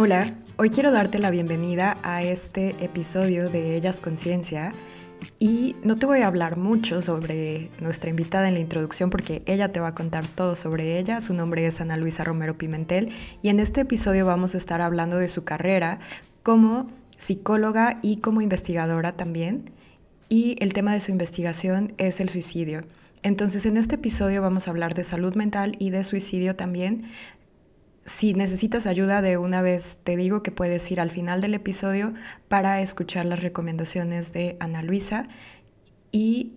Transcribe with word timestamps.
Hola, 0.00 0.32
hoy 0.58 0.70
quiero 0.70 0.92
darte 0.92 1.18
la 1.18 1.28
bienvenida 1.32 1.98
a 2.04 2.22
este 2.22 2.68
episodio 2.78 3.50
de 3.50 3.74
Ellas 3.74 4.00
Conciencia 4.00 4.72
y 5.40 5.74
no 5.82 5.96
te 5.96 6.06
voy 6.06 6.20
a 6.20 6.28
hablar 6.28 6.56
mucho 6.56 7.02
sobre 7.02 7.72
nuestra 7.80 8.08
invitada 8.08 8.46
en 8.46 8.54
la 8.54 8.60
introducción 8.60 9.10
porque 9.10 9.42
ella 9.44 9.72
te 9.72 9.80
va 9.80 9.88
a 9.88 9.94
contar 9.96 10.24
todo 10.28 10.54
sobre 10.54 11.00
ella. 11.00 11.20
Su 11.20 11.34
nombre 11.34 11.66
es 11.66 11.80
Ana 11.80 11.96
Luisa 11.96 12.22
Romero 12.22 12.56
Pimentel 12.56 13.12
y 13.42 13.48
en 13.48 13.58
este 13.58 13.80
episodio 13.80 14.24
vamos 14.24 14.54
a 14.54 14.58
estar 14.58 14.80
hablando 14.80 15.16
de 15.16 15.28
su 15.28 15.42
carrera 15.42 15.98
como 16.44 16.88
psicóloga 17.16 17.98
y 18.00 18.18
como 18.18 18.40
investigadora 18.40 19.16
también. 19.16 19.72
Y 20.28 20.54
el 20.60 20.74
tema 20.74 20.92
de 20.92 21.00
su 21.00 21.10
investigación 21.10 21.94
es 21.98 22.20
el 22.20 22.28
suicidio. 22.28 22.84
Entonces 23.24 23.66
en 23.66 23.76
este 23.76 23.96
episodio 23.96 24.42
vamos 24.42 24.68
a 24.68 24.70
hablar 24.70 24.94
de 24.94 25.02
salud 25.02 25.34
mental 25.34 25.74
y 25.80 25.90
de 25.90 26.04
suicidio 26.04 26.54
también, 26.54 27.10
si 28.08 28.32
necesitas 28.34 28.86
ayuda 28.86 29.22
de 29.22 29.36
una 29.36 29.62
vez, 29.62 29.98
te 30.02 30.16
digo 30.16 30.42
que 30.42 30.50
puedes 30.50 30.90
ir 30.90 31.00
al 31.00 31.10
final 31.10 31.40
del 31.40 31.54
episodio 31.54 32.14
para 32.48 32.80
escuchar 32.80 33.26
las 33.26 33.42
recomendaciones 33.42 34.32
de 34.32 34.56
Ana 34.60 34.82
Luisa 34.82 35.28
y 36.10 36.54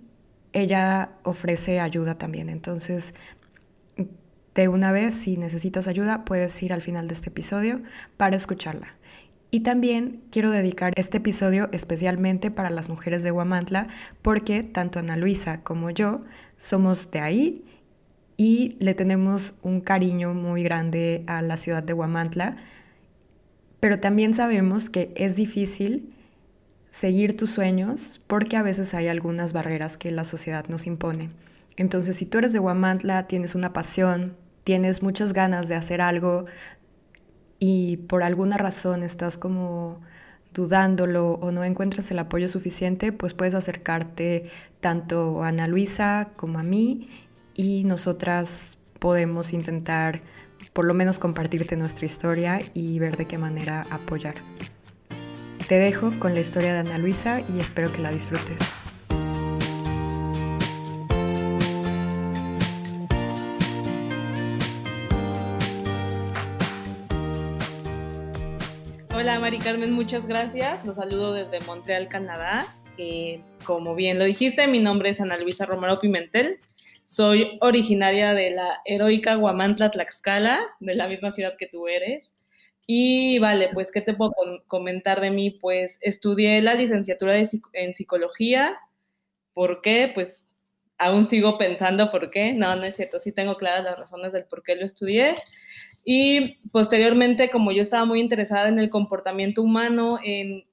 ella 0.53 1.11
ofrece 1.23 1.79
ayuda 1.79 2.17
también. 2.17 2.49
Entonces, 2.49 3.13
de 4.55 4.67
una 4.67 4.91
vez, 4.91 5.13
si 5.13 5.37
necesitas 5.37 5.87
ayuda, 5.87 6.25
puedes 6.25 6.61
ir 6.63 6.73
al 6.73 6.81
final 6.81 7.07
de 7.07 7.13
este 7.13 7.29
episodio 7.29 7.81
para 8.17 8.37
escucharla. 8.37 8.95
Y 9.49 9.61
también 9.61 10.23
quiero 10.31 10.51
dedicar 10.51 10.93
este 10.95 11.17
episodio 11.17 11.67
especialmente 11.73 12.51
para 12.51 12.69
las 12.69 12.87
mujeres 12.87 13.23
de 13.23 13.31
Huamantla, 13.31 13.89
porque 14.21 14.63
tanto 14.63 14.99
Ana 14.99 15.17
Luisa 15.17 15.63
como 15.63 15.89
yo 15.89 16.23
somos 16.57 17.11
de 17.11 17.19
ahí 17.19 17.65
y 18.41 18.75
le 18.79 18.95
tenemos 18.95 19.53
un 19.61 19.81
cariño 19.81 20.33
muy 20.33 20.63
grande 20.63 21.23
a 21.27 21.43
la 21.43 21.57
ciudad 21.57 21.83
de 21.83 21.93
Huamantla, 21.93 22.57
pero 23.79 23.99
también 23.99 24.33
sabemos 24.33 24.89
que 24.89 25.13
es 25.15 25.35
difícil 25.35 26.11
seguir 26.89 27.37
tus 27.37 27.51
sueños 27.51 28.19
porque 28.25 28.57
a 28.57 28.63
veces 28.63 28.95
hay 28.95 29.09
algunas 29.09 29.53
barreras 29.53 29.95
que 29.95 30.09
la 30.09 30.23
sociedad 30.23 30.65
nos 30.69 30.87
impone. 30.87 31.29
Entonces, 31.77 32.15
si 32.15 32.25
tú 32.25 32.39
eres 32.39 32.51
de 32.51 32.57
Huamantla, 32.57 33.27
tienes 33.27 33.53
una 33.53 33.73
pasión, 33.73 34.35
tienes 34.63 35.03
muchas 35.03 35.33
ganas 35.33 35.67
de 35.67 35.75
hacer 35.75 36.01
algo 36.01 36.45
y 37.59 37.97
por 37.97 38.23
alguna 38.23 38.57
razón 38.57 39.03
estás 39.03 39.37
como 39.37 40.01
dudándolo 40.51 41.33
o 41.33 41.51
no 41.51 41.63
encuentras 41.63 42.09
el 42.09 42.17
apoyo 42.17 42.49
suficiente, 42.49 43.11
pues 43.11 43.35
puedes 43.35 43.53
acercarte 43.53 44.49
tanto 44.79 45.43
a 45.43 45.49
Ana 45.49 45.67
Luisa 45.67 46.29
como 46.37 46.57
a 46.57 46.63
mí 46.63 47.07
y 47.61 47.83
nosotras 47.83 48.75
podemos 48.97 49.53
intentar 49.53 50.21
por 50.73 50.85
lo 50.85 50.95
menos 50.95 51.19
compartirte 51.19 51.77
nuestra 51.77 52.07
historia 52.07 52.59
y 52.73 52.97
ver 52.97 53.17
de 53.17 53.27
qué 53.27 53.37
manera 53.37 53.85
apoyar. 53.91 54.33
Te 55.67 55.75
dejo 55.75 56.19
con 56.19 56.33
la 56.33 56.39
historia 56.39 56.73
de 56.73 56.79
Ana 56.79 56.97
Luisa 56.97 57.41
y 57.41 57.59
espero 57.59 57.93
que 57.93 58.01
la 58.01 58.09
disfrutes. 58.09 58.59
Hola 69.13 69.39
Mari 69.39 69.59
Carmen, 69.59 69.93
muchas 69.93 70.25
gracias. 70.25 70.83
Los 70.83 70.95
saludo 70.95 71.33
desde 71.33 71.63
Montreal, 71.67 72.07
Canadá. 72.07 72.65
Eh, 72.97 73.41
como 73.65 73.93
bien 73.93 74.17
lo 74.17 74.25
dijiste, 74.25 74.67
mi 74.67 74.79
nombre 74.79 75.09
es 75.09 75.21
Ana 75.21 75.37
Luisa 75.37 75.67
Romero 75.67 75.99
Pimentel. 75.99 76.59
Soy 77.11 77.57
originaria 77.59 78.33
de 78.33 78.51
la 78.51 78.81
heroica 78.85 79.35
Guamantla, 79.35 79.91
Tlaxcala, 79.91 80.61
de 80.79 80.95
la 80.95 81.09
misma 81.09 81.31
ciudad 81.31 81.57
que 81.57 81.67
tú 81.67 81.89
eres. 81.89 82.31
Y 82.87 83.37
vale, 83.39 83.69
pues, 83.73 83.91
¿qué 83.91 83.99
te 83.99 84.13
puedo 84.13 84.31
comentar 84.67 85.19
de 85.19 85.29
mí? 85.29 85.51
Pues 85.51 85.99
estudié 85.99 86.61
la 86.61 86.73
licenciatura 86.73 87.35
en 87.37 87.93
psicología. 87.93 88.79
¿Por 89.53 89.81
qué? 89.81 90.09
Pues 90.13 90.50
aún 91.01 91.25
sigo 91.25 91.57
pensando 91.57 92.09
por 92.09 92.29
qué. 92.29 92.53
No, 92.53 92.75
no 92.75 92.83
es 92.83 92.95
cierto. 92.95 93.19
Sí 93.19 93.31
tengo 93.31 93.57
claras 93.57 93.83
las 93.83 93.97
razones 93.97 94.31
del 94.31 94.45
por 94.45 94.63
qué 94.63 94.75
lo 94.75 94.85
estudié. 94.85 95.35
Y 96.05 96.59
posteriormente, 96.71 97.49
como 97.49 97.71
yo 97.71 97.81
estaba 97.81 98.05
muy 98.05 98.19
interesada 98.19 98.69
en 98.69 98.79
el 98.79 98.89
comportamiento 98.89 99.61
humano, 99.63 100.19
en, 100.23 100.63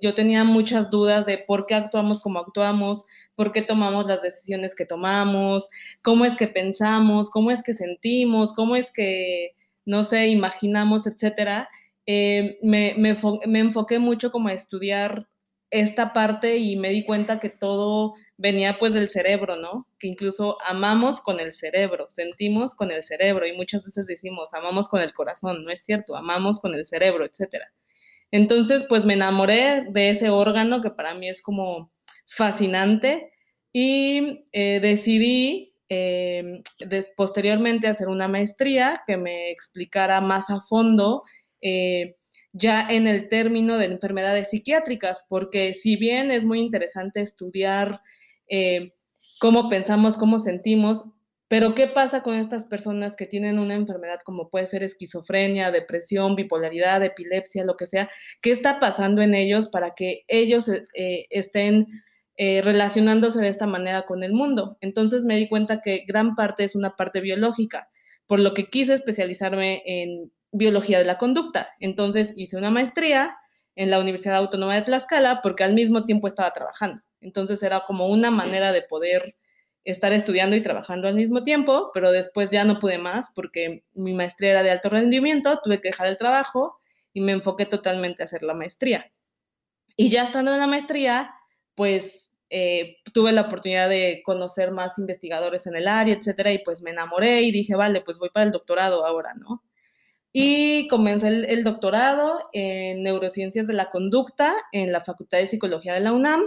yo 0.00 0.14
tenía 0.14 0.44
muchas 0.44 0.90
dudas 0.90 1.24
de 1.26 1.38
por 1.38 1.66
qué 1.66 1.74
actuamos 1.74 2.20
como 2.20 2.38
actuamos, 2.40 3.04
por 3.34 3.52
qué 3.52 3.62
tomamos 3.62 4.06
las 4.08 4.22
decisiones 4.22 4.74
que 4.74 4.86
tomamos, 4.86 5.68
cómo 6.02 6.24
es 6.24 6.36
que 6.36 6.46
pensamos, 6.48 7.30
cómo 7.30 7.50
es 7.50 7.62
que 7.62 7.74
sentimos, 7.74 8.52
cómo 8.52 8.76
es 8.76 8.92
que, 8.92 9.52
no 9.84 10.04
sé, 10.04 10.28
imaginamos, 10.28 11.06
etcétera. 11.06 11.68
Eh, 12.06 12.58
me, 12.62 12.94
me, 12.96 13.16
me 13.46 13.58
enfoqué 13.58 13.98
mucho 13.98 14.30
como 14.30 14.48
a 14.48 14.52
estudiar 14.52 15.28
esta 15.70 16.12
parte 16.12 16.58
y 16.58 16.76
me 16.76 16.90
di 16.90 17.04
cuenta 17.04 17.40
que 17.40 17.50
todo 17.50 18.14
venía 18.38 18.78
pues 18.78 18.92
del 18.92 19.08
cerebro, 19.08 19.56
¿no? 19.56 19.86
Que 19.98 20.08
incluso 20.08 20.58
amamos 20.64 21.20
con 21.20 21.40
el 21.40 21.54
cerebro, 21.54 22.06
sentimos 22.08 22.74
con 22.74 22.90
el 22.90 23.02
cerebro 23.04 23.46
y 23.46 23.56
muchas 23.56 23.84
veces 23.84 24.06
decimos 24.06 24.54
amamos 24.54 24.88
con 24.88 25.00
el 25.00 25.14
corazón, 25.14 25.64
no 25.64 25.70
es 25.70 25.84
cierto, 25.84 26.16
amamos 26.16 26.60
con 26.60 26.74
el 26.74 26.86
cerebro, 26.86 27.24
etcétera. 27.24 27.72
Entonces 28.30 28.84
pues 28.88 29.04
me 29.04 29.14
enamoré 29.14 29.86
de 29.90 30.10
ese 30.10 30.30
órgano 30.30 30.82
que 30.82 30.90
para 30.90 31.14
mí 31.14 31.28
es 31.28 31.42
como 31.42 31.92
fascinante 32.26 33.32
y 33.72 34.46
eh, 34.52 34.80
decidí 34.80 35.74
eh, 35.88 36.62
posteriormente 37.16 37.86
hacer 37.86 38.08
una 38.08 38.28
maestría 38.28 39.02
que 39.06 39.16
me 39.16 39.50
explicara 39.50 40.20
más 40.20 40.50
a 40.50 40.60
fondo 40.60 41.22
eh, 41.60 42.16
ya 42.52 42.86
en 42.88 43.06
el 43.06 43.28
término 43.28 43.78
de 43.78 43.84
enfermedades 43.86 44.50
psiquiátricas, 44.50 45.26
porque 45.28 45.74
si 45.74 45.96
bien 45.96 46.30
es 46.30 46.44
muy 46.44 46.60
interesante 46.60 47.20
estudiar 47.20 48.00
eh, 48.48 48.94
cómo 49.38 49.68
pensamos, 49.68 50.16
cómo 50.16 50.38
sentimos, 50.38 51.04
pero 51.48 51.74
¿qué 51.74 51.86
pasa 51.86 52.22
con 52.22 52.34
estas 52.34 52.64
personas 52.64 53.14
que 53.14 53.26
tienen 53.26 53.60
una 53.60 53.74
enfermedad 53.74 54.18
como 54.24 54.50
puede 54.50 54.66
ser 54.66 54.82
esquizofrenia, 54.82 55.70
depresión, 55.70 56.34
bipolaridad, 56.34 57.04
epilepsia, 57.04 57.64
lo 57.64 57.76
que 57.76 57.86
sea? 57.86 58.10
¿Qué 58.42 58.50
está 58.50 58.80
pasando 58.80 59.22
en 59.22 59.34
ellos 59.34 59.68
para 59.68 59.94
que 59.94 60.24
ellos 60.26 60.68
eh, 60.68 61.26
estén 61.30 61.86
eh, 62.36 62.62
relacionándose 62.62 63.40
de 63.40 63.48
esta 63.48 63.66
manera 63.66 64.02
con 64.06 64.24
el 64.24 64.32
mundo? 64.32 64.76
Entonces 64.80 65.24
me 65.24 65.36
di 65.36 65.48
cuenta 65.48 65.80
que 65.80 66.04
gran 66.06 66.34
parte 66.34 66.64
es 66.64 66.74
una 66.74 66.96
parte 66.96 67.20
biológica, 67.20 67.90
por 68.26 68.40
lo 68.40 68.52
que 68.52 68.68
quise 68.68 68.94
especializarme 68.94 69.82
en 69.86 70.32
biología 70.50 70.98
de 70.98 71.04
la 71.04 71.18
conducta. 71.18 71.70
Entonces 71.78 72.32
hice 72.36 72.56
una 72.56 72.70
maestría 72.72 73.36
en 73.76 73.90
la 73.90 74.00
Universidad 74.00 74.36
Autónoma 74.36 74.74
de 74.74 74.82
Tlaxcala 74.82 75.42
porque 75.42 75.62
al 75.62 75.74
mismo 75.74 76.04
tiempo 76.04 76.26
estaba 76.26 76.50
trabajando. 76.50 77.05
Entonces 77.20 77.62
era 77.62 77.84
como 77.86 78.08
una 78.08 78.30
manera 78.30 78.72
de 78.72 78.82
poder 78.82 79.36
estar 79.84 80.12
estudiando 80.12 80.56
y 80.56 80.62
trabajando 80.62 81.08
al 81.08 81.14
mismo 81.14 81.44
tiempo, 81.44 81.90
pero 81.94 82.10
después 82.10 82.50
ya 82.50 82.64
no 82.64 82.78
pude 82.78 82.98
más 82.98 83.30
porque 83.34 83.84
mi 83.94 84.14
maestría 84.14 84.50
era 84.50 84.62
de 84.62 84.70
alto 84.70 84.88
rendimiento, 84.88 85.60
tuve 85.62 85.80
que 85.80 85.88
dejar 85.88 86.08
el 86.08 86.18
trabajo 86.18 86.80
y 87.12 87.20
me 87.20 87.32
enfoqué 87.32 87.66
totalmente 87.66 88.22
a 88.22 88.26
hacer 88.26 88.42
la 88.42 88.54
maestría. 88.54 89.12
Y 89.96 90.08
ya 90.08 90.24
estando 90.24 90.52
en 90.52 90.60
la 90.60 90.66
maestría, 90.66 91.34
pues 91.74 92.32
eh, 92.50 92.98
tuve 93.14 93.32
la 93.32 93.42
oportunidad 93.42 93.88
de 93.88 94.22
conocer 94.24 94.70
más 94.70 94.98
investigadores 94.98 95.66
en 95.66 95.76
el 95.76 95.88
área, 95.88 96.14
etcétera, 96.14 96.52
y 96.52 96.58
pues 96.58 96.82
me 96.82 96.90
enamoré 96.90 97.42
y 97.42 97.50
dije, 97.52 97.74
vale, 97.74 98.02
pues 98.02 98.18
voy 98.18 98.30
para 98.30 98.44
el 98.44 98.52
doctorado 98.52 99.06
ahora, 99.06 99.34
¿no? 99.34 99.62
Y 100.32 100.86
comencé 100.88 101.28
el, 101.28 101.64
doctorado 101.64 102.50
en 102.52 103.02
neurociencias 103.02 103.66
de 103.66 103.72
la 103.72 103.88
conducta 103.88 104.54
en 104.70 104.92
la 104.92 105.00
Facultad 105.00 105.38
de 105.38 105.46
Psicología 105.46 105.94
de 105.94 106.00
la 106.00 106.12
UNAM. 106.12 106.44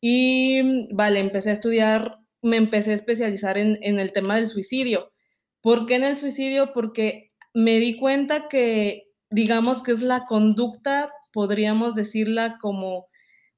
Y 0.00 0.92
vale, 0.94 1.20
empecé 1.20 1.50
a 1.50 1.54
estudiar, 1.54 2.18
me 2.42 2.56
empecé 2.56 2.92
a 2.92 2.94
especializar 2.94 3.58
en, 3.58 3.78
el 3.82 4.12
tema 4.12 4.36
del 4.36 4.48
suicidio. 4.48 5.12
¿Por 5.60 5.86
qué 5.86 5.96
en 5.96 6.04
el 6.04 6.16
suicidio? 6.16 6.72
Porque 6.72 7.28
me 7.52 7.78
di 7.78 7.96
cuenta 7.96 8.48
que, 8.48 9.08
digamos 9.30 9.82
que 9.82 9.92
es 9.92 10.02
la 10.02 10.24
conducta, 10.24 11.12
podríamos 11.32 11.94
decirla 11.94 12.56
como 12.60 13.08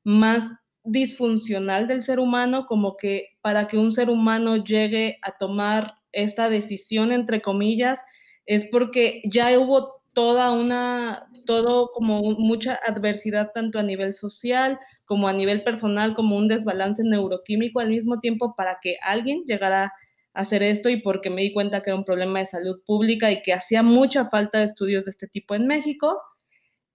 más 0.04 0.48
disfuncional 0.84 1.86
del 1.86 2.02
ser 2.02 2.18
humano, 2.18 2.66
como 2.66 2.96
que 2.96 3.28
para 3.40 3.68
que 3.68 3.78
un 3.78 3.92
ser 3.92 4.10
humano 4.10 4.56
llegue 4.56 5.18
a 5.22 5.36
tomar 5.36 5.94
esta 6.10 6.48
decisión, 6.48 7.12
entre 7.12 7.40
comillas, 7.40 8.00
es 8.46 8.66
porque 8.68 9.22
ya 9.24 9.56
hubo 9.58 10.01
toda 10.14 10.52
una, 10.52 11.28
todo 11.46 11.90
como 11.92 12.20
mucha 12.22 12.78
adversidad 12.86 13.50
tanto 13.52 13.78
a 13.78 13.82
nivel 13.82 14.14
social 14.14 14.78
como 15.12 15.28
a 15.28 15.32
nivel 15.34 15.62
personal, 15.62 16.14
como 16.14 16.36
un 16.36 16.48
desbalance 16.48 17.02
neuroquímico 17.04 17.80
al 17.80 17.90
mismo 17.90 18.18
tiempo 18.18 18.54
para 18.56 18.78
que 18.80 18.96
alguien 19.02 19.44
llegara 19.44 19.92
a 20.32 20.40
hacer 20.40 20.62
esto 20.62 20.88
y 20.88 21.02
porque 21.02 21.28
me 21.28 21.42
di 21.42 21.52
cuenta 21.52 21.82
que 21.82 21.90
era 21.90 21.98
un 21.98 22.06
problema 22.06 22.38
de 22.38 22.46
salud 22.46 22.80
pública 22.86 23.30
y 23.30 23.42
que 23.42 23.52
hacía 23.52 23.82
mucha 23.82 24.30
falta 24.30 24.60
de 24.60 24.64
estudios 24.64 25.04
de 25.04 25.10
este 25.10 25.28
tipo 25.28 25.54
en 25.54 25.66
México. 25.66 26.18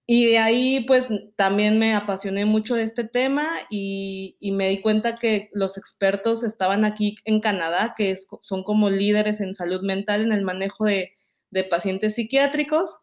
Y 0.04 0.24
de 0.26 0.38
ahí, 0.38 0.84
pues 0.86 1.06
también 1.36 1.78
me 1.78 1.94
apasioné 1.94 2.44
mucho 2.44 2.74
de 2.74 2.82
este 2.82 3.04
tema 3.04 3.46
y, 3.70 4.36
me 4.52 4.68
di 4.70 4.80
cuenta 4.80 5.14
que 5.14 5.50
los 5.52 5.78
expertos 5.78 6.42
estaban 6.42 6.84
aquí 6.84 7.16
en 7.24 7.40
Canadá, 7.40 7.94
que 7.96 8.16
son 8.42 8.64
como 8.64 8.90
líderes 8.90 9.40
en 9.40 9.54
salud 9.54 9.82
mental, 9.82 10.22
en 10.22 10.32
el 10.32 10.42
manejo 10.42 10.86
de 10.86 11.64
pacientes 11.70 12.16
psiquiátricos. 12.16 13.00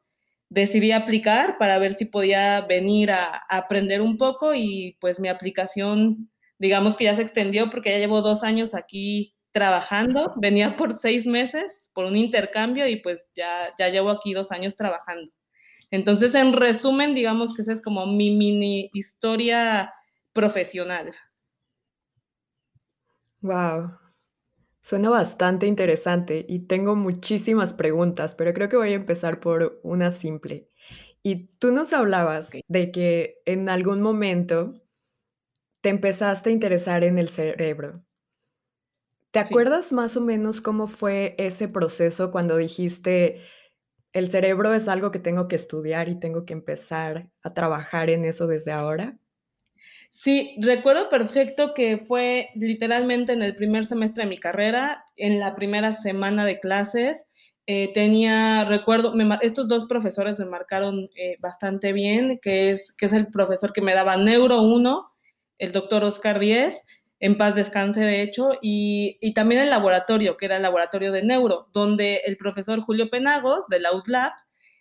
Decidí 0.50 0.92
aplicar 0.92 1.58
para 1.58 1.78
ver 1.80 1.94
si 1.94 2.06
podía 2.06 2.62
venir 2.62 3.12
a, 3.12 3.26
a, 3.50 3.58
aprender 3.58 4.02
un 4.02 4.18
poco 4.18 4.54
y 4.54 4.98
pues 5.02 5.20
mi 5.20 5.28
aplicación, 5.28 6.30
digamos 6.60 6.96
que 6.96 7.06
ya 7.06 7.16
se 7.16 7.22
extendió 7.22 7.70
porque 7.70 7.92
ya 7.92 7.98
llevo 7.98 8.22
dos 8.22 8.44
años 8.44 8.76
aquí 8.76 9.36
trabajando, 9.56 10.34
venía 10.36 10.76
por 10.76 10.94
seis 10.94 11.26
meses 11.26 11.90
por 11.94 12.04
un 12.04 12.18
intercambio 12.18 12.90
y 12.90 12.98
pues 12.98 13.30
ya, 13.34 13.74
ya 13.80 13.88
llevo 13.88 14.10
aquí 14.10 14.34
dos 14.34 14.52
años 14.52 14.76
trabajando. 14.76 15.32
Entonces, 15.92 16.36
en 16.36 16.52
resumen, 16.52 17.16
digamos 17.16 17.54
que 17.54 17.62
esa 17.62 17.72
es 17.72 17.82
como 17.82 18.06
mi 18.06 18.32
mini 18.36 18.90
historia 18.92 19.94
profesional. 20.34 21.14
Wow, 23.42 23.98
suena 24.86 25.10
bastante 25.10 25.66
interesante 25.66 26.46
y 26.48 26.60
tengo 26.68 26.96
muchísimas 26.96 27.74
preguntas, 27.74 28.36
pero 28.36 28.54
creo 28.54 28.70
que 28.70 28.78
voy 28.78 28.92
a 28.92 28.96
empezar 28.96 29.40
por 29.40 29.80
una 29.82 30.12
simple. 30.12 30.70
Y 31.24 31.48
tú 31.58 31.72
nos 31.72 31.92
hablabas 31.92 32.50
okay. 32.50 32.62
de 32.68 32.92
que 32.92 33.42
en 33.46 33.68
algún 33.68 34.00
momento 34.04 34.76
te 35.82 35.90
empezaste 35.90 36.52
a 36.52 36.54
interesar 36.54 37.04
en 37.04 37.18
el 37.18 37.30
cerebro. 37.30 38.06
¿Te 39.32 39.40
acuerdas 39.40 39.92
más 39.92 40.18
o 40.18 40.22
menos 40.22 40.62
cómo 40.62 40.88
fue 40.88 41.34
ese 41.40 41.68
proceso 41.68 42.30
cuando 42.30 42.56
dijiste, 42.56 43.42
el 44.14 44.30
cerebro 44.30 44.72
es 44.76 44.88
algo 44.88 45.10
que 45.10 45.20
tengo 45.20 45.48
que 45.48 45.56
estudiar 45.56 46.10
y 46.10 46.20
tengo 46.20 46.46
que 46.46 46.54
empezar 46.54 47.32
a 47.42 47.56
trabajar 47.56 48.12
en 48.12 48.24
eso 48.24 48.46
desde 48.46 48.72
ahora? 48.72 49.18
Sí, 50.18 50.56
recuerdo 50.62 51.10
perfecto 51.10 51.74
que 51.74 51.98
fue 51.98 52.48
literalmente 52.56 53.34
en 53.34 53.44
el 53.44 53.54
primer 53.54 53.84
semestre 53.84 54.24
de 54.24 54.30
mi 54.30 54.38
carrera, 54.38 55.04
en 55.18 55.42
la 55.42 55.56
primera 55.56 55.92
semana 55.92 56.46
de 56.46 56.62
clases. 56.62 57.28
Eh, 57.68 57.92
tenía, 57.94 58.64
recuerdo, 58.64 59.14
estos 59.42 59.68
dos 59.68 59.88
profesores 59.88 60.40
me 60.40 60.46
marcaron 60.46 61.10
eh, 61.18 61.36
bastante 61.42 61.92
bien, 61.92 62.40
que 62.42 62.72
es, 62.72 62.96
que 62.96 63.08
es 63.08 63.14
el 63.14 63.28
profesor 63.28 63.74
que 63.74 63.82
me 63.82 63.94
daba 63.94 64.16
Neuro 64.16 64.62
1, 64.62 65.06
el 65.58 65.72
doctor 65.74 66.06
Oscar 66.06 66.40
Díez, 66.40 66.82
en 67.20 67.36
paz 67.36 67.56
descanse 67.56 68.00
de 68.00 68.22
hecho, 68.22 68.52
y, 68.62 69.18
y, 69.20 69.34
también 69.34 69.60
el 69.60 69.70
laboratorio, 69.70 70.38
que 70.38 70.46
era 70.46 70.56
el 70.56 70.64
laboratorio 70.64 71.12
de 71.12 71.24
neuro, 71.24 71.68
donde 71.74 72.22
el 72.26 72.38
profesor 72.38 72.80
Julio 72.80 73.10
Penagos 73.10 73.68
de 73.68 73.82
la 73.82 73.94
UTLAB 73.94 74.32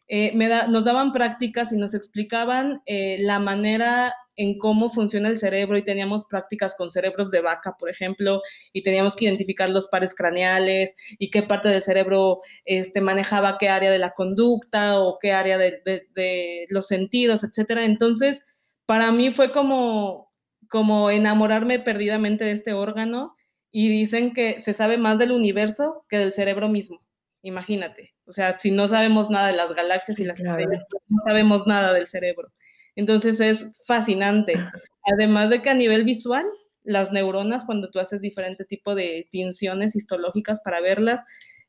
eh, 0.08 0.32
me 0.34 0.48
nos 0.68 0.84
daban 0.84 1.12
prácticas 1.12 1.72
y 1.72 1.76
nos 1.76 1.94
explicaban 1.94 2.82
eh, 2.86 3.18
la 3.20 3.38
manera 3.38 4.14
en 4.36 4.58
cómo 4.58 4.90
funciona 4.90 5.28
el 5.28 5.38
cerebro 5.38 5.78
y 5.78 5.84
teníamos 5.84 6.24
prácticas 6.24 6.74
con 6.74 6.90
cerebros 6.90 7.30
de 7.30 7.40
vaca, 7.40 7.76
por 7.78 7.88
ejemplo, 7.88 8.42
y 8.72 8.82
teníamos 8.82 9.16
que 9.16 9.26
identificar 9.26 9.70
los 9.70 9.86
pares 9.88 10.14
craneales 10.14 10.94
y 11.18 11.30
qué 11.30 11.42
parte 11.42 11.68
del 11.68 11.82
cerebro 11.82 12.40
este, 12.64 13.00
manejaba 13.00 13.58
qué 13.58 13.68
área 13.68 13.90
de 13.90 13.98
la 13.98 14.10
conducta 14.10 15.00
o 15.00 15.18
qué 15.20 15.32
área 15.32 15.58
de, 15.58 15.80
de, 15.84 16.66
los 16.68 16.86
sentidos, 16.88 17.44
etcétera. 17.44 17.84
Entonces, 17.84 18.44
para 18.86 19.12
mí 19.12 19.30
fue 19.30 19.52
como, 19.52 20.32
como 20.68 21.10
enamorarme 21.10 21.78
perdidamente 21.78 22.44
de 22.44 22.52
este 22.52 22.72
órgano 22.72 23.36
y 23.70 23.88
dicen 23.88 24.32
que 24.32 24.60
se 24.60 24.74
sabe 24.74 24.98
más 24.98 25.18
del 25.18 25.32
universo 25.32 26.04
que 26.08 26.18
del 26.18 26.32
cerebro 26.32 26.68
mismo. 26.68 27.02
Imagínate, 27.42 28.13
o 28.26 28.32
sea, 28.32 28.58
si 28.58 28.70
no 28.70 28.88
sabemos 28.88 29.30
nada 29.30 29.48
de 29.48 29.56
las 29.56 29.72
galaxias 29.72 30.18
y 30.18 30.24
las 30.24 30.40
claro. 30.40 30.58
estrellas, 30.58 30.86
no 31.08 31.18
sabemos 31.24 31.66
nada 31.66 31.92
del 31.92 32.06
cerebro. 32.06 32.52
Entonces 32.96 33.40
es 33.40 33.66
fascinante. 33.86 34.54
Además 35.04 35.50
de 35.50 35.60
que 35.62 35.70
a 35.70 35.74
nivel 35.74 36.04
visual, 36.04 36.46
las 36.82 37.12
neuronas, 37.12 37.64
cuando 37.64 37.90
tú 37.90 37.98
haces 37.98 38.20
diferente 38.20 38.64
tipo 38.64 38.94
de 38.94 39.26
tinciones 39.30 39.96
histológicas 39.96 40.60
para 40.62 40.80
verlas, 40.80 41.20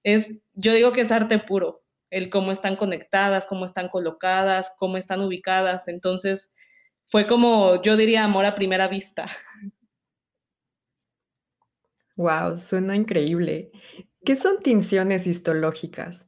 es, 0.04 0.32
yo 0.54 0.74
digo 0.74 0.92
que 0.92 1.02
es 1.02 1.12
arte 1.12 1.40
puro, 1.40 1.84
el 2.10 2.30
cómo 2.30 2.52
están 2.52 2.76
conectadas, 2.76 3.46
cómo 3.48 3.66
están 3.66 3.90
colocadas, 3.90 4.72
cómo 4.78 4.98
están 4.98 5.22
ubicadas. 5.22 5.88
Entonces, 5.88 6.52
fue 7.08 7.28
como, 7.28 7.82
yo 7.82 7.98
diría, 7.98 8.24
amor 8.24 8.46
a 8.46 8.56
primera 8.56 8.88
vista. 8.88 9.28
Wow, 12.16 12.58
suena 12.58 12.96
increíble. 12.96 13.72
¿Qué 14.24 14.36
son 14.36 14.62
tinciones 14.62 15.28
histológicas? 15.28 16.26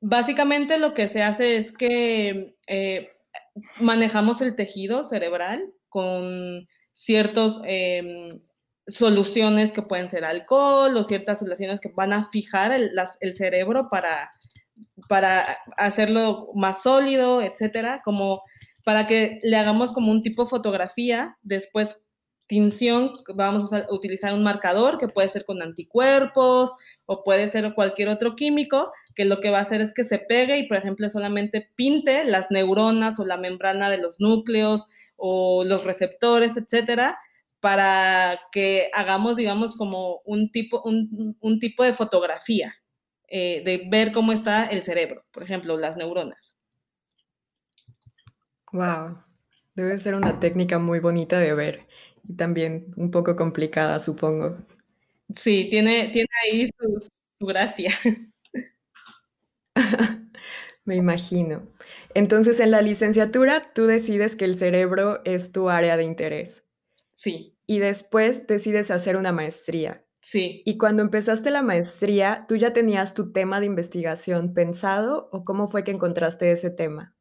Básicamente 0.00 0.78
lo 0.78 0.94
que 0.94 1.08
se 1.08 1.22
hace 1.22 1.56
es 1.56 1.72
que 1.72 2.56
eh, 2.66 3.10
manejamos 3.78 4.40
el 4.40 4.54
tejido 4.54 5.04
cerebral 5.04 5.72
con 5.88 6.66
ciertas 6.92 7.60
eh, 7.66 8.28
soluciones 8.86 9.72
que 9.72 9.82
pueden 9.82 10.08
ser 10.08 10.24
alcohol 10.24 10.96
o 10.96 11.04
ciertas 11.04 11.38
soluciones 11.38 11.80
que 11.80 11.92
van 11.94 12.12
a 12.12 12.28
fijar 12.30 12.72
el 12.72 13.36
cerebro 13.36 13.88
para, 13.90 14.30
para 15.08 15.58
hacerlo 15.76 16.48
más 16.54 16.82
sólido, 16.82 17.42
etcétera, 17.42 18.02
como 18.04 18.42
para 18.84 19.06
que 19.06 19.38
le 19.42 19.56
hagamos 19.56 19.92
como 19.92 20.10
un 20.10 20.22
tipo 20.22 20.44
de 20.44 20.50
fotografía, 20.50 21.36
después 21.42 21.98
tinción, 22.46 23.12
vamos 23.34 23.72
a 23.72 23.86
utilizar 23.90 24.34
un 24.34 24.42
marcador 24.42 24.98
que 24.98 25.06
puede 25.06 25.28
ser 25.28 25.44
con 25.44 25.62
anticuerpos 25.62 26.74
o 27.12 27.24
puede 27.24 27.48
ser 27.48 27.74
cualquier 27.74 28.08
otro 28.08 28.36
químico, 28.36 28.92
que 29.16 29.24
lo 29.24 29.40
que 29.40 29.50
va 29.50 29.58
a 29.58 29.62
hacer 29.62 29.80
es 29.80 29.92
que 29.92 30.04
se 30.04 30.20
pegue 30.20 30.58
y, 30.58 30.68
por 30.68 30.76
ejemplo, 30.76 31.08
solamente 31.08 31.68
pinte 31.74 32.22
las 32.22 32.52
neuronas 32.52 33.18
o 33.18 33.24
la 33.24 33.36
membrana 33.36 33.90
de 33.90 33.98
los 33.98 34.20
núcleos 34.20 34.86
o 35.16 35.64
los 35.64 35.84
receptores, 35.84 36.56
etcétera, 36.56 37.18
para 37.58 38.38
que 38.52 38.90
hagamos, 38.94 39.36
digamos, 39.36 39.76
como 39.76 40.20
un 40.24 40.52
tipo, 40.52 40.84
un, 40.84 41.58
tipo 41.58 41.82
de 41.82 41.92
fotografía, 41.92 42.76
eh, 43.26 43.60
de 43.64 43.88
ver 43.90 44.12
cómo 44.12 44.30
está 44.30 44.66
el 44.66 44.84
cerebro, 44.84 45.24
por 45.32 45.42
ejemplo, 45.42 45.76
las 45.76 45.96
neuronas. 45.96 46.54
Wow, 48.70 49.18
debe 49.74 49.98
ser 49.98 50.14
una 50.14 50.38
técnica 50.38 50.78
muy 50.78 51.00
bonita 51.00 51.40
de 51.40 51.54
ver 51.54 51.88
y 52.22 52.36
también 52.36 52.94
un 52.96 53.10
poco 53.10 53.34
complicada, 53.34 53.98
supongo. 53.98 54.58
Sí, 55.34 55.68
tiene, 55.70 56.08
tiene 56.12 56.28
ahí 56.44 56.68
su, 56.78 57.08
su 57.38 57.46
gracia. 57.46 57.92
Me 60.84 60.96
imagino. 60.96 61.68
Entonces, 62.14 62.60
en 62.60 62.70
la 62.70 62.82
licenciatura, 62.82 63.72
tú 63.74 63.86
decides 63.86 64.36
que 64.36 64.44
el 64.44 64.58
cerebro 64.58 65.20
es 65.24 65.52
tu 65.52 65.68
área 65.68 65.96
de 65.96 66.04
interés. 66.04 66.64
Sí. 67.14 67.56
Y 67.66 67.78
después 67.78 68.46
decides 68.46 68.90
hacer 68.90 69.16
una 69.16 69.32
maestría. 69.32 70.04
Sí. 70.22 70.62
Y 70.64 70.76
cuando 70.78 71.02
empezaste 71.02 71.50
la 71.50 71.62
maestría, 71.62 72.44
¿tú 72.48 72.56
ya 72.56 72.72
tenías 72.72 73.14
tu 73.14 73.32
tema 73.32 73.60
de 73.60 73.66
investigación 73.66 74.54
pensado 74.54 75.28
o 75.32 75.44
cómo 75.44 75.68
fue 75.68 75.84
que 75.84 75.92
encontraste 75.92 76.50
ese 76.52 76.70
tema? 76.70 77.14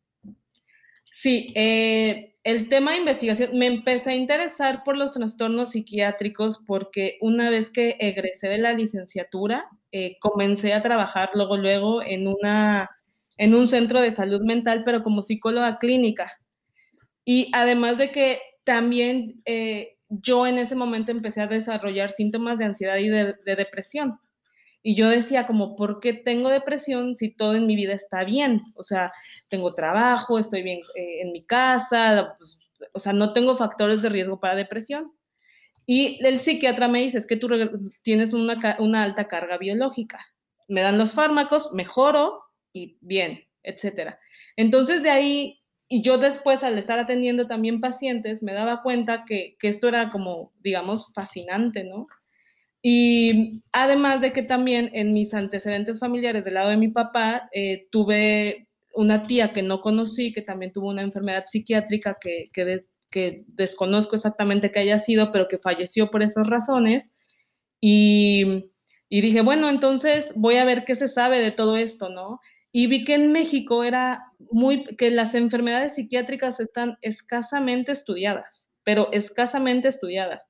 Sí, 1.12 1.48
eh, 1.56 2.38
el 2.50 2.68
tema 2.68 2.92
de 2.92 2.98
investigación 2.98 3.52
me 3.60 3.68
empecé 3.68 4.10
a 4.10 4.16
interesar 4.16 4.84
por 4.84 4.98
los 4.98 5.14
trastornos 5.14 5.70
psiquiátricos 5.70 6.60
porque 6.66 7.20
una 7.22 7.52
vez 7.52 7.70
que 7.70 7.96
egresé 8.00 8.48
de 8.48 8.58
la 8.58 8.74
licenciatura, 8.74 9.70
eh, 9.92 10.18
comencé 10.20 10.74
a 10.74 10.82
trabajar 10.82 11.30
luego, 11.36 11.58
luego 11.58 12.02
en, 12.02 12.28
una, 12.28 12.90
en 13.38 13.54
un 13.54 13.68
centro 13.68 14.02
de 14.02 14.10
salud 14.10 14.42
mental, 14.42 14.82
pero 14.84 15.04
como 15.04 15.22
psicóloga 15.22 15.78
clínica. 15.78 16.40
Y 17.24 17.52
además 17.54 18.00
de 18.00 18.10
que 18.12 18.40
también 18.64 19.44
eh, 19.46 19.98
yo 20.10 20.48
en 20.48 20.58
ese 20.58 20.74
momento 20.74 21.12
empecé 21.12 21.42
a 21.42 21.48
desarrollar 21.48 22.10
síntomas 22.10 22.58
de 22.58 22.66
ansiedad 22.66 22.98
y 22.98 23.10
de, 23.10 23.36
de 23.46 23.56
depresión. 23.58 24.18
Y 24.82 24.96
yo 24.96 25.10
decía 25.10 25.46
como, 25.46 25.76
¿por 25.76 26.00
qué 26.00 26.14
tengo 26.14 26.50
depresión 26.50 27.16
si 27.16 27.30
todo 27.36 27.56
en 27.56 27.68
mi 27.68 27.76
vida 27.76 27.94
está 27.94 28.24
bien? 28.24 28.62
O 28.76 28.84
sea, 28.84 29.12
tengo 29.50 29.74
trabajo, 29.74 30.40
estoy 30.40 30.64
bien 30.64 30.80
eh, 30.96 31.22
en 31.22 31.32
mi 31.34 31.44
casa, 31.44 32.36
pues, 32.38 32.72
o 32.94 33.00
sea, 33.00 33.14
no 33.14 33.34
tengo 33.34 33.56
factores 33.56 34.02
de 34.02 34.10
riesgo 34.10 34.40
para 34.40 34.56
depresión. 34.56 35.14
Y 35.86 36.24
el 36.26 36.40
psiquiatra 36.40 36.88
me 36.88 37.02
dice, 37.02 37.18
es 37.18 37.28
que 37.28 37.36
tú 37.36 37.50
tienes 38.04 38.34
una, 38.34 38.78
una 38.80 39.04
alta 39.04 39.28
carga 39.28 39.58
biológica. 39.58 40.20
Me 40.68 40.82
dan 40.82 40.98
los 40.98 41.14
fármacos, 41.14 41.74
mejoro 41.74 42.44
y 42.72 42.98
bien, 43.02 43.44
etcétera. 43.64 44.20
Entonces 44.56 45.04
de 45.04 45.10
ahí, 45.10 45.62
y 45.88 46.04
yo 46.04 46.18
después 46.20 46.64
al 46.64 46.78
estar 46.78 47.00
atendiendo 47.00 47.48
también 47.48 47.82
pacientes, 47.82 48.44
me 48.44 48.54
daba 48.54 48.84
cuenta 48.84 49.26
que, 49.26 49.58
que 49.60 49.68
esto 49.68 49.88
era 49.88 50.12
como, 50.12 50.54
digamos, 50.60 51.12
fascinante, 51.14 51.84
¿no? 51.84 52.06
Y 52.82 53.62
además 53.74 54.22
de 54.22 54.32
que 54.32 54.44
también 54.44 54.90
en 54.94 55.12
mis 55.12 55.34
antecedentes 55.34 56.00
familiares 56.00 56.46
del 56.46 56.54
lado 56.54 56.70
de 56.70 56.78
mi 56.78 56.88
papá, 56.88 57.50
eh, 57.54 57.88
tuve 57.92 58.68
una 58.94 59.22
tía 59.24 59.54
que 59.54 59.64
no 59.64 59.82
conocí, 59.82 60.32
que 60.32 60.42
también 60.42 60.72
tuvo 60.72 60.90
una 60.90 61.02
enfermedad 61.02 61.46
psiquiátrica 61.48 62.18
que, 62.20 62.46
que, 62.54 62.66
de, 62.66 62.86
que 63.10 63.44
desconozco 63.48 64.16
exactamente 64.16 64.72
qué 64.72 64.80
haya 64.80 65.00
sido, 65.00 65.32
pero 65.32 65.48
que 65.48 65.58
falleció 65.58 66.10
por 66.10 66.24
esas 66.24 66.48
razones. 66.48 67.10
Y, 67.82 68.72
y 69.10 69.22
dije, 69.22 69.42
bueno, 69.42 69.70
entonces 69.70 70.32
voy 70.36 70.58
a 70.58 70.66
ver 70.66 70.86
qué 70.86 70.96
se 70.96 71.08
sabe 71.08 71.40
de 71.40 71.52
todo 71.52 71.78
esto, 71.78 72.10
¿no? 72.10 72.40
Y 72.72 72.88
vi 72.88 73.04
que 73.04 73.16
en 73.16 73.32
México 73.32 73.84
era 73.84 74.24
muy, 74.52 74.84
que 74.84 75.10
las 75.10 75.34
enfermedades 75.34 75.96
psiquiátricas 75.96 76.60
están 76.60 76.98
escasamente 77.02 77.92
estudiadas, 77.92 78.68
pero 78.84 79.10
escasamente 79.12 79.88
estudiadas. 79.88 80.49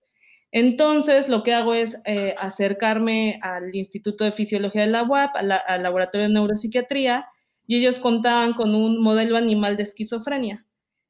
Entonces, 0.52 1.30
lo 1.30 1.44
que 1.44 1.54
hago 1.54 1.74
es 1.74 1.98
eh, 2.06 2.34
acercarme 2.40 3.40
al 3.42 3.76
Instituto 3.76 4.24
de 4.24 4.32
Fisiología 4.32 4.82
de 4.82 4.88
la 4.88 5.04
UAP, 5.04 5.36
al 5.36 5.84
Laboratorio 5.84 6.28
de 6.28 6.34
Neuropsiquiatría, 6.34 7.28
y 7.68 7.78
ellos 7.78 8.00
contaban 8.00 8.54
con 8.54 8.74
un 8.74 9.02
modelo 9.02 9.38
animal 9.38 9.78
de 9.78 9.84
esquizofrenia. 9.84 10.66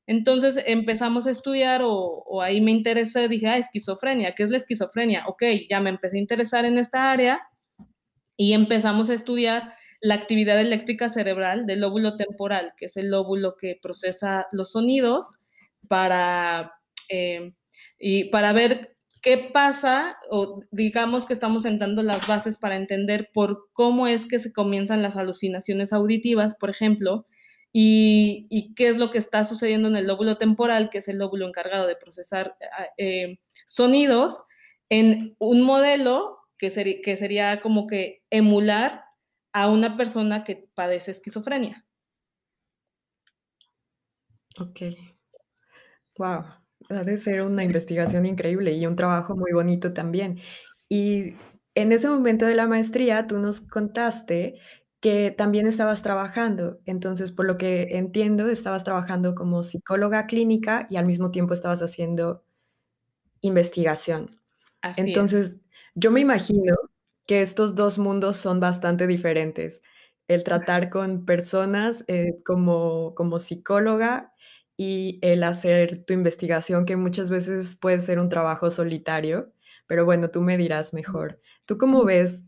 Entonces 0.09 0.61
empezamos 0.65 1.27
a 1.27 1.31
estudiar 1.31 1.81
o, 1.83 2.41
ahí 2.41 2.61
me 2.61 2.71
interesé, 2.71 3.27
dije, 3.27 3.47
ah, 3.47 3.57
esquizofrenia, 3.57 4.33
¿qué 4.33 4.43
es 4.43 4.49
la 4.49 4.57
esquizofrenia? 4.57 5.23
Ok, 5.27 5.43
ya 5.69 5.79
me 5.81 5.91
empecé 5.91 6.17
a 6.17 6.19
interesar 6.19 6.65
en 6.65 6.79
esta 6.79 7.11
área 7.11 7.39
y 8.35 8.53
empezamos 8.53 9.11
a 9.11 9.13
estudiar 9.13 9.75
la 10.01 10.15
actividad 10.15 10.59
eléctrica 10.59 11.09
cerebral 11.09 11.67
del 11.67 11.81
lóbulo 11.81 12.17
temporal, 12.17 12.73
que 12.75 12.87
es 12.87 12.97
el 12.97 13.11
lóbulo 13.11 13.55
que 13.55 13.79
procesa 13.81 14.47
los 14.51 14.71
sonidos 14.71 15.41
para, 15.87 16.73
eh, 17.09 17.53
y 17.99 18.25
para 18.31 18.51
ver 18.51 18.97
qué 19.21 19.37
pasa, 19.53 20.17
o 20.29 20.61
digamos 20.71 21.25
que 21.25 21.33
estamos 21.33 21.63
sentando 21.63 22.03
las 22.03 22.27
bases 22.27 22.57
para 22.57 22.75
entender 22.75 23.29
por 23.33 23.69
cómo 23.73 24.07
es 24.07 24.25
que 24.25 24.39
se 24.39 24.51
comienzan 24.51 25.01
las 25.01 25.17
alucinaciones 25.17 25.93
auditivas, 25.93 26.55
por 26.55 26.69
ejemplo, 26.69 27.25
y, 27.71 28.73
qué 28.75 28.89
es 28.89 28.97
lo 28.97 29.09
que 29.09 29.19
está 29.19 29.45
sucediendo 29.45 29.87
en 29.89 29.95
el 29.95 30.07
lóbulo 30.07 30.37
temporal, 30.37 30.89
que 30.89 30.99
es 30.99 31.07
el 31.07 31.17
lóbulo 31.17 31.47
encargado 31.47 31.87
de 31.87 31.95
procesar 31.95 32.57
eh, 32.97 33.39
sonidos, 33.67 34.43
en 34.89 35.35
un 35.39 35.63
modelo 35.63 36.39
que, 36.57 37.01
que 37.03 37.17
sería 37.17 37.61
como 37.61 37.87
que 37.87 38.23
emular 38.31 39.03
a 39.53 39.69
una 39.69 39.97
persona 39.97 40.43
que 40.43 40.67
padece 40.73 41.11
esquizofrenia. 41.11 41.85
Ok. 44.59 44.81
Wow. 46.17 46.43
Ha 46.89 47.03
de 47.03 47.17
ser 47.17 47.43
una 47.43 47.63
investigación 47.63 48.25
increíble 48.25 48.73
y 48.73 48.85
un 48.87 48.95
trabajo 48.95 49.35
muy 49.35 49.51
bonito 49.53 49.93
también. 49.93 50.39
Y 50.89 51.35
en 51.75 51.91
ese 51.91 52.09
momento 52.09 52.45
de 52.45 52.55
la 52.55 52.67
maestría, 52.67 53.27
tú 53.27 53.39
nos 53.39 53.61
contaste 53.61 54.59
que 54.99 55.31
también 55.31 55.67
estabas 55.67 56.01
trabajando. 56.01 56.79
Entonces, 56.85 57.31
por 57.31 57.45
lo 57.45 57.57
que 57.57 57.97
entiendo, 57.97 58.49
estabas 58.49 58.83
trabajando 58.83 59.35
como 59.35 59.63
psicóloga 59.63 60.25
clínica 60.25 60.87
y 60.89 60.97
al 60.97 61.05
mismo 61.05 61.31
tiempo 61.31 61.53
estabas 61.53 61.81
haciendo 61.81 62.43
investigación. 63.41 64.41
Entonces, 64.97 65.57
yo 65.95 66.11
me 66.11 66.21
imagino 66.21 66.75
que 67.25 67.41
estos 67.41 67.75
dos 67.75 67.99
mundos 67.99 68.37
son 68.37 68.59
bastante 68.59 69.07
diferentes. 69.07 69.81
El 70.27 70.43
tratar 70.43 70.89
con 70.89 71.25
personas 71.25 72.03
eh, 72.07 72.41
como, 72.45 73.13
como 73.15 73.39
psicóloga 73.39 74.33
y 74.81 75.19
el 75.21 75.43
hacer 75.43 76.05
tu 76.05 76.13
investigación, 76.13 76.85
que 76.85 76.95
muchas 76.95 77.29
veces 77.29 77.75
puede 77.75 77.99
ser 77.99 78.17
un 78.17 78.29
trabajo 78.29 78.71
solitario, 78.71 79.51
pero 79.87 80.05
bueno, 80.05 80.29
tú 80.29 80.39
me 80.39 80.57
dirás 80.57 80.93
mejor. 80.93 81.41
¿Tú 81.65 81.77
cómo 81.77 82.05
ves 82.05 82.45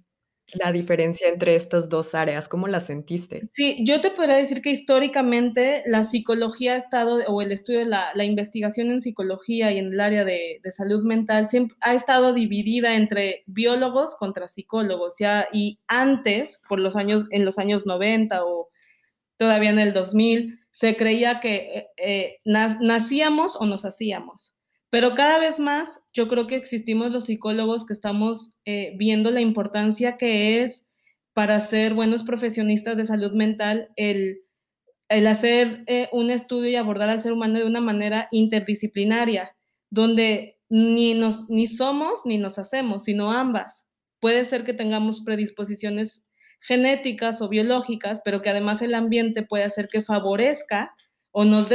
la 0.54 0.72
diferencia 0.72 1.28
entre 1.28 1.56
estas 1.56 1.90
dos 1.90 2.16
áreas? 2.16 2.48
¿Cómo 2.48 2.70
la 2.70 2.80
sentiste? 2.80 3.50
Sí, 3.52 3.84
yo 3.86 4.00
te 4.00 4.12
podría 4.12 4.38
decir 4.38 4.62
que 4.62 4.70
históricamente 4.70 5.84
la 5.86 6.06
psicología 6.06 6.76
ha 6.76 6.78
estado, 6.78 7.22
o 7.28 7.42
el 7.42 7.52
estudio 7.52 7.80
de 7.80 7.88
la, 7.88 8.24
investigación 8.24 8.92
en 8.92 9.02
psicología 9.02 9.74
y 9.74 9.80
en 9.80 9.92
el 9.92 10.00
área 10.00 10.24
de, 10.24 10.62
salud 10.72 11.04
mental, 11.04 11.50
siempre 11.50 11.76
ha 11.82 11.96
estado 11.96 12.32
dividida 12.34 12.96
entre 12.96 13.44
biólogos 13.46 14.16
contra 14.16 14.48
psicólogos, 14.48 15.16
ya, 15.20 15.50
y 15.52 15.82
antes, 15.86 16.62
por 16.70 16.80
los 16.80 16.96
años, 16.96 17.26
en 17.32 17.44
los 17.44 17.58
años 17.58 17.86
90 17.86 18.46
o 18.46 18.70
todavía 19.36 19.72
en 19.72 19.80
el 19.80 19.92
2000, 19.92 20.61
se 20.72 20.96
creía 20.96 21.40
que 21.40 21.88
eh, 21.98 22.38
nacíamos 22.46 23.56
o 23.60 23.66
nos 23.66 23.86
hacíamos. 23.86 24.56
Pero 24.90 25.16
cada 25.16 25.40
vez 25.40 25.60
más 25.60 26.04
yo 26.13 26.28
creo 26.28 26.48
que 26.48 26.56
existimos 26.56 27.13
los 27.13 27.25
psicólogos 27.25 27.86
que 27.86 27.94
estamos 27.94 28.56
eh, 28.66 28.94
viendo 28.98 29.32
la 29.32 29.42
importancia 29.42 30.18
que 30.18 30.62
es 30.62 30.86
para 31.34 31.62
ser 31.62 31.94
buenos 31.94 32.24
profesionistas 32.24 32.98
de 32.98 33.06
salud 33.06 33.32
mental 33.32 33.90
el, 33.96 34.42
el 35.08 35.28
hacer 35.28 35.84
eh, 35.88 36.10
un 36.12 36.30
estudio 36.30 36.70
y 36.70 36.75
abordar 36.75 37.10
al 37.10 37.22
ser 37.22 37.32
humano 37.32 37.60
de 37.60 37.66
una 37.66 37.80
manera 37.80 38.28
interdisciplinaria, 38.32 39.56
donde 39.90 40.60
ni, 40.70 41.13
nos, 41.13 41.50
ni 41.50 41.68
somos 41.68 42.22
ni 42.25 42.38
nos 42.38 42.60
hacemos, 42.60 43.06
sino 43.06 43.32
ambas. 43.32 43.86
Puede 44.20 44.44
ser 44.46 44.66
que 44.66 44.74
tengamos 44.74 45.22
predisposiciones 45.22 46.25
genéticas 46.62 47.41
o 47.41 47.50
biológicas, 47.50 48.22
pero 48.24 48.41
que 48.41 48.50
además 48.50 48.82
el 48.82 48.94
ambiente 48.94 49.44
puede 49.44 49.63
hacer 49.63 49.88
que 49.88 50.01
favorezca 50.01 50.96
o 51.32 51.46
nos, 51.46 51.68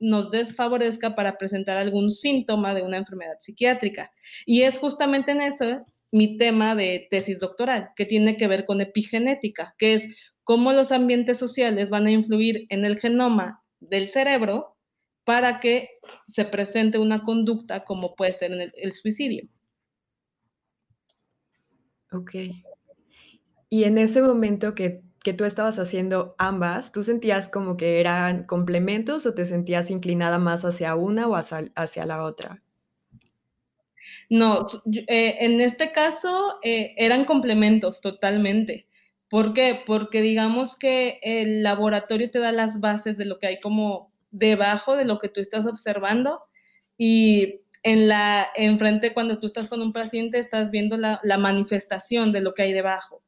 nos 0.00 0.30
desfavorezca 0.30 1.14
para 1.14 1.38
presentar 1.38 1.76
algún 1.76 2.10
síntoma 2.10 2.74
de 2.74 2.82
una 2.82 2.96
enfermedad 2.96 3.36
psiquiátrica. 3.40 4.10
Y 4.46 4.62
es 4.62 4.78
justamente 4.78 5.32
en 5.32 5.42
eso 5.42 5.84
mi 6.10 6.36
tema 6.36 6.74
de 6.74 7.06
tesis 7.10 7.38
doctoral, 7.38 7.90
que 7.96 8.04
tiene 8.04 8.36
que 8.36 8.46
ver 8.46 8.64
con 8.64 8.80
epigenética, 8.80 9.74
que 9.78 9.94
es 9.94 10.04
cómo 10.44 10.72
los 10.72 10.92
ambientes 10.92 11.38
sociales 11.38 11.90
van 11.90 12.06
a 12.06 12.10
influir 12.10 12.66
en 12.68 12.84
el 12.84 12.98
genoma 12.98 13.62
del 13.80 14.08
cerebro 14.08 14.76
para 15.24 15.60
que 15.60 15.88
se 16.26 16.44
presente 16.44 16.98
una 16.98 17.22
conducta 17.22 17.84
como 17.84 18.14
puede 18.14 18.34
ser 18.34 18.52
el, 18.52 18.72
el 18.74 18.92
suicidio. 18.92 19.48
Ok. 22.10 22.34
Y 23.72 23.84
en 23.84 23.96
ese 23.96 24.20
momento 24.20 24.74
que 24.74 25.02
que 25.22 25.32
tú 25.32 25.44
estabas 25.44 25.78
haciendo 25.78 26.34
ambas, 26.38 26.92
¿tú 26.92 27.04
sentías 27.04 27.48
como 27.48 27.76
que 27.76 28.00
eran 28.00 28.44
complementos 28.44 29.24
o 29.24 29.34
te 29.34 29.44
sentías 29.44 29.90
inclinada 29.90 30.38
más 30.38 30.64
hacia 30.64 30.96
una 30.96 31.28
o 31.28 31.36
hacia, 31.36 32.06
la 32.06 32.24
otra? 32.24 32.62
No, 34.28 34.66
eh, 35.06 35.36
en 35.40 35.60
este 35.60 35.92
caso 35.92 36.58
eh, 36.62 36.94
eran 36.96 37.24
complementos 37.24 38.00
totalmente. 38.00 38.88
¿Por 39.28 39.54
qué? 39.54 39.80
Porque 39.86 40.20
digamos 40.22 40.76
que 40.76 41.20
el 41.22 41.62
laboratorio 41.62 42.30
te 42.30 42.40
da 42.40 42.52
las 42.52 42.80
bases 42.80 43.16
de 43.16 43.24
lo 43.24 43.38
que 43.38 43.46
hay 43.46 43.60
como 43.60 44.12
debajo 44.30 44.96
de 44.96 45.04
lo 45.04 45.18
que 45.18 45.28
tú 45.28 45.40
estás 45.40 45.66
observando 45.66 46.40
y 46.98 47.60
en 47.84 48.08
la 48.08 48.48
enfrente 48.56 49.14
cuando 49.14 49.38
tú 49.38 49.46
estás 49.46 49.68
con 49.68 49.82
un 49.82 49.92
paciente 49.92 50.38
estás 50.38 50.70
viendo 50.70 50.96
la 50.96 51.38
manifestación 51.38 52.32
de 52.32 52.40
lo 52.40 52.54
que 52.54 52.62
hay 52.62 52.72
debajo. 52.72 53.22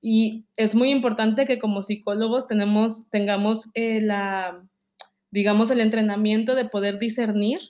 Y 0.00 0.44
es 0.56 0.74
muy 0.74 0.90
importante 0.90 1.44
que 1.44 1.58
como 1.58 1.82
psicólogos 1.82 2.46
tenemos, 2.46 3.08
tengamos 3.10 3.68
eh, 3.74 4.00
la, 4.00 4.64
digamos, 5.30 5.70
el 5.70 5.80
entrenamiento 5.80 6.54
de 6.54 6.66
poder 6.66 6.98
discernir 6.98 7.60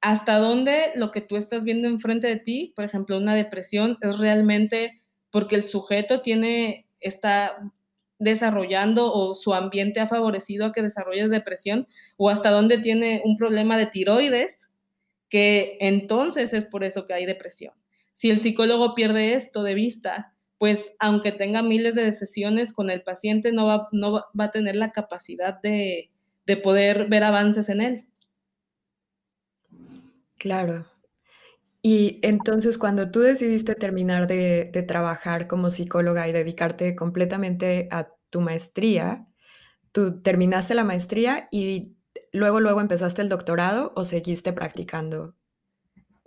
hasta 0.00 0.38
dónde 0.38 0.90
lo 0.96 1.12
que 1.12 1.20
tú 1.20 1.36
estás 1.36 1.62
viendo 1.62 1.86
enfrente 1.86 2.26
de 2.26 2.36
ti, 2.36 2.72
por 2.74 2.84
ejemplo, 2.84 3.16
una 3.16 3.36
depresión, 3.36 3.98
es 4.00 4.18
realmente 4.18 5.00
porque 5.30 5.54
el 5.54 5.62
sujeto 5.62 6.20
tiene, 6.20 6.88
está 7.00 7.56
desarrollando 8.18 9.12
o 9.12 9.34
su 9.34 9.54
ambiente 9.54 10.00
ha 10.00 10.08
favorecido 10.08 10.66
a 10.66 10.72
que 10.72 10.82
desarrolle 10.82 11.28
depresión, 11.28 11.86
o 12.16 12.30
hasta 12.30 12.50
dónde 12.50 12.78
tiene 12.78 13.22
un 13.24 13.36
problema 13.36 13.76
de 13.76 13.86
tiroides, 13.86 14.68
que 15.28 15.76
entonces 15.80 16.52
es 16.52 16.66
por 16.66 16.84
eso 16.84 17.04
que 17.04 17.14
hay 17.14 17.24
depresión. 17.24 17.74
Si 18.14 18.28
el 18.28 18.40
psicólogo 18.40 18.94
pierde 18.94 19.34
esto 19.34 19.62
de 19.62 19.74
vista 19.74 20.34
pues 20.62 20.92
aunque 21.00 21.32
tenga 21.32 21.60
miles 21.60 21.96
de 21.96 22.12
sesiones 22.12 22.72
con 22.72 22.88
el 22.88 23.02
paciente, 23.02 23.50
no 23.50 23.66
va, 23.66 23.88
no 23.90 24.12
va 24.12 24.44
a 24.44 24.50
tener 24.52 24.76
la 24.76 24.92
capacidad 24.92 25.60
de, 25.60 26.12
poder 26.62 27.08
ver 27.08 27.24
avances 27.24 27.68
en 27.68 27.80
él. 27.80 28.06
Claro. 30.38 30.86
Y 31.82 32.20
entonces 32.22 32.78
cuando 32.78 33.10
tú 33.10 33.18
decidiste 33.18 33.74
terminar 33.74 34.28
de, 34.28 34.84
trabajar 34.86 35.48
como 35.48 35.68
psicóloga 35.68 36.28
y 36.28 36.32
dedicarte 36.32 36.94
completamente 36.94 37.88
a 37.90 38.10
tu 38.30 38.40
maestría, 38.40 39.26
¿tú 39.90 40.22
terminaste 40.22 40.76
la 40.76 40.84
maestría 40.84 41.48
y 41.50 41.96
luego, 42.30 42.60
luego 42.60 42.80
empezaste 42.80 43.20
el 43.20 43.28
doctorado 43.28 43.92
o 43.96 44.04
seguiste 44.04 44.52
practicando? 44.52 45.34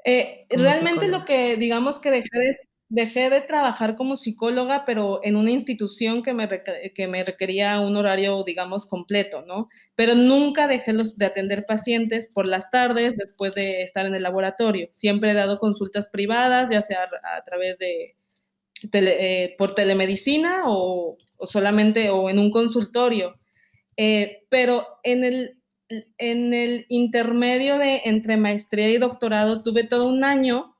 Eh, 0.03 0.45
realmente 0.49 1.07
lo 1.07 1.23
que 1.23 1.55
digamos 1.55 1.99
que 1.99 2.11
dejé 2.11 2.37
de, 2.37 2.57
dejé 2.89 3.29
de 3.29 3.41
trabajar 3.41 3.95
como 3.95 4.15
psicóloga, 4.15 4.85
pero 4.85 5.19
en 5.23 5.35
una 5.35 5.51
institución 5.51 6.21
que 6.21 6.33
me, 6.33 6.47
que 6.93 7.07
me 7.07 7.23
requería 7.23 7.79
un 7.79 7.95
horario, 7.95 8.43
digamos, 8.43 8.85
completo, 8.85 9.41
¿no? 9.41 9.69
Pero 9.95 10.15
nunca 10.15 10.67
dejé 10.67 10.93
los, 10.93 11.17
de 11.17 11.25
atender 11.25 11.65
pacientes 11.65 12.29
por 12.33 12.47
las 12.47 12.69
tardes 12.69 13.15
después 13.17 13.55
de 13.55 13.81
estar 13.81 14.05
en 14.05 14.13
el 14.15 14.23
laboratorio. 14.23 14.89
Siempre 14.93 15.31
he 15.31 15.33
dado 15.33 15.57
consultas 15.57 16.09
privadas, 16.09 16.69
ya 16.69 16.81
sea 16.81 17.09
a, 17.37 17.43
través 17.43 17.77
de, 17.79 18.15
eh, 18.93 19.55
por 19.57 19.73
telemedicina 19.73 20.63
o, 20.67 21.17
solamente 21.47 22.09
o 22.11 22.29
en 22.29 22.39
un 22.39 22.51
consultorio. 22.51 23.39
Eh, 23.97 24.45
pero 24.49 24.85
en 25.03 25.23
el, 25.23 25.59
en 26.17 26.53
el 26.53 26.85
intermedio 26.89 27.77
de 27.77 28.01
entre 28.05 28.37
maestría 28.37 28.89
y 28.89 28.97
doctorado 28.97 29.63
tuve 29.63 29.85
todo 29.85 30.07
un 30.07 30.23
año 30.23 30.74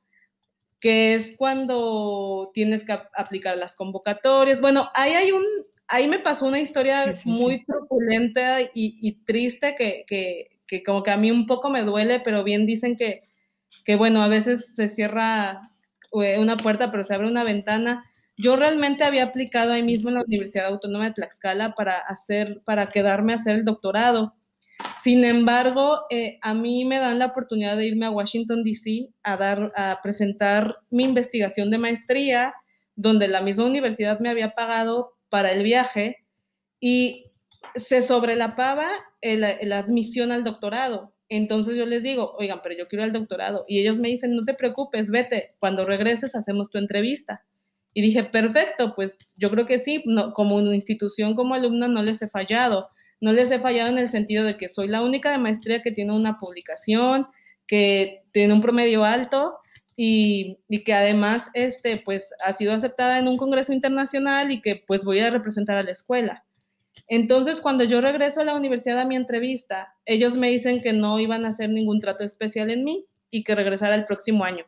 que 0.86 1.16
es 1.16 1.36
cuando 1.36 2.52
tienes 2.54 2.86
que 2.86 2.96
aplicar 3.16 3.58
las 3.58 3.76
convocatorias. 3.76 4.62
Bueno, 4.62 4.92
ahí 4.94 5.14
hay 5.14 5.32
un, 5.32 5.44
ahí 5.88 6.08
me 6.08 6.20
pasó 6.20 6.46
una 6.46 6.60
historia 6.60 7.12
muy 7.24 7.66
truculenta 7.66 8.60
y, 8.72 9.24
triste 9.26 9.74
que, 9.76 10.06
que, 10.06 10.84
como 10.84 11.02
que 11.02 11.10
a 11.10 11.18
mí 11.18 11.32
un 11.32 11.48
poco 11.48 11.72
me 11.72 11.82
duele, 11.82 12.20
pero 12.20 12.44
bien 12.44 12.68
dicen 12.68 12.96
que, 12.98 13.24
que 13.84 13.96
bueno, 13.96 14.22
a 14.22 14.28
veces 14.28 14.74
se 14.76 14.88
cierra 14.88 15.60
eh, 16.22 16.38
una 16.38 16.56
puerta, 16.56 16.92
pero 16.92 17.04
se 17.04 17.16
abre 17.16 17.30
una 17.30 17.44
ventana, 17.44 18.06
yo 18.38 18.56
realmente 18.56 19.06
había 19.06 19.24
aplicado 19.24 19.74
ahí 19.74 19.82
mismo 19.82 20.10
en 20.10 20.16
la 20.18 20.24
Universidad 20.24 20.68
Autónoma 20.68 21.06
de 21.06 21.14
Tlaxcala 21.14 21.74
para 21.74 21.98
hacer, 21.98 22.62
para 22.64 22.90
quedarme 22.90 23.34
a 23.34 23.38
hacer 23.38 23.56
el 23.56 23.66
doctorado. 23.66 24.36
Sin 25.02 25.24
embargo, 25.24 26.02
eh, 26.10 26.40
a 26.42 26.54
mí 26.54 26.86
me 26.86 27.00
dan 27.00 27.20
la 27.20 27.28
oportunidad 27.28 27.78
de 27.78 27.88
irme 27.88 28.06
a 28.06 28.12
Washington, 28.12 28.64
D.C. 28.64 29.10
a, 29.24 29.38
dar, 29.38 29.72
a 29.76 30.00
presentar 30.02 30.78
mi 30.90 31.04
investigación 31.04 31.70
de 31.72 31.78
maestría, 31.78 32.54
donde 32.96 33.28
la 33.28 33.42
misma 33.42 33.66
universidad 33.66 34.20
me 34.20 34.30
había 34.30 34.56
pagado 34.56 35.14
para 35.30 35.52
el 35.52 35.64
viaje 35.64 36.18
y 36.80 37.32
se 37.76 38.02
sobrelapaba 38.02 38.88
la 39.22 39.78
admisión 39.78 40.32
al 40.32 40.44
doctorado. 40.44 41.16
Entonces 41.30 41.76
yo 41.76 41.86
les 41.86 42.04
digo, 42.04 42.34
oigan, 42.38 42.60
pero 42.62 42.76
yo 42.78 42.88
quiero 42.88 43.04
el 43.04 43.12
doctorado. 43.12 43.66
Y 43.68 43.80
ellos 43.80 44.00
me 44.00 44.10
dicen, 44.10 44.36
no 44.36 44.44
te 44.44 44.54
preocupes, 44.54 45.10
vete, 45.10 45.56
cuando 45.60 45.86
regreses 45.86 46.36
hacemos 46.36 46.70
tu 46.70 46.78
entrevista. 46.78 47.44
Y 47.94 48.02
dije, 48.02 48.24
perfecto, 48.26 48.94
pues 48.96 49.18
yo 49.38 49.50
creo 49.50 49.66
que 49.66 49.80
sí, 49.80 50.04
no, 50.06 50.34
como 50.34 50.56
una 50.56 50.76
institución, 50.76 51.34
como 51.34 51.56
alumna, 51.56 51.88
no 51.88 52.04
les 52.04 52.22
he 52.22 52.28
fallado. 52.28 52.90
No 53.22 53.34
les 53.34 53.52
he 53.52 53.60
fallado 53.60 53.90
en 53.90 53.98
el 53.98 54.10
sentido 54.10 54.44
de 54.44 54.58
que 54.58 54.70
soy 54.70 54.88
la 54.88 55.02
única 55.02 55.32
de 55.32 55.38
maestría 55.38 55.82
que 55.82 55.92
tiene 55.92 56.14
una 56.14 56.38
publicación, 56.38 57.28
que 57.68 58.24
tiene 58.32 58.54
un 58.54 58.62
promedio 58.62 59.04
alto 59.04 59.58
y, 59.98 60.58
que 60.86 60.94
además 60.94 61.50
este, 61.54 61.98
pues, 61.98 62.34
ha 62.44 62.54
sido 62.54 62.74
aceptada 62.74 63.18
en 63.18 63.28
un 63.28 63.38
congreso 63.38 63.74
internacional 63.74 64.52
y 64.52 64.62
que 64.62 64.84
pues 64.86 65.04
voy 65.04 65.22
a 65.22 65.30
representar 65.30 65.78
a 65.78 65.84
la 65.84 65.92
escuela. 65.92 66.44
Entonces, 67.08 67.62
cuando 67.62 67.84
yo 67.84 68.02
regreso 68.02 68.42
a 68.42 68.46
la 68.46 68.56
universidad 68.56 69.00
a 69.00 69.06
mi 69.06 69.16
entrevista, 69.16 69.94
ellos 70.06 70.36
me 70.36 70.50
dicen 70.50 70.82
que 70.82 70.94
no 70.94 71.20
iban 71.20 71.46
a 71.46 71.50
hacer 71.50 71.70
ningún 71.70 72.00
trato 72.00 72.24
especial 72.24 72.70
en 72.72 72.84
mí 72.84 73.06
y 73.30 73.44
que 73.44 73.56
regresara 73.56 73.96
el 73.96 74.06
próximo 74.06 74.44
año. 74.44 74.66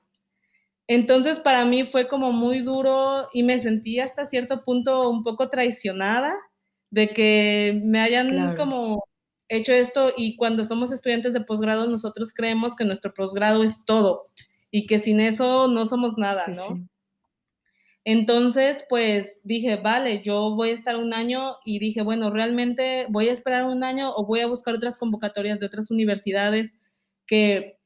Entonces, 0.88 1.40
para 1.40 1.66
mí 1.66 1.84
fue 1.84 2.08
como 2.08 2.32
muy 2.32 2.60
duro 2.60 3.28
y 3.34 3.44
me 3.44 3.60
sentí 3.60 4.00
hasta 4.00 4.26
cierto 4.26 4.64
punto 4.64 5.10
un 5.10 5.24
poco 5.24 5.50
traicionada 5.50 6.34
de 6.90 7.10
que 7.10 7.82
me 7.84 8.00
hayan 8.00 8.56
como 8.56 9.08
hecho 9.50 9.74
esto 9.74 10.12
y 10.16 10.36
cuando 10.36 10.64
somos 10.64 10.92
estudiantes 10.92 11.34
de 11.34 11.42
posgrado 11.42 11.88
nosotros 11.88 12.34
creemos 12.34 12.76
que 12.76 12.86
nuestro 12.86 13.14
posgrado 13.14 13.64
es 13.64 13.84
todo 13.86 14.26
y 14.72 14.86
que 14.86 15.00
sin 15.00 15.20
eso 15.20 15.68
no 15.68 15.86
somos 15.86 16.18
nada, 16.18 16.46
¿no? 16.48 16.88
Entonces, 18.10 18.86
pues 18.88 19.38
dije, 19.44 19.76
vale, 19.76 20.22
yo 20.22 20.56
voy 20.56 20.70
a 20.70 20.74
estar 20.74 20.96
un 20.96 21.14
año 21.14 21.58
y 21.66 21.80
dije, 21.80 22.02
bueno, 22.04 22.30
realmente 22.30 23.06
voy 23.10 23.28
a 23.28 23.34
esperar 23.34 23.66
un 23.66 23.84
año 23.84 24.14
o 24.16 24.26
voy 24.26 24.40
a 24.40 24.48
buscar 24.48 24.76
otras 24.76 24.98
convocatorias 24.98 25.60
de 25.60 25.66
otras 25.66 25.92
universidades 25.92 26.74
que 27.26 27.78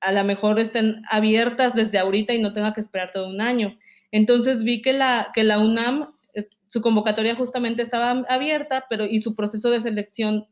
a 0.00 0.12
lo 0.12 0.24
mejor 0.24 0.58
estén 0.58 1.02
abiertas 1.10 1.74
desde 1.74 1.98
ahorita 1.98 2.32
y 2.32 2.40
no 2.40 2.54
tenga 2.54 2.72
que 2.72 2.80
esperar 2.80 3.10
todo 3.10 3.28
un 3.28 3.42
año. 3.42 3.78
Entonces 4.10 4.62
vi 4.64 4.80
que 4.80 4.94
la, 4.94 5.30
que 5.34 5.44
la 5.44 5.58
UNAM, 5.58 6.14
su 6.68 6.80
convocatoria 6.80 7.34
justamente 7.34 7.82
estaba 7.82 8.10
abierta, 8.28 8.86
pero 8.88 9.04
y 9.06 9.20
su 9.20 9.34
proceso 9.34 9.70
de 9.70 9.80
selección 9.80 10.46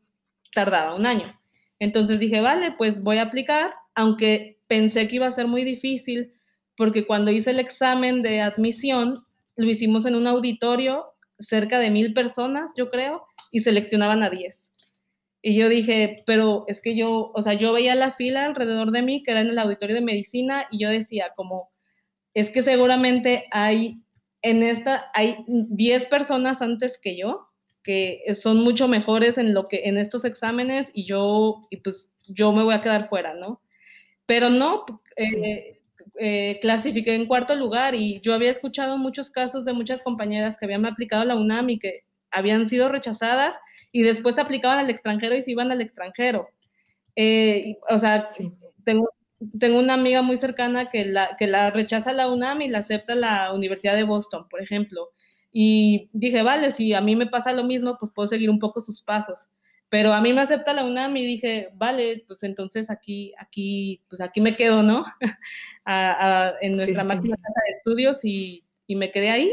tardaba 0.53 0.95
un 0.95 1.05
año. 1.05 1.39
Entonces 1.79 2.19
dije, 2.19 2.41
vale, 2.41 2.73
pues 2.77 3.01
voy 3.01 3.17
a 3.17 3.23
aplicar, 3.23 3.73
aunque 3.95 4.59
pensé 4.67 5.07
que 5.07 5.17
iba 5.17 5.27
a 5.27 5.31
ser 5.31 5.47
muy 5.47 5.63
difícil 5.63 6.33
porque 6.77 7.05
cuando 7.05 7.31
hice 7.31 7.49
el 7.49 7.59
examen 7.59 8.21
de 8.21 8.41
admisión, 8.41 9.25
lo 9.55 9.69
hicimos 9.69 10.05
en 10.05 10.15
un 10.15 10.27
auditorio, 10.27 11.05
cerca 11.39 11.79
de 11.79 11.89
mil 11.89 12.13
personas, 12.13 12.71
yo 12.77 12.89
creo, 12.89 13.25
y 13.51 13.61
seleccionaban 13.61 14.23
a 14.23 14.29
diez. 14.29 14.69
Y 15.41 15.55
yo 15.55 15.69
dije, 15.69 16.23
pero 16.25 16.65
es 16.67 16.81
que 16.81 16.95
yo, 16.95 17.31
o 17.33 17.41
sea, 17.41 17.53
yo 17.53 17.73
veía 17.73 17.95
la 17.95 18.11
fila 18.11 18.45
alrededor 18.45 18.91
de 18.91 19.01
mí, 19.01 19.23
que 19.23 19.31
era 19.31 19.41
en 19.41 19.49
el 19.49 19.59
auditorio 19.59 19.95
de 19.95 20.01
medicina, 20.01 20.67
y 20.69 20.79
yo 20.79 20.89
decía, 20.89 21.31
como, 21.35 21.71
es 22.33 22.51
que 22.51 22.61
seguramente 22.61 23.45
hay, 23.51 24.03
en 24.41 24.63
esta, 24.63 25.11
hay 25.13 25.37
10 25.47 26.05
personas 26.07 26.61
antes 26.61 26.97
que 26.97 27.17
yo, 27.17 27.49
que 27.83 28.23
son 28.35 28.57
mucho 28.63 28.87
mejores 28.87 29.37
en 29.37 29.53
lo 29.53 29.63
que, 29.63 29.83
en 29.85 29.97
estos 29.97 30.25
exámenes, 30.25 30.91
y 30.93 31.05
yo, 31.05 31.67
y 31.69 31.77
pues 31.77 32.13
yo 32.27 32.51
me 32.51 32.63
voy 32.63 32.73
a 32.73 32.81
quedar 32.81 33.07
fuera, 33.07 33.33
¿no? 33.33 33.61
Pero 34.25 34.49
no, 34.49 34.85
eh, 35.15 35.79
eh, 36.19 36.59
clasifiqué 36.61 37.15
en 37.15 37.27
cuarto 37.27 37.55
lugar 37.55 37.95
y 37.95 38.19
yo 38.21 38.33
había 38.33 38.51
escuchado 38.51 38.97
muchos 38.97 39.29
casos 39.29 39.65
de 39.65 39.73
muchas 39.73 40.01
compañeras 40.01 40.57
que 40.57 40.65
habían 40.65 40.85
aplicado 40.85 41.21
a 41.21 41.25
la 41.25 41.35
UNAM 41.35 41.69
y 41.69 41.79
que 41.79 42.05
habían 42.31 42.67
sido 42.67 42.89
rechazadas 42.89 43.55
y 43.91 44.03
después 44.03 44.37
aplicaban 44.37 44.79
al 44.79 44.89
extranjero 44.89 45.35
y 45.35 45.41
se 45.41 45.51
iban 45.51 45.71
al 45.71 45.81
extranjero. 45.81 46.49
Eh, 47.15 47.77
o 47.89 47.97
sea, 47.97 48.25
tengo, 48.83 49.09
tengo 49.59 49.79
una 49.79 49.93
amiga 49.93 50.21
muy 50.21 50.37
cercana 50.37 50.89
que 50.89 51.05
la, 51.05 51.35
que 51.37 51.47
la 51.47 51.69
rechaza 51.71 52.13
la 52.13 52.31
UNAM 52.31 52.61
y 52.61 52.69
la 52.69 52.79
acepta 52.79 53.15
la 53.15 53.53
Universidad 53.53 53.95
de 53.95 54.03
Boston, 54.03 54.47
por 54.49 54.61
ejemplo. 54.61 55.11
Y 55.51 56.09
dije, 56.13 56.43
vale, 56.43 56.71
si 56.71 56.93
a 56.93 57.01
mí 57.01 57.15
me 57.15 57.27
pasa 57.27 57.53
lo 57.53 57.63
mismo, 57.63 57.97
pues 57.99 58.11
puedo 58.13 58.27
seguir 58.27 58.49
un 58.49 58.59
poco 58.59 58.81
sus 58.81 59.01
pasos. 59.01 59.49
Pero 59.89 60.13
a 60.13 60.21
mí 60.21 60.33
me 60.33 60.41
acepta 60.41 60.73
la 60.73 60.83
UNAM 60.83 61.15
y 61.17 61.25
dije, 61.25 61.69
vale, 61.75 62.23
pues 62.27 62.43
entonces 62.43 62.89
aquí, 62.89 63.33
aquí, 63.37 64.03
pues 64.09 64.21
aquí 64.21 64.41
me 64.41 64.55
quedo, 64.55 64.83
¿no? 64.83 65.05
en 66.61 66.75
nuestra 66.75 67.03
máquina 67.05 67.37
casa 67.37 67.61
de 67.65 67.77
estudios 67.77 68.25
y, 68.25 68.65
y 68.85 68.95
me 68.95 69.11
quedé 69.11 69.29
ahí. 69.29 69.51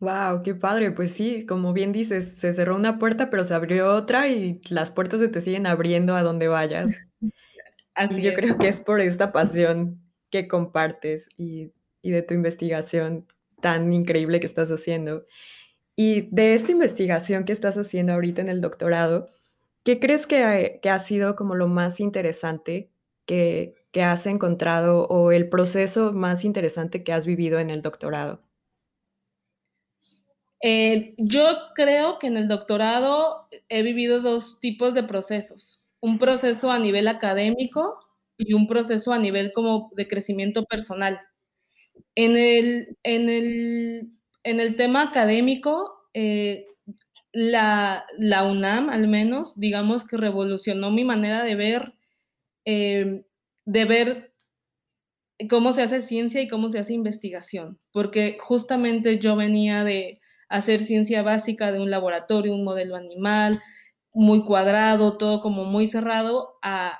Wow, 0.00 0.42
qué 0.42 0.54
padre. 0.54 0.90
Pues 0.92 1.12
sí, 1.12 1.44
como 1.46 1.72
bien 1.72 1.92
dices, 1.92 2.34
se 2.38 2.52
cerró 2.52 2.74
una 2.74 2.98
puerta, 2.98 3.28
pero 3.30 3.44
se 3.44 3.54
abrió 3.54 3.94
otra 3.94 4.28
y 4.28 4.60
las 4.70 4.90
puertas 4.90 5.20
se 5.20 5.28
te 5.28 5.40
siguen 5.40 5.66
abriendo 5.66 6.16
a 6.16 6.22
donde 6.22 6.48
vayas. 6.48 6.88
Así 7.94 8.20
y 8.20 8.22
yo 8.22 8.34
creo 8.34 8.56
que 8.56 8.68
es 8.68 8.80
por 8.80 9.00
esta 9.00 9.30
pasión 9.30 10.00
que 10.30 10.48
compartes 10.48 11.28
y, 11.36 11.72
y, 12.00 12.12
de 12.12 12.22
tu 12.22 12.34
investigación 12.34 13.26
tan 13.60 13.92
increíble 13.92 14.40
que 14.40 14.46
estás 14.46 14.70
haciendo. 14.70 15.26
Y 15.96 16.28
de 16.30 16.54
esta 16.54 16.72
investigación 16.72 17.44
que 17.44 17.52
estás 17.52 17.76
haciendo 17.76 18.14
ahorita 18.14 18.40
en 18.40 18.48
el 18.48 18.62
doctorado, 18.62 19.28
¿qué 19.84 20.00
crees 20.00 20.26
que, 20.26 20.78
que 20.82 20.88
ha 20.88 20.98
sido 20.98 21.36
como 21.36 21.54
lo 21.54 21.68
más 21.68 22.00
interesante 22.00 22.90
que, 23.26 23.74
has 24.00 24.26
encontrado 24.26 25.06
o 25.08 25.32
el 25.32 25.48
proceso 25.48 26.12
más 26.12 26.44
interesante 26.44 27.04
que 27.04 27.12
has 27.12 27.26
vivido 27.26 27.58
en 27.58 27.70
el 27.70 27.82
doctorado? 27.82 28.40
Eh, 30.62 31.14
yo 31.16 31.44
creo 31.74 32.18
que 32.18 32.26
en 32.26 32.36
el 32.36 32.48
doctorado 32.48 33.48
he 33.68 33.82
vivido 33.82 34.20
dos 34.20 34.60
tipos 34.60 34.94
de 34.94 35.02
procesos. 35.02 35.82
Un 36.00 36.18
proceso 36.18 36.70
a 36.70 36.78
nivel 36.78 37.08
académico 37.08 37.98
y 38.36 38.54
un 38.54 38.66
proceso 38.66 39.12
a 39.12 39.18
nivel 39.18 39.52
como 39.52 39.90
de 39.96 40.08
crecimiento 40.08 40.64
personal. 40.64 41.20
En 42.14 42.36
el, 42.36 42.98
en 43.02 43.28
el, 43.28 44.12
en 44.44 44.60
el 44.60 44.76
tema 44.76 45.02
académico, 45.02 46.08
eh, 46.14 46.66
la, 47.32 48.06
la, 48.18 48.44
UNAM 48.44 48.90
al 48.90 49.08
menos, 49.08 49.58
digamos 49.58 50.06
que 50.06 50.16
revolucionó 50.16 50.90
mi 50.90 51.04
manera 51.04 51.44
de 51.44 51.54
ver 51.54 51.94
eh, 52.64 53.24
de 53.66 53.84
ver 53.84 54.34
cómo 55.48 55.72
se 55.72 55.82
hace 55.82 56.02
ciencia 56.02 56.40
y 56.42 56.48
cómo 56.48 56.70
se 56.70 56.78
hace 56.78 56.92
investigación, 56.92 57.78
porque 57.92 58.36
justamente 58.40 59.18
yo 59.18 59.36
venía 59.36 59.84
de 59.84 60.19
hacer 60.50 60.82
ciencia 60.84 61.22
básica 61.22 61.72
de 61.72 61.80
un 61.80 61.90
laboratorio, 61.90 62.54
un 62.54 62.64
modelo 62.64 62.96
animal, 62.96 63.60
muy 64.12 64.44
cuadrado, 64.44 65.16
todo 65.18 65.40
como 65.40 65.64
muy 65.64 65.86
cerrado, 65.86 66.58
a, 66.62 66.98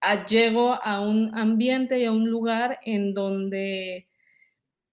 a 0.00 0.26
llego 0.26 0.74
a 0.82 1.00
un 1.00 1.36
ambiente 1.38 2.00
y 2.00 2.06
a 2.06 2.12
un 2.12 2.28
lugar 2.30 2.80
en 2.84 3.14
donde 3.14 4.08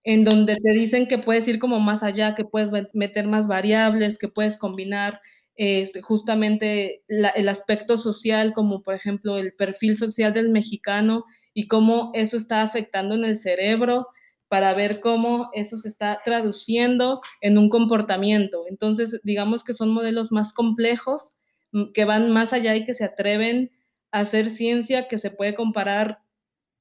en 0.04 0.24
donde 0.24 0.56
te 0.58 0.72
dicen 0.72 1.08
que 1.08 1.18
puedes 1.18 1.48
ir 1.48 1.60
como 1.60 1.80
más 1.80 2.04
allá, 2.04 2.36
que 2.36 2.46
puedes 2.46 2.70
meter 2.94 3.28
más 3.28 3.48
variables, 3.48 4.18
que 4.20 4.28
puedes 4.30 4.58
combinar 4.58 5.20
este, 5.56 6.02
justamente 6.02 7.04
el 7.08 7.50
aspecto 7.50 7.98
social, 7.98 8.54
como 8.54 8.84
por 8.84 8.94
ejemplo 8.94 9.38
el 9.38 9.54
perfil 9.56 9.98
social 9.98 10.34
del 10.34 10.50
mexicano 10.50 11.26
y 11.54 11.68
cómo 11.68 12.12
eso 12.14 12.38
está 12.38 12.62
afectando 12.62 13.16
en 13.16 13.26
el 13.26 13.38
cerebro 13.38 14.08
para 14.48 14.74
ver 14.74 15.00
cómo 15.00 15.50
eso 15.54 15.78
se 15.78 15.88
está 15.90 16.22
traduciendo 16.24 17.22
en 17.42 17.58
un 17.58 17.70
comportamiento. 17.70 18.66
Entonces, 18.70 19.20
digamos 19.24 19.64
que 19.64 19.74
son 19.74 19.92
modelos 19.92 20.32
más 20.32 20.54
complejos, 20.54 21.38
mm, 21.72 21.92
que 21.94 22.06
van 22.06 22.32
más 22.32 22.54
allá 22.54 22.76
y 22.76 22.86
que 22.86 22.94
se 22.94 23.06
atreven 23.06 23.72
a 24.12 24.22
hacer 24.22 24.48
ciencia 24.48 25.08
que 25.08 25.18
se 25.18 25.32
puede 25.32 25.56
comparar 25.56 26.20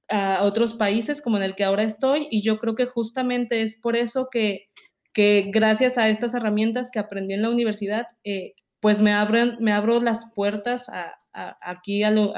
a 0.09 0.45
otros 0.45 0.75
países 0.75 1.23
como 1.23 1.39
en 1.39 1.43
el 1.45 1.55
que 1.55 1.65
ahora 1.65 1.83
estoy 1.83 2.29
y 2.31 2.43
yo 2.43 2.59
creo 2.59 2.75
que 2.75 2.87
justamente 2.87 3.63
es 3.63 3.77
por 3.81 3.97
eso 3.97 4.29
que, 4.31 4.69
que 5.13 5.51
gracias 5.53 5.97
a 5.99 6.09
estas 6.09 6.35
herramientas 6.35 6.91
que 6.91 6.99
aprendí 6.99 7.35
en 7.35 7.43
la 7.43 7.51
universidad, 7.51 8.09
eh, 8.25 8.55
pues 8.81 9.01
me, 9.01 9.15
abren, 9.15 9.57
me 9.61 9.73
abro 9.73 10.01
las 10.01 10.33
puertas 10.35 10.87
aquí 11.33 12.03
al, 12.03 12.35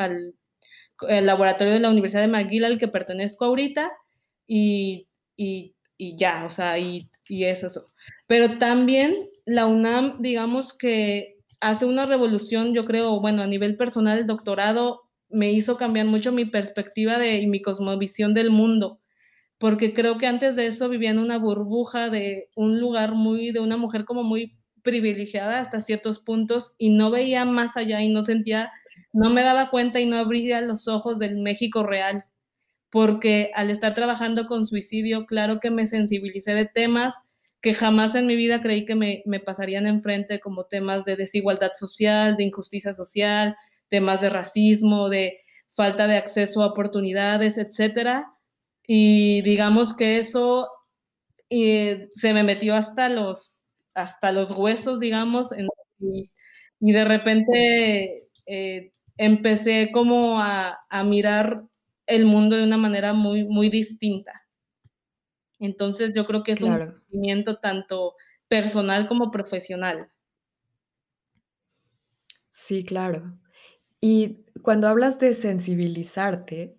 laboratorio 1.00 1.72
de 1.72 1.80
la 1.80 1.90
Universidad 1.90 2.22
de 2.22 2.28
McGill 2.28 2.64
al 2.64 2.78
que 2.78 2.86
pertenezco 2.86 3.46
ahorita 3.46 3.90
y, 4.46 5.08
ya, 5.98 6.44
o 6.46 6.50
sea, 6.50 6.78
y, 6.78 7.08
y 7.28 7.44
es 7.44 7.62
eso. 7.64 7.86
Pero 8.26 8.58
también 8.58 9.14
la 9.44 9.66
UNAM, 9.66 10.20
digamos 10.20 10.76
que 10.76 11.38
hace 11.60 11.86
una 11.86 12.06
revolución, 12.06 12.74
yo 12.74 12.84
creo, 12.84 13.20
bueno, 13.20 13.42
a 13.42 13.46
nivel 13.46 13.76
personal, 13.76 14.18
el 14.18 14.26
doctorado 14.26 15.02
me 15.28 15.52
hizo 15.52 15.76
cambiar 15.76 16.06
mucho 16.06 16.32
mi 16.32 16.44
perspectiva 16.44 17.18
de, 17.18 17.40
y 17.40 17.46
mi 17.46 17.62
cosmovisión 17.62 18.34
del 18.34 18.50
mundo, 18.50 19.00
porque 19.58 19.94
creo 19.94 20.18
que 20.18 20.26
antes 20.26 20.56
de 20.56 20.66
eso 20.66 20.88
vivía 20.88 21.10
en 21.10 21.18
una 21.18 21.38
burbuja 21.38 22.10
de 22.10 22.50
un 22.54 22.80
lugar 22.80 23.14
muy, 23.14 23.52
de 23.52 23.60
una 23.60 23.76
mujer 23.76 24.04
como 24.04 24.22
muy 24.22 24.58
privilegiada 24.82 25.60
hasta 25.60 25.80
ciertos 25.80 26.20
puntos 26.20 26.76
y 26.78 26.90
no 26.90 27.10
veía 27.10 27.44
más 27.44 27.76
allá 27.76 28.02
y 28.02 28.08
no 28.08 28.22
sentía, 28.22 28.70
no 29.12 29.30
me 29.30 29.42
daba 29.42 29.70
cuenta 29.70 30.00
y 30.00 30.06
no 30.06 30.16
abría 30.16 30.60
los 30.60 30.86
ojos 30.86 31.18
del 31.18 31.38
México 31.38 31.82
real, 31.82 32.24
porque 32.90 33.50
al 33.54 33.70
estar 33.70 33.94
trabajando 33.94 34.46
con 34.46 34.66
suicidio, 34.66 35.26
claro 35.26 35.60
que 35.60 35.70
me 35.70 35.86
sensibilicé 35.86 36.54
de 36.54 36.66
temas 36.66 37.20
que 37.60 37.74
jamás 37.74 38.14
en 38.14 38.26
mi 38.26 38.36
vida 38.36 38.62
creí 38.62 38.84
que 38.84 38.94
me, 38.94 39.22
me 39.26 39.40
pasarían 39.40 39.86
enfrente, 39.86 40.40
como 40.40 40.66
temas 40.66 41.04
de 41.04 41.16
desigualdad 41.16 41.72
social, 41.74 42.36
de 42.36 42.44
injusticia 42.44 42.94
social, 42.94 43.56
temas 43.88 44.20
de 44.20 44.30
racismo, 44.30 45.08
de 45.08 45.40
falta 45.68 46.06
de 46.06 46.16
acceso 46.16 46.62
a 46.62 46.66
oportunidades, 46.66 47.58
etcétera. 47.58 48.32
Y 48.86 49.42
digamos 49.42 49.96
que 49.96 50.18
eso 50.18 50.68
eh, 51.50 52.08
se 52.14 52.32
me 52.32 52.42
metió 52.42 52.74
hasta 52.74 53.08
los, 53.08 53.64
hasta 53.94 54.32
los 54.32 54.50
huesos, 54.52 55.00
digamos, 55.00 55.50
y, 55.98 56.30
de 56.80 57.04
repente 57.04 58.28
eh, 58.46 58.92
empecé 59.16 59.90
como 59.92 60.40
a, 60.40 60.78
a, 60.90 61.04
mirar 61.04 61.64
el 62.06 62.26
mundo 62.26 62.56
de 62.56 62.64
una 62.64 62.76
manera 62.76 63.12
muy, 63.12 63.44
muy 63.44 63.70
distinta. 63.70 64.46
Entonces 65.58 66.12
yo 66.14 66.26
creo 66.26 66.42
que 66.42 66.52
es 66.52 66.62
un 66.62 66.72
movimiento 67.10 67.56
tanto 67.58 68.14
personal 68.48 69.06
como 69.06 69.30
profesional. 69.30 70.10
Sí, 72.50 72.84
claro. 72.84 73.38
Y 74.00 74.46
cuando 74.62 74.88
hablas 74.88 75.18
de 75.18 75.34
sensibilizarte, 75.34 76.78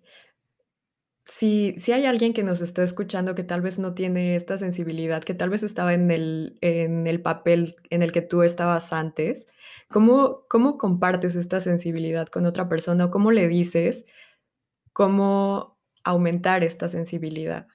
si, 1.24 1.74
si 1.78 1.92
hay 1.92 2.06
alguien 2.06 2.32
que 2.32 2.42
nos 2.42 2.60
está 2.60 2.82
escuchando 2.82 3.34
que 3.34 3.44
tal 3.44 3.60
vez 3.60 3.78
no 3.78 3.94
tiene 3.94 4.34
esta 4.34 4.56
sensibilidad, 4.56 5.22
que 5.22 5.34
tal 5.34 5.50
vez 5.50 5.62
estaba 5.62 5.92
en 5.94 6.10
el, 6.10 6.58
en 6.62 7.06
el 7.06 7.20
papel 7.20 7.76
en 7.90 8.02
el 8.02 8.12
que 8.12 8.22
tú 8.22 8.42
estabas 8.42 8.92
antes, 8.92 9.46
¿cómo, 9.90 10.46
¿cómo 10.48 10.78
compartes 10.78 11.36
esta 11.36 11.60
sensibilidad 11.60 12.28
con 12.28 12.46
otra 12.46 12.68
persona 12.68 13.06
o 13.06 13.10
cómo 13.10 13.30
le 13.30 13.46
dices 13.48 14.06
cómo 14.98 15.78
aumentar 16.02 16.64
esta 16.64 16.88
sensibilidad? 16.88 17.68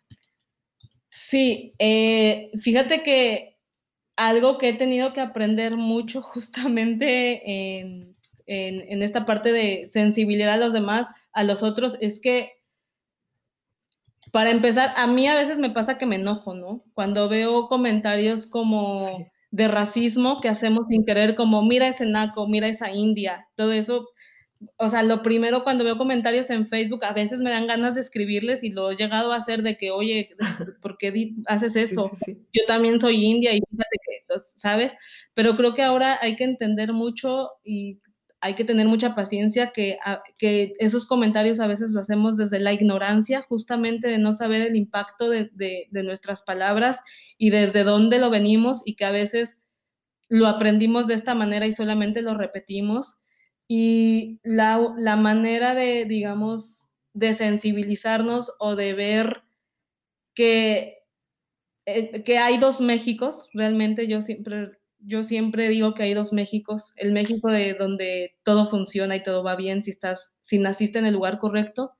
Sí, 1.07 1.73
eh, 1.79 2.51
fíjate 2.61 3.01
que 3.01 3.57
algo 4.17 4.57
que 4.57 4.67
he 4.67 4.73
tenido 4.73 5.13
que 5.13 5.21
aprender 5.21 5.77
mucho 5.77 6.21
justamente 6.21 7.79
en, 7.79 8.17
en, 8.45 9.01
esta 9.01 9.25
parte 9.25 9.53
de 9.53 9.87
sensibilidad 9.89 10.55
a 10.55 10.57
los 10.57 10.73
demás, 10.73 11.07
a 11.31 11.43
los 11.45 11.63
otros, 11.63 11.95
es 12.01 12.19
que 12.19 12.51
para 14.33 14.49
empezar, 14.49 14.93
a 14.97 15.07
mí 15.07 15.25
a 15.29 15.35
veces 15.35 15.59
me 15.59 15.69
pasa 15.69 15.97
que 15.97 16.05
me 16.05 16.17
enojo, 16.17 16.55
¿no? 16.55 16.83
Cuando 16.93 17.29
veo 17.29 17.69
comentarios 17.69 18.47
como 18.47 19.29
de 19.49 19.69
racismo 19.69 20.41
que 20.41 20.49
hacemos 20.49 20.87
sin 20.89 21.05
querer, 21.05 21.35
como 21.35 21.63
mira 21.63 21.87
ese 21.87 22.05
naco, 22.05 22.49
mira 22.49 22.67
esa 22.67 22.91
india, 22.91 23.47
todo 23.55 23.71
eso, 23.71 24.09
o 24.77 24.89
sea, 24.89 25.03
lo 25.03 25.21
primero 25.23 25.63
cuando 25.63 25.83
veo 25.83 25.97
comentarios 25.97 26.49
en 26.49 26.67
Facebook, 26.67 27.03
a 27.05 27.13
veces 27.13 27.39
me 27.39 27.49
dan 27.49 27.67
ganas 27.67 27.95
de 27.95 28.01
escribirles 28.01 28.63
y 28.63 28.71
lo 28.71 28.91
he 28.91 28.95
llegado 28.95 29.31
a 29.31 29.37
hacer 29.37 29.63
de 29.63 29.77
que, 29.77 29.91
oye, 29.91 30.29
¿por 30.81 30.97
qué 30.97 31.31
haces 31.47 31.75
eso? 31.75 32.11
Yo 32.27 32.61
también 32.67 32.99
soy 32.99 33.23
india 33.23 33.53
y 33.53 33.61
fíjate 33.69 33.97
que, 34.05 34.39
¿sabes? 34.57 34.93
Pero 35.33 35.55
creo 35.55 35.73
que 35.73 35.83
ahora 35.83 36.19
hay 36.21 36.35
que 36.35 36.43
entender 36.43 36.93
mucho 36.93 37.49
y 37.63 37.99
hay 38.41 38.55
que 38.55 38.65
tener 38.65 38.87
mucha 38.87 39.13
paciencia 39.13 39.71
que, 39.71 39.97
que 40.37 40.73
esos 40.79 41.07
comentarios 41.07 41.61
a 41.61 41.67
veces 41.67 41.91
lo 41.91 42.01
hacemos 42.01 42.35
desde 42.35 42.59
la 42.59 42.73
ignorancia, 42.73 43.41
justamente 43.41 44.09
de 44.09 44.17
no 44.17 44.33
saber 44.33 44.61
el 44.63 44.75
impacto 44.75 45.29
de, 45.29 45.49
de 45.53 46.03
nuestras 46.03 46.43
palabras 46.43 46.99
y 47.37 47.51
desde 47.51 47.85
dónde 47.85 48.19
lo 48.19 48.29
venimos 48.29 48.81
y 48.85 48.95
que 48.95 49.05
a 49.05 49.11
veces 49.11 49.57
lo 50.27 50.47
aprendimos 50.47 51.07
de 51.07 51.13
esta 51.13 51.35
manera 51.35 51.67
y 51.67 51.73
solamente 51.73 52.21
lo 52.21 52.33
repetimos 52.33 53.21
y 53.67 54.39
la, 54.43 54.93
la 54.97 55.15
manera 55.15 55.75
de, 55.75 56.05
digamos, 56.05 56.91
de 57.13 57.33
sensibilizarnos 57.33 58.53
o 58.59 58.75
de 58.75 58.93
ver 58.93 59.43
que, 60.35 60.99
eh, 61.85 62.23
que 62.23 62.37
hay 62.39 62.57
dos 62.57 62.81
Méxicos, 62.81 63.47
realmente 63.53 64.07
yo 64.07 64.21
siempre, 64.21 64.71
yo 64.99 65.23
siempre 65.23 65.69
digo 65.69 65.93
que 65.93 66.03
hay 66.03 66.13
dos 66.13 66.33
Méxicos, 66.33 66.93
el 66.97 67.13
México 67.13 67.49
de 67.49 67.73
donde 67.75 68.35
todo 68.43 68.67
funciona 68.67 69.15
y 69.15 69.23
todo 69.23 69.43
va 69.43 69.55
bien 69.55 69.83
si, 69.83 69.91
estás, 69.91 70.33
si 70.41 70.59
naciste 70.59 70.99
en 70.99 71.05
el 71.05 71.13
lugar 71.13 71.37
correcto, 71.37 71.93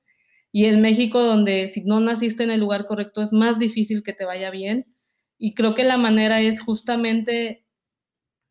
y 0.52 0.66
el 0.66 0.78
México 0.78 1.22
donde 1.22 1.68
si 1.68 1.82
no 1.82 2.00
naciste 2.00 2.44
en 2.44 2.50
el 2.50 2.60
lugar 2.60 2.86
correcto 2.86 3.22
es 3.22 3.32
más 3.32 3.58
difícil 3.58 4.04
que 4.04 4.12
te 4.12 4.24
vaya 4.24 4.50
bien. 4.50 4.86
Y 5.36 5.54
creo 5.54 5.74
que 5.74 5.82
la 5.82 5.96
manera 5.98 6.40
es 6.40 6.60
justamente 6.62 7.66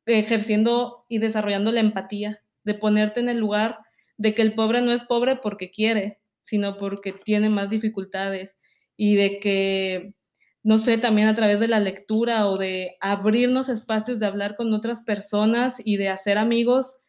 ejerciendo 0.05 1.05
y 1.07 1.19
desarrollando 1.19 1.71
la 1.71 1.79
empatía, 1.79 2.42
de 2.63 2.73
ponerte 2.73 3.19
en 3.19 3.29
el 3.29 3.39
lugar 3.39 3.79
de 4.17 4.33
que 4.33 4.41
el 4.41 4.53
pobre 4.53 4.81
no 4.81 4.91
es 4.91 5.03
pobre 5.03 5.37
porque 5.37 5.71
quiere, 5.71 6.19
sino 6.41 6.77
porque 6.77 7.13
tiene 7.13 7.49
más 7.49 7.69
dificultades 7.69 8.57
y 8.95 9.15
de 9.15 9.39
que, 9.39 10.13
no 10.61 10.77
sé, 10.77 10.97
también 10.97 11.27
a 11.27 11.35
través 11.35 11.59
de 11.59 11.67
la 11.67 11.79
lectura 11.79 12.47
o 12.47 12.57
de 12.57 12.97
abrirnos 13.01 13.69
espacios 13.69 14.19
de 14.19 14.27
hablar 14.27 14.55
con 14.55 14.73
otras 14.73 15.01
personas 15.01 15.81
y 15.83 15.97
de 15.97 16.09
hacer 16.09 16.37
amigos 16.37 17.01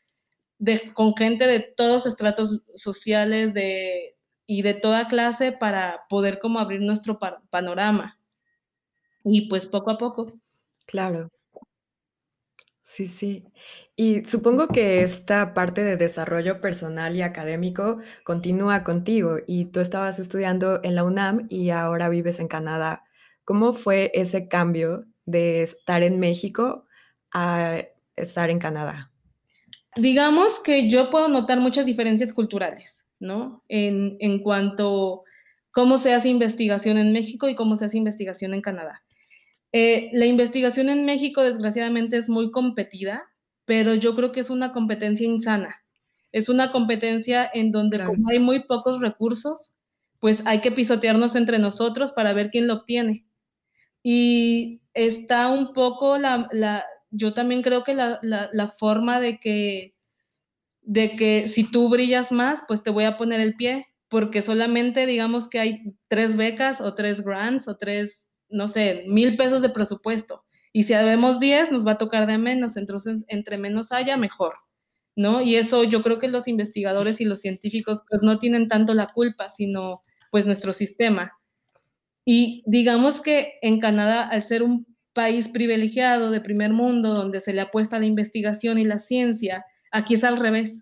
de, 0.59 0.93
con 0.95 1.15
gente 1.17 1.47
de 1.47 1.61
todos 1.61 2.07
estratos 2.07 2.63
sociales 2.75 3.53
de, 3.55 4.17
y 4.47 4.63
de 4.63 4.75
toda 4.75 5.09
clase 5.09 5.53
para 5.53 6.05
poder 6.09 6.39
como 6.39 6.59
abrir 6.59 6.81
nuestro 6.81 7.19
panorama. 7.51 8.19
Y 9.25 9.49
pues 9.49 9.67
poco 9.67 9.91
a 9.91 9.99
poco. 9.99 10.39
Claro. 10.87 11.31
Sí, 12.83 13.07
sí. 13.07 13.45
Y 13.97 14.25
supongo 14.25 14.67
que 14.67 15.03
esta 15.03 15.55
parte 15.55 15.85
de 15.85 15.97
desarrollo 15.97 16.61
personal 16.61 17.15
y 17.15 17.23
académico 17.23 18.01
continúa 18.25 18.83
contigo 18.83 19.37
y 19.47 19.67
tú 19.67 19.79
estabas 19.79 20.19
estudiando 20.19 20.81
en 20.83 20.97
la 20.97 21.05
UNAM 21.05 21.47
y 21.49 21.71
ahora 21.71 22.09
vives 22.09 22.41
en 22.41 22.49
Canadá. 22.49 23.05
¿Cómo 23.45 23.73
fue 23.73 24.11
ese 24.15 24.49
cambio 24.49 25.07
de 25.27 25.63
estar 25.63 26.03
en 26.03 26.19
México 26.19 26.87
a 27.33 27.83
estar 28.17 28.51
en 28.51 28.59
Canadá? 28.59 29.13
Digamos 29.97 30.61
que 30.61 30.89
yo 30.89 31.09
puedo 31.09 31.29
notar 31.29 31.61
muchas 31.61 31.87
diferencias 31.87 32.33
culturales, 32.33 33.07
¿no? 33.21 33.63
En, 33.69 34.17
en 34.19 34.41
cuanto 34.41 35.21
a 35.21 35.31
cómo 35.71 35.99
se 35.99 36.15
hace 36.15 36.29
investigación 36.29 36.99
en 36.99 37.13
México 37.13 37.49
y 37.49 37.55
cómo 37.55 37.77
se 37.77 37.85
hace 37.85 37.99
investigación 37.99 38.55
en 38.55 38.61
Canadá. 38.61 39.05
Eh, 39.71 40.11
la 40.13 40.27
investigación 40.27 40.89
en 40.89 41.05
México, 41.05 41.43
desgraciadamente, 41.43 42.17
es 42.17 42.29
muy 42.29 42.51
competida 42.51 43.29
pero 43.65 43.95
yo 43.95 44.15
creo 44.15 44.33
que 44.33 44.41
es 44.41 44.51
una 44.51 44.73
competencia 44.73 45.27
insana. 45.27 45.83
Es 46.33 46.49
una 46.49 46.73
competencia 46.73 47.49
en 47.53 47.71
donde 47.71 48.05
como 48.05 48.29
hay 48.31 48.39
muy 48.39 48.61
pocos 48.65 49.01
recursos, 49.01 49.79
pues 50.21 50.43
hay 50.47 50.61
que 50.61 50.73
pisotearnos 50.73 51.37
entre 51.37 51.59
nosotros 51.59 52.11
para 52.13 52.33
ver 52.33 52.51
quién 52.51 52.67
lo 52.67 52.75
obtiene. 52.75 53.27
Y 54.03 54.81
está 54.95 55.49
un 55.49 55.73
poco 55.73 56.19
la, 56.19 56.49
la 56.53 56.85
yo 57.11 57.33
también 57.33 57.63
creo 57.63 57.85
que 57.85 57.95
la, 57.95 58.19
la, 58.23 58.51
la, 58.53 58.69
forma 58.69 59.21
de 59.21 59.39
que, 59.39 59.95
de 60.83 61.17
que 61.17 61.49
si 61.49 61.71
tú 61.71 61.89
brillas 61.89 62.33
más, 62.33 62.65
pues 62.67 62.83
te 62.83 62.91
voy 62.91 63.05
a 63.05 63.17
poner 63.17 63.41
el 63.41 63.55
pie, 63.55 63.87
porque 64.09 64.43
solamente 64.43 65.07
digamos 65.07 65.49
que 65.49 65.61
hay 65.61 65.95
tres 66.09 66.37
becas 66.37 66.81
o 66.81 66.95
tres 66.95 67.23
grants 67.23 67.69
o 67.69 67.77
tres, 67.77 68.29
no 68.49 68.69
sé, 68.69 69.05
mil 69.07 69.37
pesos 69.37 69.63
de 69.63 69.71
presupuesto. 69.71 70.44
Y 70.77 70.83
si 70.83 70.93
vemos 70.93 71.39
10, 71.39 71.71
nos 71.71 71.87
va 71.87 71.93
a 71.93 71.99
tocar 71.99 72.27
de 72.27 72.37
menos, 72.37 72.77
entonces 72.77 73.25
entre 73.29 73.59
menos 73.59 73.93
haya, 73.93 74.17
mejor, 74.17 74.55
¿no? 75.15 75.41
Y 75.41 75.55
eso 75.55 75.85
yo 75.85 76.03
creo 76.03 76.19
que 76.19 76.27
los 76.27 76.49
investigadores 76.49 77.21
y 77.21 77.25
los 77.25 77.41
científicos 77.41 78.03
pues, 78.11 78.23
no 78.23 78.41
tienen 78.41 78.67
tanto 78.67 78.93
la 78.93 79.07
culpa, 79.07 79.51
sino 79.51 80.01
pues 80.33 80.47
nuestro 80.47 80.73
sistema. 80.73 81.33
Y 82.25 82.65
digamos 82.67 83.21
que 83.21 83.53
en 83.63 83.79
Canadá, 83.79 84.27
al 84.27 84.43
ser 84.43 84.65
un 84.65 84.85
país 85.13 85.49
privilegiado 85.49 86.33
de 86.33 86.41
primer 86.41 86.73
mundo, 86.73 87.15
donde 87.15 87.41
se 87.41 87.53
le 87.53 87.61
apuesta 87.61 87.97
a 87.97 88.01
la 88.01 88.07
investigación 88.07 88.77
y 88.77 88.85
la 88.85 88.99
ciencia, 88.99 89.65
aquí 89.93 90.15
es 90.15 90.25
al 90.25 90.39
revés. 90.39 90.81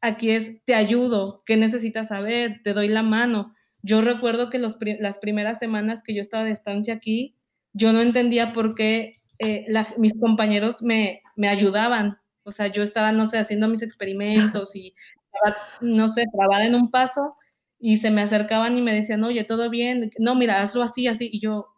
Aquí 0.00 0.30
es, 0.30 0.62
te 0.64 0.76
ayudo, 0.76 1.42
¿qué 1.44 1.56
necesitas 1.56 2.06
saber? 2.06 2.60
Te 2.62 2.72
doy 2.72 2.86
la 2.86 3.02
mano. 3.02 3.52
Yo 3.82 4.00
recuerdo 4.00 4.48
que 4.48 4.60
los, 4.60 4.76
las 5.00 5.18
primeras 5.18 5.58
semanas 5.58 6.04
que 6.04 6.14
yo 6.14 6.20
estaba 6.20 6.44
de 6.44 6.52
estancia 6.52 6.94
aquí, 6.94 7.34
yo 7.72 7.92
no 7.92 8.00
entendía 8.00 8.52
por 8.52 8.76
qué 8.76 9.23
eh, 9.38 9.66
mis 9.98 10.12
compañeros 10.18 10.82
me, 10.82 11.22
me, 11.36 11.48
ayudaban. 11.48 12.18
O 12.44 12.52
sea, 12.52 12.68
yo 12.68 12.82
estaba, 12.82 13.12
no 13.12 13.26
sé, 13.26 13.38
haciendo 13.38 13.68
mis 13.68 13.82
experimentos 13.82 14.74
y 14.76 14.94
estaba, 15.32 15.56
no 15.80 16.08
sé, 16.08 16.24
trabada 16.32 16.66
en 16.66 16.74
un 16.74 16.90
paso 16.90 17.36
y 17.78 17.98
se 17.98 18.10
me 18.10 18.22
acercaban 18.22 18.76
y 18.76 18.82
me 18.82 18.94
decían, 18.94 19.24
oye, 19.24 19.44
todo 19.44 19.70
bien, 19.70 20.10
no, 20.18 20.34
mira, 20.34 20.62
hazlo 20.62 20.82
así, 20.82 21.06
así. 21.06 21.28
Y 21.32 21.40
yo, 21.40 21.68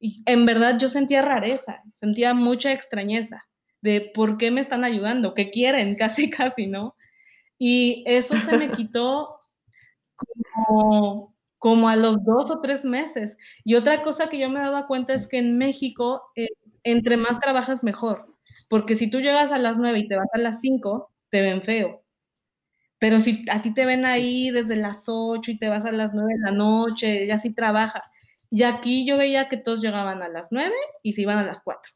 y 0.00 0.22
en 0.26 0.46
verdad 0.46 0.78
yo 0.78 0.88
sentía 0.88 1.22
rareza, 1.22 1.82
sentía 1.94 2.34
mucha 2.34 2.72
extrañeza 2.72 3.48
de 3.80 4.00
por 4.14 4.38
qué 4.38 4.50
me 4.50 4.60
están 4.60 4.84
ayudando, 4.84 5.34
qué 5.34 5.50
quieren, 5.50 5.94
casi, 5.96 6.30
casi, 6.30 6.66
¿no? 6.66 6.96
Y 7.58 8.04
eso 8.06 8.36
se 8.36 8.58
me 8.58 8.70
quitó 8.72 9.40
como 10.16 11.34
como 11.58 11.88
a 11.88 11.96
los 11.96 12.24
dos 12.24 12.50
o 12.50 12.60
tres 12.60 12.84
meses. 12.84 13.36
Y 13.64 13.74
otra 13.74 14.02
cosa 14.02 14.28
que 14.28 14.38
yo 14.38 14.48
me 14.48 14.60
daba 14.60 14.86
cuenta 14.86 15.14
es 15.14 15.26
que 15.26 15.38
en 15.38 15.58
México, 15.58 16.22
eh, 16.36 16.48
entre 16.84 17.16
más 17.16 17.40
trabajas, 17.40 17.84
mejor. 17.84 18.34
Porque 18.68 18.96
si 18.96 19.08
tú 19.10 19.20
llegas 19.20 19.52
a 19.52 19.58
las 19.58 19.78
nueve 19.78 20.00
y 20.00 20.08
te 20.08 20.16
vas 20.16 20.28
a 20.32 20.38
las 20.38 20.60
cinco, 20.60 21.12
te 21.30 21.40
ven 21.42 21.62
feo. 21.62 22.04
Pero 22.98 23.20
si 23.20 23.44
a 23.50 23.60
ti 23.62 23.72
te 23.72 23.86
ven 23.86 24.04
ahí 24.04 24.50
desde 24.50 24.76
las 24.76 25.04
ocho 25.08 25.50
y 25.50 25.58
te 25.58 25.68
vas 25.68 25.84
a 25.84 25.92
las 25.92 26.14
nueve 26.14 26.34
de 26.34 26.40
la 26.40 26.50
noche, 26.50 27.26
ya 27.26 27.38
sí 27.38 27.54
trabaja. 27.54 28.10
Y 28.50 28.64
aquí 28.64 29.06
yo 29.06 29.16
veía 29.18 29.48
que 29.48 29.56
todos 29.56 29.80
llegaban 29.80 30.22
a 30.22 30.28
las 30.28 30.48
nueve 30.50 30.74
y 31.02 31.12
se 31.12 31.22
iban 31.22 31.38
a 31.38 31.44
las 31.44 31.62
cuatro. 31.62 31.92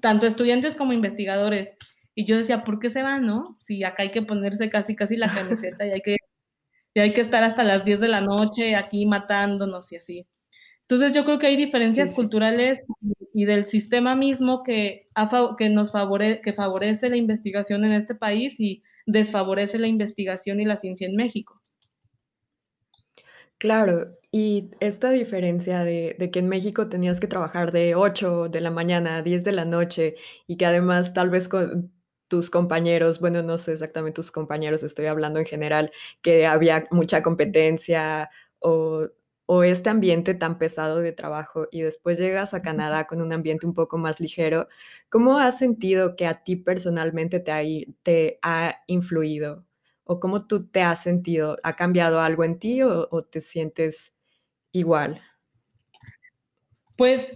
Tanto 0.00 0.26
estudiantes 0.26 0.76
como 0.76 0.92
investigadores. 0.92 1.74
Y 2.14 2.26
yo 2.26 2.36
decía, 2.36 2.64
¿por 2.64 2.80
qué 2.80 2.90
se 2.90 3.02
van, 3.02 3.26
no? 3.26 3.56
Si 3.60 3.84
acá 3.84 4.02
hay 4.04 4.10
que 4.10 4.22
ponerse 4.22 4.70
casi, 4.70 4.96
casi 4.96 5.16
la 5.16 5.28
camiseta 5.28 5.86
y 5.86 5.90
hay 5.92 6.00
que 6.02 6.16
y 6.94 7.00
hay 7.00 7.12
que 7.12 7.20
estar 7.20 7.42
hasta 7.42 7.64
las 7.64 7.84
10 7.84 8.00
de 8.00 8.08
la 8.08 8.20
noche 8.20 8.76
aquí 8.76 9.04
matándonos 9.06 9.90
y 9.92 9.96
así. 9.96 10.26
Entonces 10.82 11.12
yo 11.12 11.24
creo 11.24 11.38
que 11.38 11.48
hay 11.48 11.56
diferencias 11.56 12.12
culturales 12.12 12.82
y 13.34 13.44
del 13.44 13.64
sistema 13.64 14.16
mismo 14.16 14.62
que, 14.62 15.08
que 15.58 15.68
nos 15.68 15.92
favorece, 15.92 16.40
que 16.40 16.52
favorece 16.54 17.10
la 17.10 17.16
investigación 17.16 17.84
en 17.84 17.92
este 17.92 18.14
país 18.14 18.58
y 18.60 18.82
desfavorece 19.04 19.78
la 19.78 19.88
investigación 19.88 20.60
y 20.60 20.64
la 20.64 20.78
ciencia 20.78 21.06
en 21.06 21.16
México. 21.16 21.60
Claro, 23.58 24.16
y 24.30 24.70
esta 24.80 25.10
diferencia 25.10 25.84
de, 25.84 26.16
de, 26.18 26.30
que 26.30 26.38
en 26.38 26.48
México 26.48 26.88
tenías 26.88 27.20
que 27.20 27.26
trabajar 27.26 27.72
de 27.72 27.94
8 27.94 28.48
de 28.48 28.60
la 28.60 28.70
mañana 28.70 29.16
a 29.16 29.22
10 29.22 29.44
de 29.44 29.52
la 29.52 29.64
noche 29.64 30.14
y 30.46 30.56
que 30.56 30.66
además 30.66 31.12
tal 31.12 31.28
vez 31.28 31.48
con, 31.48 31.92
tus 32.28 32.50
compañeros, 32.50 33.20
bueno, 33.20 33.42
no 33.42 33.58
sé 33.58 33.72
exactamente 33.72 34.16
tus 34.16 34.32
compañeros, 34.32 34.82
estoy 34.82 35.06
hablando 35.06 35.38
en 35.38 35.46
general, 35.46 35.92
que 36.22 36.46
había 36.46 36.86
mucha 36.90 37.22
competencia 37.22 38.30
o, 38.58 39.08
este 39.64 39.90
ambiente 39.90 40.34
tan 40.34 40.58
pesado 40.58 41.00
de 41.00 41.12
trabajo 41.12 41.68
y 41.70 41.82
después 41.82 42.18
llegas 42.18 42.54
a 42.54 42.62
Canadá 42.62 43.06
con 43.06 43.20
un 43.20 43.32
ambiente 43.32 43.66
un 43.66 43.74
poco 43.74 43.98
más 43.98 44.20
ligero, 44.20 44.68
¿cómo 45.08 45.38
has 45.38 45.58
sentido 45.58 46.16
que 46.16 46.26
a 46.26 46.42
ti 46.42 46.56
personalmente 46.56 47.40
te 47.40 47.52
ha, 47.52 47.62
te 48.02 48.38
ha 48.42 48.82
influido? 48.86 49.66
¿O 50.04 50.20
cómo 50.20 50.46
tú 50.46 50.66
te 50.68 50.82
has 50.82 51.02
sentido? 51.02 51.56
¿Ha 51.62 51.76
cambiado 51.76 52.20
algo 52.20 52.44
en 52.44 52.58
ti 52.58 52.82
o, 52.82 53.08
o 53.10 53.22
te 53.22 53.40
sientes 53.40 54.14
igual? 54.72 55.20
Pues 56.96 57.34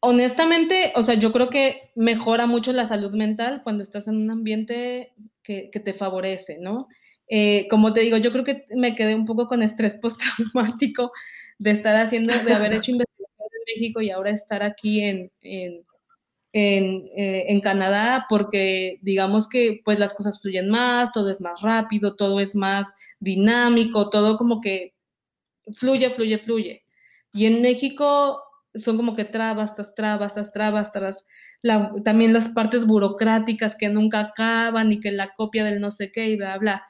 honestamente, 0.00 0.92
o 0.96 1.02
sea, 1.02 1.14
yo 1.14 1.32
creo 1.32 1.48
que 1.48 1.90
mejora 1.94 2.46
mucho 2.46 2.72
la 2.72 2.86
salud 2.86 3.12
mental 3.12 3.62
cuando 3.62 3.82
estás 3.82 4.06
en 4.06 4.16
un 4.16 4.30
ambiente 4.30 5.14
que, 5.42 5.70
te 5.72 5.92
favorece, 5.94 6.58
¿no? 6.58 6.88
Eh, 7.28 7.66
como 7.68 7.92
te 7.92 8.00
digo, 8.00 8.16
yo 8.18 8.32
creo 8.32 8.44
que 8.44 8.66
me 8.74 8.94
quedé 8.94 9.14
un 9.14 9.24
poco 9.24 9.46
con 9.46 9.62
estrés 9.62 9.94
postraumático 10.02 11.12
de 11.58 11.70
estar 11.70 11.96
haciendo, 11.96 12.34
de 12.34 12.54
haber 12.54 12.72
hecho 12.74 12.90
investigación 12.92 13.48
en 13.52 13.74
México 13.74 14.00
y 14.00 14.10
ahora 14.10 14.30
estar 14.30 14.62
aquí 14.62 15.00
en, 15.00 15.32
en, 15.40 15.84
en, 16.52 17.08
eh, 17.16 17.46
en, 17.48 17.60
Canadá, 17.60 18.26
porque 18.28 18.98
digamos 19.02 19.48
que 19.48 19.80
pues 19.84 19.98
las 19.98 20.14
cosas 20.14 20.40
fluyen 20.40 20.68
más, 20.70 21.12
todo 21.12 21.30
es 21.30 21.40
más 21.40 21.60
rápido, 21.62 22.16
todo 22.16 22.40
es 22.40 22.54
más 22.54 22.92
dinámico, 23.20 24.10
todo 24.10 24.36
como 24.36 24.60
que 24.60 24.94
fluye, 25.72 26.10
fluye, 26.10 26.38
fluye. 26.38 26.84
Y 27.32 27.46
en 27.46 27.62
México 27.62 28.42
son 28.74 28.96
como 28.96 29.14
que 29.14 29.24
trabas, 29.24 29.74
tras 29.74 29.94
trabas, 29.94 30.34
tras 30.34 30.52
trabas, 30.52 30.92
tras 30.92 31.24
también 32.04 32.32
las 32.32 32.48
partes 32.48 32.86
burocráticas 32.86 33.76
que 33.76 33.88
nunca 33.88 34.20
acaban 34.20 34.92
y 34.92 35.00
que 35.00 35.12
la 35.12 35.32
copia 35.32 35.64
del 35.64 35.80
no 35.80 35.90
sé 35.90 36.12
qué 36.12 36.28
y 36.28 36.36
bla, 36.36 36.58
bla. 36.58 36.86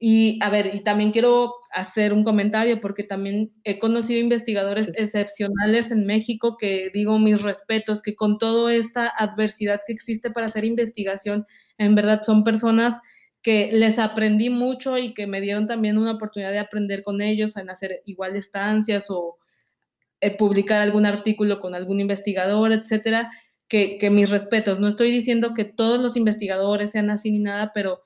Y 0.00 0.38
a 0.42 0.50
ver, 0.50 0.74
y 0.74 0.82
también 0.84 1.10
quiero 1.10 1.54
hacer 1.72 2.12
un 2.12 2.22
comentario 2.22 2.80
porque 2.80 3.02
también 3.02 3.52
he 3.64 3.80
conocido 3.80 4.20
investigadores 4.20 4.92
excepcionales 4.94 5.90
en 5.90 6.06
México 6.06 6.56
que 6.56 6.90
digo 6.94 7.18
mis 7.18 7.42
respetos, 7.42 8.00
que 8.00 8.14
con 8.14 8.38
toda 8.38 8.72
esta 8.72 9.08
adversidad 9.08 9.80
que 9.86 9.92
existe 9.92 10.30
para 10.30 10.46
hacer 10.46 10.64
investigación, 10.64 11.46
en 11.78 11.96
verdad 11.96 12.22
son 12.22 12.44
personas 12.44 13.00
que 13.42 13.70
les 13.72 13.98
aprendí 13.98 14.50
mucho 14.50 14.98
y 14.98 15.14
que 15.14 15.26
me 15.26 15.40
dieron 15.40 15.66
también 15.66 15.98
una 15.98 16.12
oportunidad 16.12 16.52
de 16.52 16.58
aprender 16.58 17.02
con 17.02 17.20
ellos 17.20 17.56
en 17.56 17.70
hacer 17.70 18.02
igual 18.04 18.36
estancias 18.36 19.10
o, 19.10 19.38
eh, 20.20 20.36
publicar 20.36 20.80
algún 20.80 21.06
artículo 21.06 21.60
con 21.60 21.76
algún 21.76 22.00
investigador, 22.00 22.72
etcétera, 22.72 23.30
que, 23.68 23.98
mis 24.10 24.30
respetos. 24.30 24.80
No 24.80 24.88
estoy 24.88 25.12
diciendo 25.12 25.54
que 25.54 25.64
todos 25.64 26.00
los 26.00 26.16
investigadores 26.16 26.90
sean 26.90 27.10
así 27.10 27.30
ni 27.30 27.38
nada, 27.38 27.72
pero, 27.72 28.02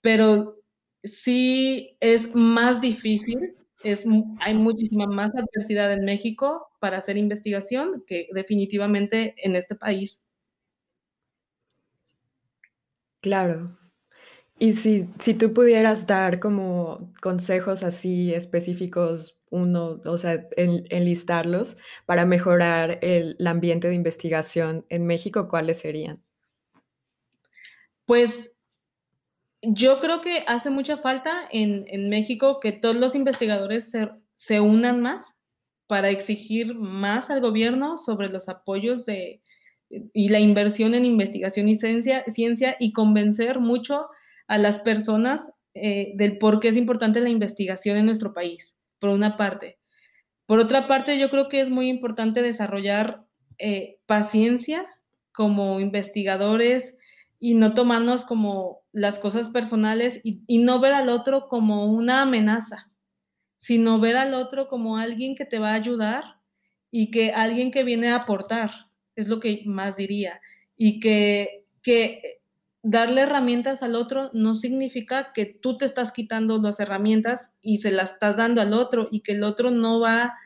pero 0.00 0.61
sí 1.04 1.96
es 2.00 2.34
más 2.34 2.80
difícil, 2.80 3.56
es, 3.82 4.04
hay 4.40 4.54
muchísima 4.54 5.06
más 5.06 5.32
adversidad 5.34 5.92
en 5.92 6.04
México 6.04 6.68
para 6.80 6.98
hacer 6.98 7.16
investigación 7.16 8.04
que 8.06 8.28
definitivamente 8.32 9.34
en 9.38 9.56
este 9.56 9.74
país. 9.74 10.20
Claro. 13.20 13.78
Y 14.58 14.74
si, 14.74 15.08
si 15.18 15.34
tú 15.34 15.52
pudieras 15.52 16.06
dar 16.06 16.38
como 16.38 17.12
consejos 17.20 17.82
así 17.82 18.32
específicos 18.32 19.36
uno, 19.52 20.00
o 20.06 20.16
sea, 20.16 20.48
enlistarlos 20.56 21.76
para 22.06 22.24
mejorar 22.24 22.98
el, 23.02 23.36
ambiente 23.46 23.88
de 23.88 23.94
investigación 23.94 24.86
en 24.88 25.06
México, 25.06 25.46
¿cuáles 25.48 25.78
serían? 25.80 26.22
Pues 28.06 28.51
yo 29.62 30.00
creo 30.00 30.20
que 30.20 30.44
hace 30.46 30.70
mucha 30.70 30.96
falta 30.96 31.48
en, 31.50 32.08
México 32.08 32.58
que 32.60 32.72
todos 32.72 32.96
los 32.96 33.14
investigadores 33.14 33.90
se, 33.90 34.10
se, 34.34 34.60
unan 34.60 35.00
más 35.00 35.36
para 35.86 36.10
exigir 36.10 36.74
más 36.74 37.30
al 37.30 37.40
gobierno 37.40 37.96
sobre 37.96 38.28
los 38.28 38.48
apoyos 38.48 39.06
de, 39.06 39.40
y 40.12 40.28
la 40.28 40.40
inversión 40.40 40.94
en 40.94 41.04
investigación 41.04 41.68
y 41.68 41.76
ciencia, 41.76 42.24
ciencia 42.32 42.76
y 42.80 42.92
convencer 42.92 43.60
mucho 43.60 44.08
a 44.46 44.58
las 44.58 44.80
personas 44.80 45.48
eh, 45.74 46.12
del 46.16 46.38
por 46.38 46.60
qué 46.60 46.68
es 46.68 46.76
importante 46.76 47.20
la 47.20 47.30
investigación 47.30 47.96
en 47.96 48.06
nuestro 48.06 48.32
país 48.32 48.76
por 48.98 49.10
una 49.10 49.36
parte. 49.36 49.78
Por 50.46 50.58
otra 50.58 50.86
parte, 50.86 51.18
yo 51.18 51.30
creo 51.30 51.48
que 51.48 51.60
es 51.60 51.70
muy 51.70 51.88
importante 51.88 52.42
desarrollar 52.42 53.24
eh, 53.58 53.98
paciencia 54.06 54.86
como 55.32 55.80
investigadores 55.80 56.96
y 57.44 57.54
no 57.54 57.74
tomarnos 57.74 58.22
como 58.22 58.82
las 58.92 59.18
cosas 59.18 59.48
personales 59.48 60.20
y, 60.22 60.58
no 60.60 60.78
ver 60.78 60.92
al 60.92 61.08
otro 61.08 61.48
como 61.48 61.86
una 61.86 62.22
amenaza, 62.22 62.88
sino 63.58 63.98
ver 63.98 64.16
al 64.16 64.34
otro 64.34 64.68
como 64.68 64.96
alguien 64.96 65.34
que 65.34 65.44
te 65.44 65.58
va 65.58 65.70
a 65.70 65.74
ayudar 65.74 66.22
y 66.92 67.10
que 67.10 67.32
alguien 67.32 67.72
que 67.72 67.82
viene 67.82 68.10
a 68.10 68.18
aportar, 68.18 68.70
es 69.16 69.28
lo 69.28 69.40
que 69.40 69.64
más 69.66 69.96
diría, 69.96 70.40
y 70.76 71.00
que, 71.00 71.66
que 71.82 72.42
darle 72.80 73.22
herramientas 73.22 73.82
al 73.82 73.96
otro 73.96 74.30
no 74.32 74.54
significa 74.54 75.32
que 75.32 75.44
tú 75.44 75.76
te 75.76 75.84
estás 75.84 76.12
quitando 76.12 76.62
las 76.62 76.78
herramientas 76.78 77.52
y 77.60 77.78
se 77.78 77.90
las 77.90 78.12
estás 78.12 78.36
dando 78.36 78.60
al 78.60 78.72
otro 78.72 79.08
y 79.10 79.22
que 79.22 79.32
el 79.32 79.42
otro 79.42 79.72
no 79.72 79.98
va 79.98 80.38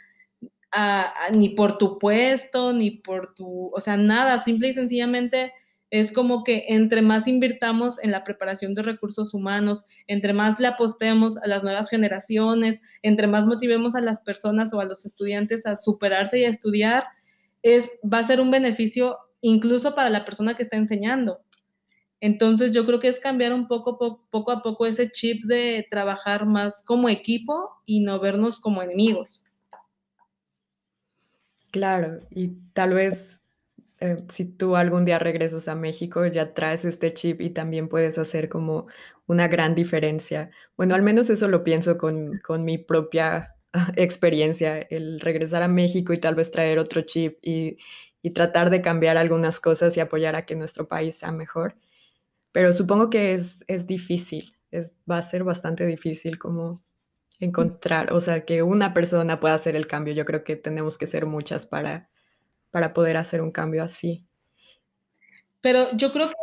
a, 0.73 1.13
ni 1.31 1.51
por 1.51 1.77
tu 1.77 1.99
puesto, 1.99 2.73
ni 2.73 2.91
por 2.91 3.35
tu, 3.35 3.71
o 3.75 3.81
sea, 3.83 3.99
nada, 3.99 4.39
simple 4.39 4.69
y 4.69 4.73
sencillamente 4.73 5.53
es 5.91 6.13
como 6.13 6.45
que 6.45 6.65
entre 6.69 7.03
más 7.03 7.29
invirtamos 7.29 8.03
en 8.03 8.11
la 8.11 8.25
preparación 8.25 8.75
de 8.75 8.83
recursos 8.83 9.35
humanos, 9.35 9.87
entre 10.07 10.33
más 10.33 10.59
le 10.59 10.67
apostemos 10.67 11.37
a 11.39 11.47
las 11.47 11.63
nuevas 11.63 11.89
generaciones, 11.89 12.81
entre 13.03 13.27
más 13.27 13.47
motivemos 13.47 13.95
a 13.95 14.01
las 14.01 14.21
personas 14.21 14.73
o 14.73 14.81
a 14.81 14.85
los 14.85 15.07
estudiantes 15.07 15.67
a 15.67 15.77
superarse 15.77 16.41
y 16.41 16.45
a 16.45 16.49
estudiar, 16.49 17.05
es, 17.63 17.89
va 18.03 18.19
a 18.19 18.25
ser 18.25 18.41
un 18.41 18.51
beneficio 18.51 19.19
incluso 19.41 19.95
para 19.95 20.11
la 20.11 20.25
persona 20.25 20.55
que 20.55 20.63
está 20.65 20.77
enseñando 20.77 21.41
entonces 22.21 22.73
yo 22.73 22.87
creo 22.87 22.99
que 22.99 23.09
es 23.09 23.21
cambiar 23.21 23.53
un 23.53 23.69
poco, 23.69 23.99
poco 24.31 24.51
a 24.51 24.63
poco 24.63 24.87
ese 24.87 25.11
chip 25.11 25.45
de 25.45 25.87
trabajar 25.91 26.47
más 26.47 26.83
como 26.85 27.09
equipo 27.09 27.71
y 27.85 28.01
no 28.01 28.19
vernos 28.19 28.59
como 28.59 28.83
enemigos. 28.83 29.45
Claro, 31.71 32.21
y 32.31 32.49
tal 32.73 32.95
vez 32.95 33.43
eh, 34.01 34.25
si 34.29 34.45
tú 34.45 34.77
algún 34.77 35.05
día 35.05 35.19
regresas 35.19 35.69
a 35.69 35.75
México 35.75 36.27
ya 36.27 36.55
traes 36.55 36.85
este 36.85 37.13
chip 37.15 37.41
y 37.41 37.51
también 37.51 37.89
puedes 37.89 38.19
hacer 38.19 38.49
como 38.49 38.87
una 39.27 39.49
gran 39.49 39.75
diferencia. 39.75 40.51
Bueno, 40.77 40.95
al 40.95 41.03
menos 41.03 41.31
eso 41.31 41.49
lo 41.49 41.65
pienso 41.65 41.99
con, 41.99 42.39
con 42.45 42.65
mi 42.65 42.79
propia 42.79 43.55
experiencia, 43.97 44.79
el 44.79 45.21
regresar 45.21 45.63
a 45.63 45.69
México 45.69 46.13
y 46.13 46.19
tal 46.19 46.35
vez 46.35 46.51
traer 46.51 46.79
otro 46.79 47.03
chip 47.03 47.39
y, 47.43 47.79
y 48.23 48.31
tratar 48.31 48.71
de 48.71 48.83
cambiar 48.83 49.17
algunas 49.17 49.61
cosas 49.61 49.97
y 49.97 50.01
apoyar 50.01 50.37
a 50.37 50.47
que 50.47 50.57
nuestro 50.57 50.89
país 50.89 51.17
sea 51.17 51.33
mejor 51.33 51.77
pero 52.57 52.73
supongo 52.73 53.11
que 53.11 53.35
es, 53.35 53.67
es 53.67 53.87
difícil, 53.87 54.57
es, 54.71 54.95
va 55.11 55.19
a 55.19 55.23
ser 55.23 55.45
bastante 55.45 55.85
difícil 55.85 56.39
como 56.39 56.83
encontrar, 57.39 58.15
o 58.15 58.21
sea, 58.21 58.47
que 58.47 58.63
una 58.63 58.95
persona 58.95 59.41
pueda 59.41 59.53
hacer 59.53 59.77
el 59.77 59.87
cambio. 59.87 60.15
Yo 60.15 60.25
creo 60.25 60.43
que 60.43 60.57
tenemos 60.57 60.97
que 60.97 61.07
ser 61.07 61.27
muchas 61.27 61.67
para, 61.67 62.09
para 62.77 62.93
poder 62.93 63.17
hacer 63.17 63.41
un 63.41 63.53
cambio 63.53 63.83
así. 63.83 64.23
Pero 65.63 65.97
yo 65.97 66.13
creo 66.13 66.29
que 66.29 66.35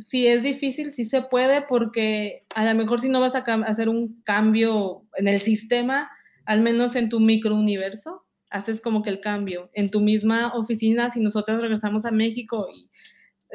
si 0.00 0.28
es 0.28 0.44
difícil, 0.44 0.92
sí 0.92 1.04
se 1.06 1.22
puede, 1.22 1.62
porque 1.62 2.46
a 2.54 2.64
lo 2.64 2.72
mejor 2.76 3.00
si 3.00 3.08
no 3.08 3.18
vas 3.18 3.34
a 3.34 3.38
hacer 3.66 3.88
un 3.88 4.22
cambio 4.22 5.02
en 5.16 5.26
el 5.26 5.40
sistema, 5.40 6.08
al 6.44 6.60
menos 6.60 6.94
en 6.94 7.08
tu 7.08 7.18
microuniverso, 7.18 8.24
haces 8.48 8.80
como 8.80 9.02
que 9.02 9.10
el 9.10 9.20
cambio. 9.20 9.70
En 9.72 9.90
tu 9.90 9.98
misma 9.98 10.52
oficina, 10.54 11.10
si 11.10 11.18
nosotros 11.18 11.60
regresamos 11.60 12.04
a 12.04 12.12
México 12.12 12.68
y 12.72 12.88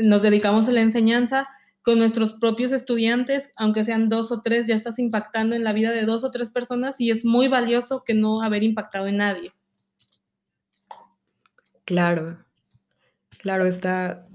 nos 0.03 0.21
dedicamos 0.21 0.67
a 0.67 0.73
la 0.73 0.81
enseñanza, 0.81 1.47
con 1.81 1.97
nuestros 1.97 2.33
propios 2.33 2.73
estudiantes, 2.73 3.53
aunque 3.55 3.85
sean 3.85 4.09
dos 4.09 4.33
o 4.33 4.41
tres, 4.41 4.67
ya 4.67 4.75
estás 4.75 4.99
impactando 4.99 5.55
en 5.55 5.63
la 5.63 5.71
vida 5.71 5.91
de 5.91 6.03
dos 6.03 6.25
o 6.25 6.31
tres 6.31 6.49
personas 6.49 6.99
y 6.99 7.09
es 7.09 7.23
muy 7.23 7.47
valioso 7.47 8.03
que 8.05 8.13
no 8.13 8.43
haber 8.43 8.63
impactado 8.63 9.07
en 9.07 9.15
nadie. 9.15 9.53
Claro, 11.87 12.45
claro, 13.39 13.65
está, 13.65 14.27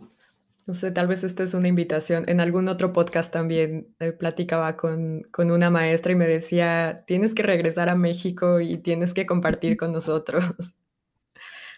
no 0.66 0.72
sé, 0.72 0.90
tal 0.90 1.06
vez 1.06 1.22
esta 1.22 1.42
es 1.42 1.52
una 1.52 1.68
invitación. 1.68 2.24
En 2.26 2.40
algún 2.40 2.68
otro 2.68 2.94
podcast 2.94 3.30
también 3.30 3.94
eh, 4.00 4.12
platicaba 4.12 4.76
con, 4.78 5.22
con, 5.30 5.50
una 5.50 5.68
maestra 5.68 6.12
y 6.12 6.16
me 6.16 6.26
decía, 6.26 7.04
tienes 7.06 7.34
que 7.34 7.42
regresar 7.42 7.90
a 7.90 7.94
México 7.94 8.60
y 8.60 8.78
tienes 8.78 9.12
que 9.12 9.26
compartir 9.26 9.76
con 9.76 9.92
nosotros 9.92 10.44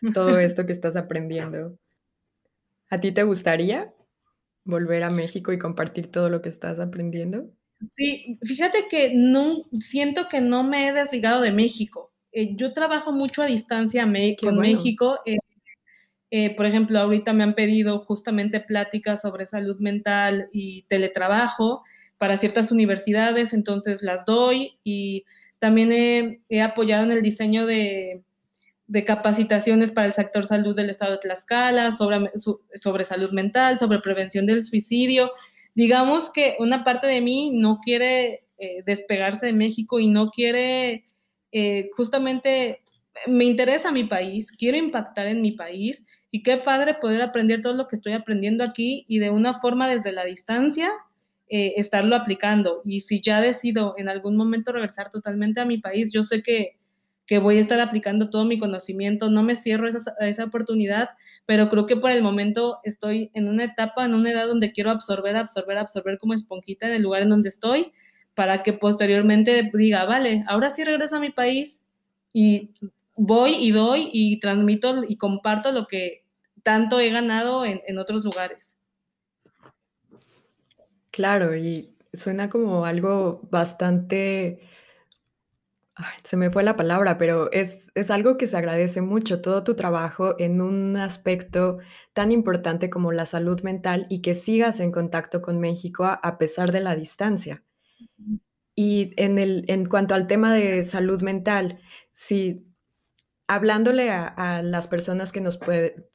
todo 0.14 0.38
esto 0.38 0.64
que 0.64 0.72
estás 0.72 0.94
aprendiendo. 0.94 1.76
¿A 2.88 3.00
ti 3.00 3.10
te 3.10 3.24
gustaría? 3.24 3.92
volver 4.64 5.02
a 5.02 5.10
México 5.10 5.52
y 5.52 5.58
compartir 5.58 6.10
todo 6.10 6.30
lo 6.30 6.42
que 6.42 6.48
estás 6.48 6.80
aprendiendo? 6.80 7.50
Sí, 7.96 8.38
fíjate 8.42 8.86
que 8.88 9.12
no, 9.14 9.64
siento 9.80 10.26
que 10.28 10.40
no 10.40 10.64
me 10.64 10.88
he 10.88 10.92
desligado 10.92 11.42
de 11.42 11.52
México. 11.52 12.12
Eh, 12.32 12.56
yo 12.56 12.72
trabajo 12.72 13.12
mucho 13.12 13.42
a 13.42 13.46
distancia 13.46 14.08
con 14.40 14.58
México. 14.58 15.18
Eh, 15.26 15.36
eh, 16.30 16.54
por 16.54 16.66
ejemplo, 16.66 16.98
ahorita 16.98 17.32
me 17.32 17.44
han 17.44 17.54
pedido 17.54 18.00
justamente 18.00 18.60
pláticas 18.60 19.22
sobre 19.22 19.46
salud 19.46 19.78
mental 19.78 20.48
y 20.52 20.82
teletrabajo 20.82 21.82
para 22.18 22.36
ciertas 22.36 22.72
universidades, 22.72 23.52
entonces 23.52 24.02
las 24.02 24.24
doy 24.24 24.78
y 24.84 25.24
también 25.58 26.42
he 26.48 26.62
apoyado 26.62 27.04
en 27.04 27.12
el 27.12 27.22
diseño 27.22 27.66
de 27.66 28.24
capacitaciones 29.06 29.90
para 29.92 30.06
el 30.06 30.12
sector 30.12 30.44
salud 30.46 30.76
del 30.76 30.90
estado 30.90 31.12
de 31.12 31.18
Tlaxcala, 31.18 31.92
sobre, 31.92 32.30
sobre 32.74 33.04
salud 33.04 33.30
mental, 33.32 33.78
sobre 33.78 34.00
prevención 34.00 34.46
del 34.46 34.62
suicidio. 34.64 35.30
Digamos 35.74 36.30
que 36.30 36.56
una 36.60 36.84
parte 36.84 37.06
de 37.06 37.20
mí 37.20 37.50
no 37.52 37.78
quiere 37.82 38.44
eh, 38.56 38.84
despegarse 38.86 39.46
de 39.46 39.52
México 39.52 39.98
y 39.98 40.06
no 40.06 40.30
quiere 40.30 41.04
eh, 41.50 41.88
justamente, 41.96 42.83
me 43.26 43.44
interesa 43.44 43.92
mi 43.92 44.04
país, 44.04 44.52
quiero 44.52 44.76
impactar 44.76 45.26
en 45.26 45.40
mi 45.42 45.52
país 45.52 46.04
y 46.30 46.42
qué 46.42 46.56
padre 46.56 46.94
poder 46.94 47.22
aprender 47.22 47.62
todo 47.62 47.74
lo 47.74 47.86
que 47.86 47.96
estoy 47.96 48.12
aprendiendo 48.12 48.64
aquí 48.64 49.04
y 49.08 49.18
de 49.18 49.30
una 49.30 49.60
forma 49.60 49.88
desde 49.88 50.12
la 50.12 50.24
distancia 50.24 50.90
eh, 51.48 51.74
estarlo 51.76 52.16
aplicando. 52.16 52.80
Y 52.84 53.00
si 53.00 53.20
ya 53.20 53.40
decido 53.40 53.94
en 53.98 54.08
algún 54.08 54.36
momento 54.36 54.72
regresar 54.72 55.10
totalmente 55.10 55.60
a 55.60 55.64
mi 55.64 55.78
país, 55.78 56.12
yo 56.12 56.24
sé 56.24 56.42
que 56.42 56.76
que 57.26 57.38
voy 57.38 57.56
a 57.56 57.60
estar 57.60 57.80
aplicando 57.80 58.28
todo 58.30 58.44
mi 58.44 58.58
conocimiento, 58.58 59.30
no 59.30 59.42
me 59.42 59.56
cierro 59.56 59.88
esa, 59.88 60.14
esa 60.20 60.44
oportunidad, 60.44 61.10
pero 61.46 61.70
creo 61.70 61.86
que 61.86 61.96
por 61.96 62.10
el 62.10 62.22
momento 62.22 62.80
estoy 62.84 63.30
en 63.34 63.48
una 63.48 63.64
etapa, 63.64 64.04
en 64.04 64.14
una 64.14 64.30
edad 64.30 64.46
donde 64.46 64.72
quiero 64.72 64.90
absorber, 64.90 65.36
absorber, 65.36 65.78
absorber 65.78 66.18
como 66.18 66.34
esponjita 66.34 66.86
en 66.86 66.94
el 66.94 67.02
lugar 67.02 67.22
en 67.22 67.30
donde 67.30 67.48
estoy, 67.48 67.92
para 68.34 68.62
que 68.62 68.72
posteriormente 68.72 69.70
diga, 69.72 70.04
vale, 70.04 70.44
ahora 70.48 70.70
sí 70.70 70.84
regreso 70.84 71.16
a 71.16 71.20
mi 71.20 71.30
país 71.30 71.80
y 72.32 72.70
voy 73.14 73.54
y 73.54 73.70
doy 73.70 74.10
y 74.12 74.40
transmito 74.40 75.04
y 75.06 75.16
comparto 75.16 75.72
lo 75.72 75.86
que 75.86 76.24
tanto 76.62 77.00
he 77.00 77.10
ganado 77.10 77.64
en, 77.64 77.80
en 77.86 77.98
otros 77.98 78.24
lugares. 78.24 78.74
Claro, 81.10 81.56
y 81.56 81.94
suena 82.12 82.48
como 82.50 82.84
algo 82.84 83.40
bastante 83.50 84.60
se 86.24 86.36
me 86.36 86.50
fue 86.50 86.64
la 86.64 86.76
palabra, 86.76 87.18
pero 87.18 87.50
es, 87.52 87.92
es 87.94 88.10
algo 88.10 88.36
que 88.36 88.46
se 88.46 88.56
agradece 88.56 89.00
mucho, 89.00 89.40
todo 89.40 89.62
tu 89.62 89.76
trabajo 89.76 90.34
en 90.38 90.60
un 90.60 90.96
aspecto 90.96 91.78
tan 92.12 92.32
importante 92.32 92.90
como 92.90 93.12
la 93.12 93.26
salud 93.26 93.62
mental 93.62 94.06
y 94.10 94.20
que 94.20 94.34
sigas 94.34 94.80
en 94.80 94.90
contacto 94.90 95.40
con 95.40 95.60
México 95.60 96.04
a, 96.04 96.38
pesar 96.38 96.72
de 96.72 96.80
la 96.80 96.96
distancia. 96.96 97.62
Y 98.74 99.12
en, 99.16 99.38
el, 99.38 99.64
en 99.68 99.86
cuanto 99.86 100.14
al 100.16 100.26
tema 100.26 100.52
de 100.52 100.82
salud 100.82 101.22
mental, 101.22 101.80
si 102.12 102.66
hablándole 103.54 104.10
a, 104.10 104.62
las 104.62 104.86
personas 104.88 105.32
que 105.32 105.40
nos, 105.40 105.58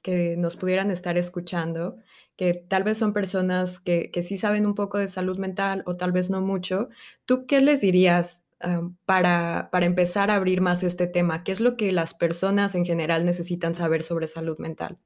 que 0.02 0.36
nos 0.38 0.56
pudieran 0.56 0.91
estar 0.91 1.17
escuchando, 1.17 1.97
que 2.36 2.54
tal 2.54 2.84
vez 2.84 2.97
son 2.97 3.13
personas 3.13 3.80
que, 3.80 4.12
que 4.12 4.23
sí 4.23 4.38
saben 4.38 4.65
un 4.65 4.75
poco 4.75 4.97
de 4.97 5.08
salud 5.08 5.38
mental 5.38 5.84
o 5.86 5.97
tal 5.97 6.12
vez 6.12 6.30
no 6.30 6.41
mucho, 6.41 6.89
¿tú 7.25 7.45
qué 7.45 7.62
les 7.62 7.82
dirías 7.82 8.43
para, 9.06 9.69
para 9.71 9.86
empezar 9.86 10.30
a 10.30 10.36
abrir 10.36 10.62
más 10.62 10.84
este 10.84 11.08
tema? 11.08 11.43
¿Qué 11.43 11.52
es 11.52 11.62
lo 11.62 11.78
que 11.78 11.91
las 11.91 12.13
personas 12.13 12.75
en 12.75 12.86
general 12.86 13.25
necesitan 13.25 13.73
saber 13.73 14.04
sobre 14.04 14.28
salud 14.28 14.58
mental? 14.58 14.97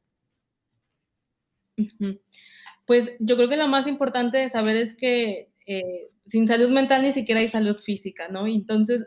Pues 2.85 3.11
yo 3.19 3.35
creo 3.35 3.49
que 3.49 3.57
lo 3.57 3.67
más 3.67 3.87
importante 3.87 4.37
de 4.37 4.49
saber 4.49 4.75
es 4.77 4.95
que 4.95 5.49
eh, 5.65 6.09
sin 6.25 6.47
salud 6.47 6.69
mental 6.69 7.03
ni 7.03 7.13
siquiera 7.13 7.41
hay 7.41 7.47
salud 7.47 7.77
física, 7.77 8.27
¿no? 8.27 8.47
Entonces 8.47 9.05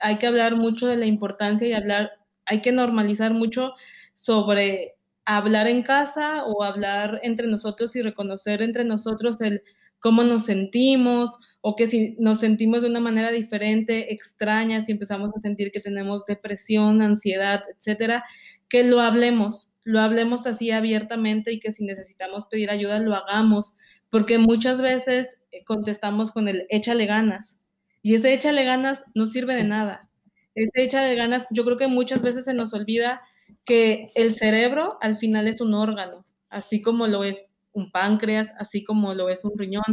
hay 0.00 0.18
que 0.18 0.26
hablar 0.26 0.56
mucho 0.56 0.86
de 0.86 0.96
la 0.96 1.06
importancia 1.06 1.66
y 1.66 1.72
hablar, 1.72 2.10
hay 2.46 2.60
que 2.60 2.72
normalizar 2.72 3.34
mucho 3.34 3.72
sobre 4.14 4.94
hablar 5.24 5.66
en 5.68 5.82
casa 5.82 6.44
o 6.44 6.62
hablar 6.62 7.20
entre 7.22 7.46
nosotros 7.46 7.96
y 7.96 8.02
reconocer 8.02 8.62
entre 8.62 8.84
nosotros 8.84 9.40
el 9.40 9.62
cómo 9.98 10.22
nos 10.22 10.44
sentimos 10.44 11.38
o 11.62 11.74
que 11.74 11.86
si 11.86 12.14
nos 12.18 12.40
sentimos 12.40 12.82
de 12.82 12.88
una 12.88 13.00
manera 13.00 13.30
diferente, 13.30 14.12
extraña, 14.12 14.84
si 14.84 14.92
empezamos 14.92 15.30
a 15.34 15.40
sentir 15.40 15.72
que 15.72 15.80
tenemos 15.80 16.26
depresión, 16.26 17.00
ansiedad, 17.00 17.62
etcétera, 17.74 18.22
que 18.68 18.84
lo 18.84 19.00
hablemos, 19.00 19.70
lo 19.82 20.00
hablemos 20.00 20.46
así 20.46 20.70
abiertamente 20.70 21.52
y 21.52 21.60
que 21.60 21.72
si 21.72 21.84
necesitamos 21.84 22.46
pedir 22.46 22.68
ayuda 22.68 22.98
lo 22.98 23.14
hagamos, 23.14 23.78
porque 24.10 24.36
muchas 24.36 24.78
veces 24.78 25.28
eh, 25.52 25.64
contestamos 25.64 26.32
con 26.32 26.48
el 26.48 26.66
échale 26.68 27.06
ganas 27.06 27.56
y 28.02 28.14
ese 28.14 28.34
échale 28.34 28.64
ganas 28.64 29.02
no 29.14 29.24
sirve 29.24 29.54
de 29.54 29.64
nada. 29.64 30.10
Ese 30.54 30.70
échale 30.82 31.14
ganas, 31.14 31.46
yo 31.50 31.64
creo 31.64 31.76
que 31.76 31.88
muchas 31.88 32.22
veces 32.22 32.44
se 32.44 32.54
nos 32.54 32.74
olvida 32.74 33.22
que 33.64 34.08
el 34.14 34.32
cerebro 34.34 34.98
al 35.00 35.16
final 35.16 35.48
es 35.48 35.60
un 35.60 35.74
órgano, 35.74 36.24
así 36.48 36.80
como 36.80 37.06
lo 37.06 37.24
es 37.24 37.54
un 37.72 37.90
páncreas, 37.90 38.52
así 38.58 38.84
como 38.84 39.14
lo 39.14 39.28
es 39.28 39.44
un 39.44 39.58
riñón, 39.58 39.84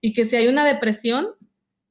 y 0.00 0.12
que 0.12 0.24
si 0.24 0.36
hay 0.36 0.48
una 0.48 0.64
depresión, 0.64 1.28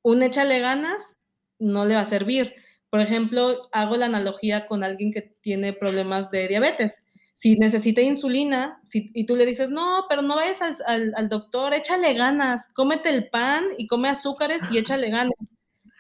un 0.03 0.23
échale 0.23 0.59
ganas 0.59 1.17
no 1.59 1.85
le 1.85 1.95
va 1.95 2.01
a 2.01 2.09
servir. 2.09 2.53
Por 2.89 3.01
ejemplo, 3.01 3.69
hago 3.71 3.97
la 3.97 4.05
analogía 4.05 4.67
con 4.67 4.83
alguien 4.83 5.11
que 5.11 5.21
tiene 5.41 5.73
problemas 5.73 6.29
de 6.29 6.47
diabetes. 6.47 7.01
Si 7.33 7.55
necesita 7.55 8.01
insulina 8.01 8.79
y 8.93 9.25
tú 9.25 9.35
le 9.35 9.45
dices, 9.45 9.71
no, 9.71 10.05
pero 10.07 10.21
no 10.21 10.35
vayas 10.35 10.61
al, 10.61 11.13
al, 11.15 11.29
doctor, 11.29 11.73
échale 11.73 12.13
ganas, 12.13 12.67
cómete 12.73 13.09
el 13.09 13.29
pan 13.29 13.63
y 13.77 13.87
come 13.87 14.09
azúcares 14.09 14.61
y 14.71 14.77
échale 14.77 15.09
ganas. 15.09 15.33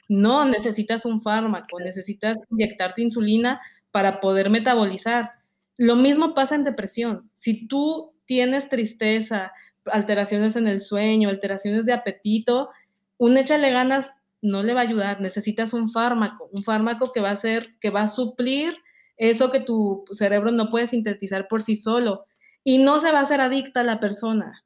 No, 0.09 0.45
necesitas 0.45 1.05
un 1.05 1.21
fármaco, 1.21 1.79
necesitas 1.79 2.37
inyectarte 2.51 3.01
insulina 3.01 3.61
para 3.91 4.19
poder 4.19 4.49
metabolizar. 4.49 5.31
Lo 5.77 5.95
mismo 5.95 6.33
pasa 6.33 6.55
en 6.55 6.63
depresión. 6.63 7.29
Si 7.35 7.67
tú 7.67 8.13
tienes 8.25 8.69
tristeza, 8.69 9.53
alteraciones 9.85 10.55
en 10.55 10.67
el 10.67 10.81
sueño, 10.81 11.29
alteraciones 11.29 11.85
de 11.85 11.93
apetito, 11.93 12.69
un 13.17 13.37
échale 13.37 13.71
ganas 13.71 14.09
no 14.41 14.61
le 14.61 14.73
va 14.73 14.81
a 14.81 14.83
ayudar, 14.83 15.21
necesitas 15.21 15.73
un 15.73 15.89
fármaco, 15.89 16.49
un 16.51 16.63
fármaco 16.63 17.11
que 17.13 17.21
va 17.21 17.31
a 17.31 17.37
ser, 17.37 17.75
que 17.79 17.89
va 17.89 18.03
a 18.03 18.07
suplir 18.09 18.75
eso 19.15 19.51
que 19.51 19.61
tu 19.61 20.03
cerebro 20.11 20.51
no 20.51 20.69
puede 20.69 20.87
sintetizar 20.87 21.47
por 21.47 21.61
sí 21.61 21.75
solo 21.75 22.25
y 22.63 22.79
no 22.79 22.99
se 22.99 23.11
va 23.11 23.19
a 23.19 23.23
hacer 23.23 23.41
adicta 23.41 23.81
a 23.81 23.83
la 23.83 23.99
persona. 23.99 24.62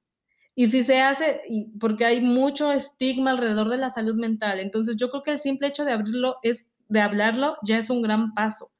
Y 0.60 0.70
si 0.70 0.84
se 0.84 1.02
hace, 1.02 1.40
porque 1.80 2.04
hay 2.04 2.20
mucho 2.20 2.72
estigma 2.72 3.30
alrededor 3.30 3.70
de 3.70 3.78
la 3.78 3.92
salud 3.92 4.16
mental, 4.16 4.60
entonces 4.60 4.98
yo 4.98 5.12
creo 5.12 5.22
que 5.22 5.30
el 5.30 5.40
simple 5.40 5.68
hecho 5.68 5.86
de 5.86 5.92
abrirlo 5.92 6.38
es, 6.42 6.68
de 6.90 7.00
hablarlo, 7.00 7.58
ya 7.62 7.78
es 7.78 7.92
un 7.92 8.02
gran 8.02 8.34
paso. 8.34 8.72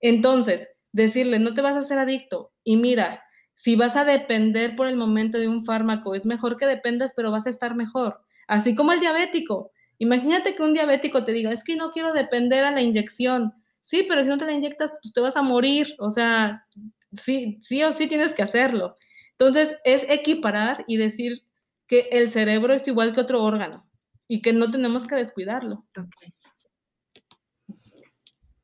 Entonces, 0.00 0.68
decirle, 0.90 1.38
no 1.38 1.54
te 1.54 1.60
vas 1.62 1.74
a 1.74 1.80
hacer 1.80 2.00
adicto 2.00 2.52
y 2.64 2.76
mira, 2.76 3.22
si 3.54 3.76
vas 3.76 3.94
a 3.94 4.04
depender 4.04 4.74
por 4.74 4.88
el 4.88 4.96
momento 4.96 5.38
de 5.38 5.46
un 5.46 5.64
fármaco, 5.64 6.16
es 6.16 6.26
mejor 6.26 6.56
que 6.56 6.66
dependas, 6.66 7.12
pero 7.14 7.30
vas 7.30 7.46
a 7.46 7.50
estar 7.50 7.76
mejor. 7.76 8.20
Así 8.48 8.74
como 8.74 8.92
el 8.92 8.98
diabético. 8.98 9.70
Imagínate 9.98 10.56
que 10.56 10.64
un 10.64 10.74
diabético 10.74 11.22
te 11.22 11.30
diga, 11.30 11.52
es 11.52 11.62
que 11.62 11.76
no 11.76 11.90
quiero 11.90 12.12
depender 12.12 12.64
a 12.64 12.72
la 12.72 12.82
inyección. 12.82 13.54
Sí, 13.82 14.04
pero 14.08 14.24
si 14.24 14.28
no 14.28 14.38
te 14.38 14.46
la 14.46 14.54
inyectas, 14.54 14.90
pues 15.00 15.14
te 15.14 15.20
vas 15.20 15.36
a 15.36 15.42
morir. 15.42 15.94
O 16.00 16.10
sea, 16.10 16.66
sí, 17.12 17.58
sí 17.62 17.84
o 17.84 17.92
sí 17.92 18.08
tienes 18.08 18.34
que 18.34 18.42
hacerlo. 18.42 18.96
Entonces, 19.42 19.76
es 19.82 20.06
equiparar 20.08 20.84
y 20.86 20.98
decir 20.98 21.42
que 21.88 22.08
el 22.12 22.30
cerebro 22.30 22.74
es 22.74 22.86
igual 22.86 23.12
que 23.12 23.22
otro 23.22 23.42
órgano 23.42 23.90
y 24.28 24.40
que 24.40 24.52
no 24.52 24.70
tenemos 24.70 25.04
que 25.04 25.16
descuidarlo. 25.16 25.84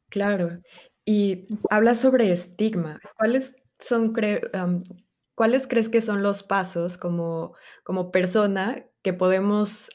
Claro. 0.08 0.60
Y 1.04 1.48
habla 1.68 1.96
sobre 1.96 2.30
estigma. 2.30 3.00
¿Cuál 3.16 3.34
es 3.34 3.56
son, 3.80 4.14
¿cuáles 5.34 5.66
crees 5.66 5.88
que 5.88 6.00
son 6.00 6.22
los 6.22 6.44
pasos 6.44 6.96
como, 6.96 7.56
como 7.82 8.12
persona 8.12 8.86
que 9.02 9.12
podemos 9.12 9.90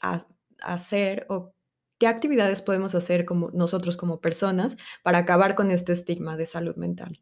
hacer 0.60 1.26
o 1.30 1.54
¿qué 1.98 2.08
actividades 2.08 2.62
podemos 2.62 2.94
hacer 2.94 3.24
como 3.24 3.52
nosotros 3.52 3.96
como 3.96 4.20
personas 4.20 4.76
para 5.02 5.20
acabar 5.20 5.56
con 5.56 5.72
este 5.72 5.94
estigma 5.94 6.36
de 6.36 6.46
salud 6.46 6.76
mental? 6.76 7.22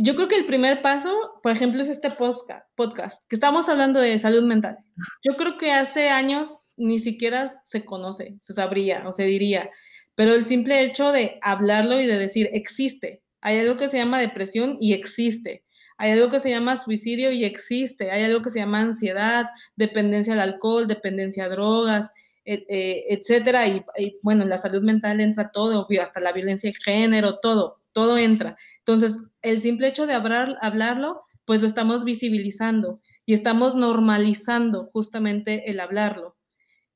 Yo 0.00 0.14
creo 0.14 0.28
que 0.28 0.36
el 0.36 0.46
primer 0.46 0.80
paso, 0.80 1.40
por 1.42 1.52
ejemplo, 1.52 1.82
es 1.82 1.88
este 1.88 2.08
podcast, 2.10 3.20
que 3.28 3.34
estamos 3.34 3.68
hablando 3.68 4.00
de 4.00 4.18
salud 4.18 4.44
mental. 4.44 4.78
Yo 5.24 5.36
creo 5.36 5.58
que 5.58 5.72
hace 5.72 6.08
años 6.08 6.60
ni 6.76 7.00
siquiera 7.00 7.60
se 7.64 7.84
conoce, 7.84 8.36
se 8.40 8.54
sabría 8.54 9.08
o 9.08 9.12
se 9.12 9.24
diría, 9.24 9.70
pero 10.14 10.34
el 10.34 10.46
simple 10.46 10.82
hecho 10.82 11.10
de 11.10 11.38
hablarlo 11.42 12.00
y 12.00 12.06
de 12.06 12.16
decir 12.16 12.48
existe, 12.52 13.22
hay 13.40 13.58
algo 13.58 13.76
que 13.76 13.88
se 13.88 13.98
llama 13.98 14.20
depresión 14.20 14.76
y 14.80 14.92
existe. 14.92 15.64
Hay 15.96 16.12
algo 16.12 16.28
que 16.30 16.40
se 16.40 16.50
llama 16.50 16.76
suicidio 16.76 17.32
y 17.32 17.44
existe. 17.44 18.10
Hay 18.10 18.22
algo 18.22 18.42
que 18.42 18.50
se 18.50 18.60
llama 18.60 18.80
ansiedad, 18.80 19.46
dependencia 19.76 20.32
al 20.32 20.40
alcohol, 20.40 20.86
dependencia 20.86 21.44
a 21.44 21.48
drogas, 21.48 22.08
eh, 22.44 23.04
etcétera. 23.08 23.66
Y, 23.66 23.84
bueno, 24.22 24.44
en 24.44 24.48
la 24.48 24.58
salud 24.58 24.82
mental 24.82 25.20
entra 25.20 25.50
todo, 25.50 25.86
hasta 26.00 26.20
la 26.20 26.32
violencia 26.32 26.70
de 26.70 26.76
género, 26.82 27.38
todo, 27.40 27.80
todo 27.92 28.16
entra. 28.16 28.56
Entonces, 28.88 29.18
el 29.42 29.60
simple 29.60 29.88
hecho 29.88 30.06
de 30.06 30.14
hablar, 30.14 30.56
hablarlo, 30.62 31.20
pues 31.44 31.60
lo 31.60 31.68
estamos 31.68 32.04
visibilizando 32.04 33.02
y 33.26 33.34
estamos 33.34 33.74
normalizando 33.74 34.86
justamente 34.94 35.70
el 35.70 35.80
hablarlo. 35.80 36.38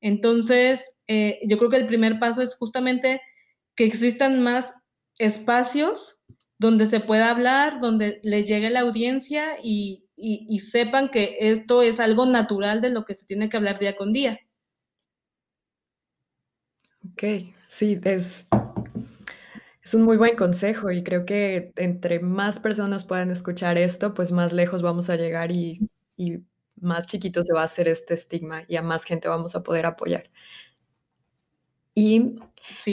Entonces, 0.01 0.95
eh, 1.05 1.39
yo 1.47 1.59
creo 1.59 1.69
que 1.69 1.77
el 1.77 1.85
primer 1.85 2.17
paso 2.17 2.41
es 2.41 2.55
justamente 2.55 3.21
que 3.75 3.83
existan 3.83 4.41
más 4.41 4.73
espacios 5.19 6.19
donde 6.57 6.87
se 6.87 6.99
pueda 6.99 7.29
hablar, 7.29 7.79
donde 7.79 8.19
le 8.23 8.43
llegue 8.43 8.71
la 8.71 8.79
audiencia 8.79 9.59
y, 9.63 9.99
sepan 10.71 11.09
que 11.09 11.37
esto 11.41 11.83
es 11.83 11.99
algo 11.99 12.25
natural 12.25 12.81
de 12.81 12.89
lo 12.89 13.05
que 13.05 13.13
se 13.13 13.27
tiene 13.27 13.49
que 13.49 13.57
hablar 13.57 13.77
día 13.77 13.95
con 13.95 14.11
día. 14.11 14.39
Ok, 17.05 17.53
sí, 17.67 17.99
es, 18.03 18.47
es 19.83 19.93
un 19.93 20.03
muy 20.03 20.17
buen 20.17 20.35
consejo 20.35 20.91
y 20.91 21.03
creo 21.03 21.25
que 21.25 21.73
entre 21.75 22.19
más 22.19 22.59
personas 22.59 23.03
puedan 23.03 23.31
escuchar 23.31 23.77
esto, 23.77 24.13
pues 24.13 24.31
más 24.31 24.53
lejos 24.53 24.81
vamos 24.81 25.09
a 25.09 25.15
llegar 25.15 25.51
y, 25.51 25.79
más 26.79 27.07
chiquito 27.07 27.43
se 27.43 27.53
va 27.53 27.61
a 27.61 27.65
hacer 27.65 27.87
este 27.87 28.13
estigma 28.13 28.63
y 28.67 28.75
a 28.75 28.81
más 28.81 29.05
gente 29.05 29.27
vamos 29.27 29.55
a 29.55 29.63
poder 29.63 29.85
apoyar. 29.85 30.29
Y 31.95 32.35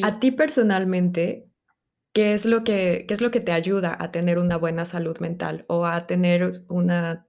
a 0.02 0.20
ti 0.20 0.30
personalmente, 0.30 1.50
¿Qué 2.12 2.34
es 2.34 2.44
lo 2.44 2.64
que, 2.64 3.06
es 3.08 3.20
lo 3.20 3.30
que 3.30 3.40
te 3.40 3.52
ayuda 3.52 3.96
a 3.98 4.10
tener 4.10 4.38
una 4.38 4.56
buena 4.56 4.84
salud 4.84 5.18
mental 5.20 5.64
o 5.68 5.86
a 5.86 6.06
tener 6.06 6.64
una, 6.68 7.26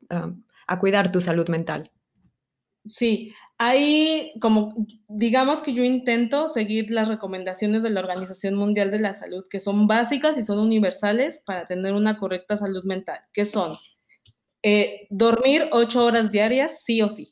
a 0.67 0.79
cuidar 0.79 1.11
tu 1.11 1.21
salud 1.21 1.47
mental? 1.49 1.91
Sí, 2.85 3.31
hay 3.59 4.33
como, 4.41 4.73
digamos 5.07 5.61
que 5.61 5.73
yo 5.73 5.83
intento 5.83 6.49
seguir 6.49 6.89
las 6.89 7.09
recomendaciones 7.09 7.83
de 7.83 7.91
la 7.91 7.99
Organización 7.99 8.55
Mundial 8.55 8.89
de 8.89 8.99
la 8.99 9.13
Salud, 9.13 9.45
que 9.49 9.59
son 9.59 9.85
básicas 9.85 10.37
y 10.37 10.43
son 10.43 10.57
universales 10.57 11.43
para 11.45 11.65
tener 11.67 11.93
una 11.93 12.17
correcta 12.17 12.57
salud 12.57 12.83
mental, 12.83 13.19
que 13.33 13.45
son 13.45 13.77
eh, 14.63 15.07
dormir 15.11 15.69
ocho 15.71 16.05
horas 16.05 16.31
diarias, 16.31 16.83
sí 16.83 17.01
o 17.01 17.09
sí 17.09 17.31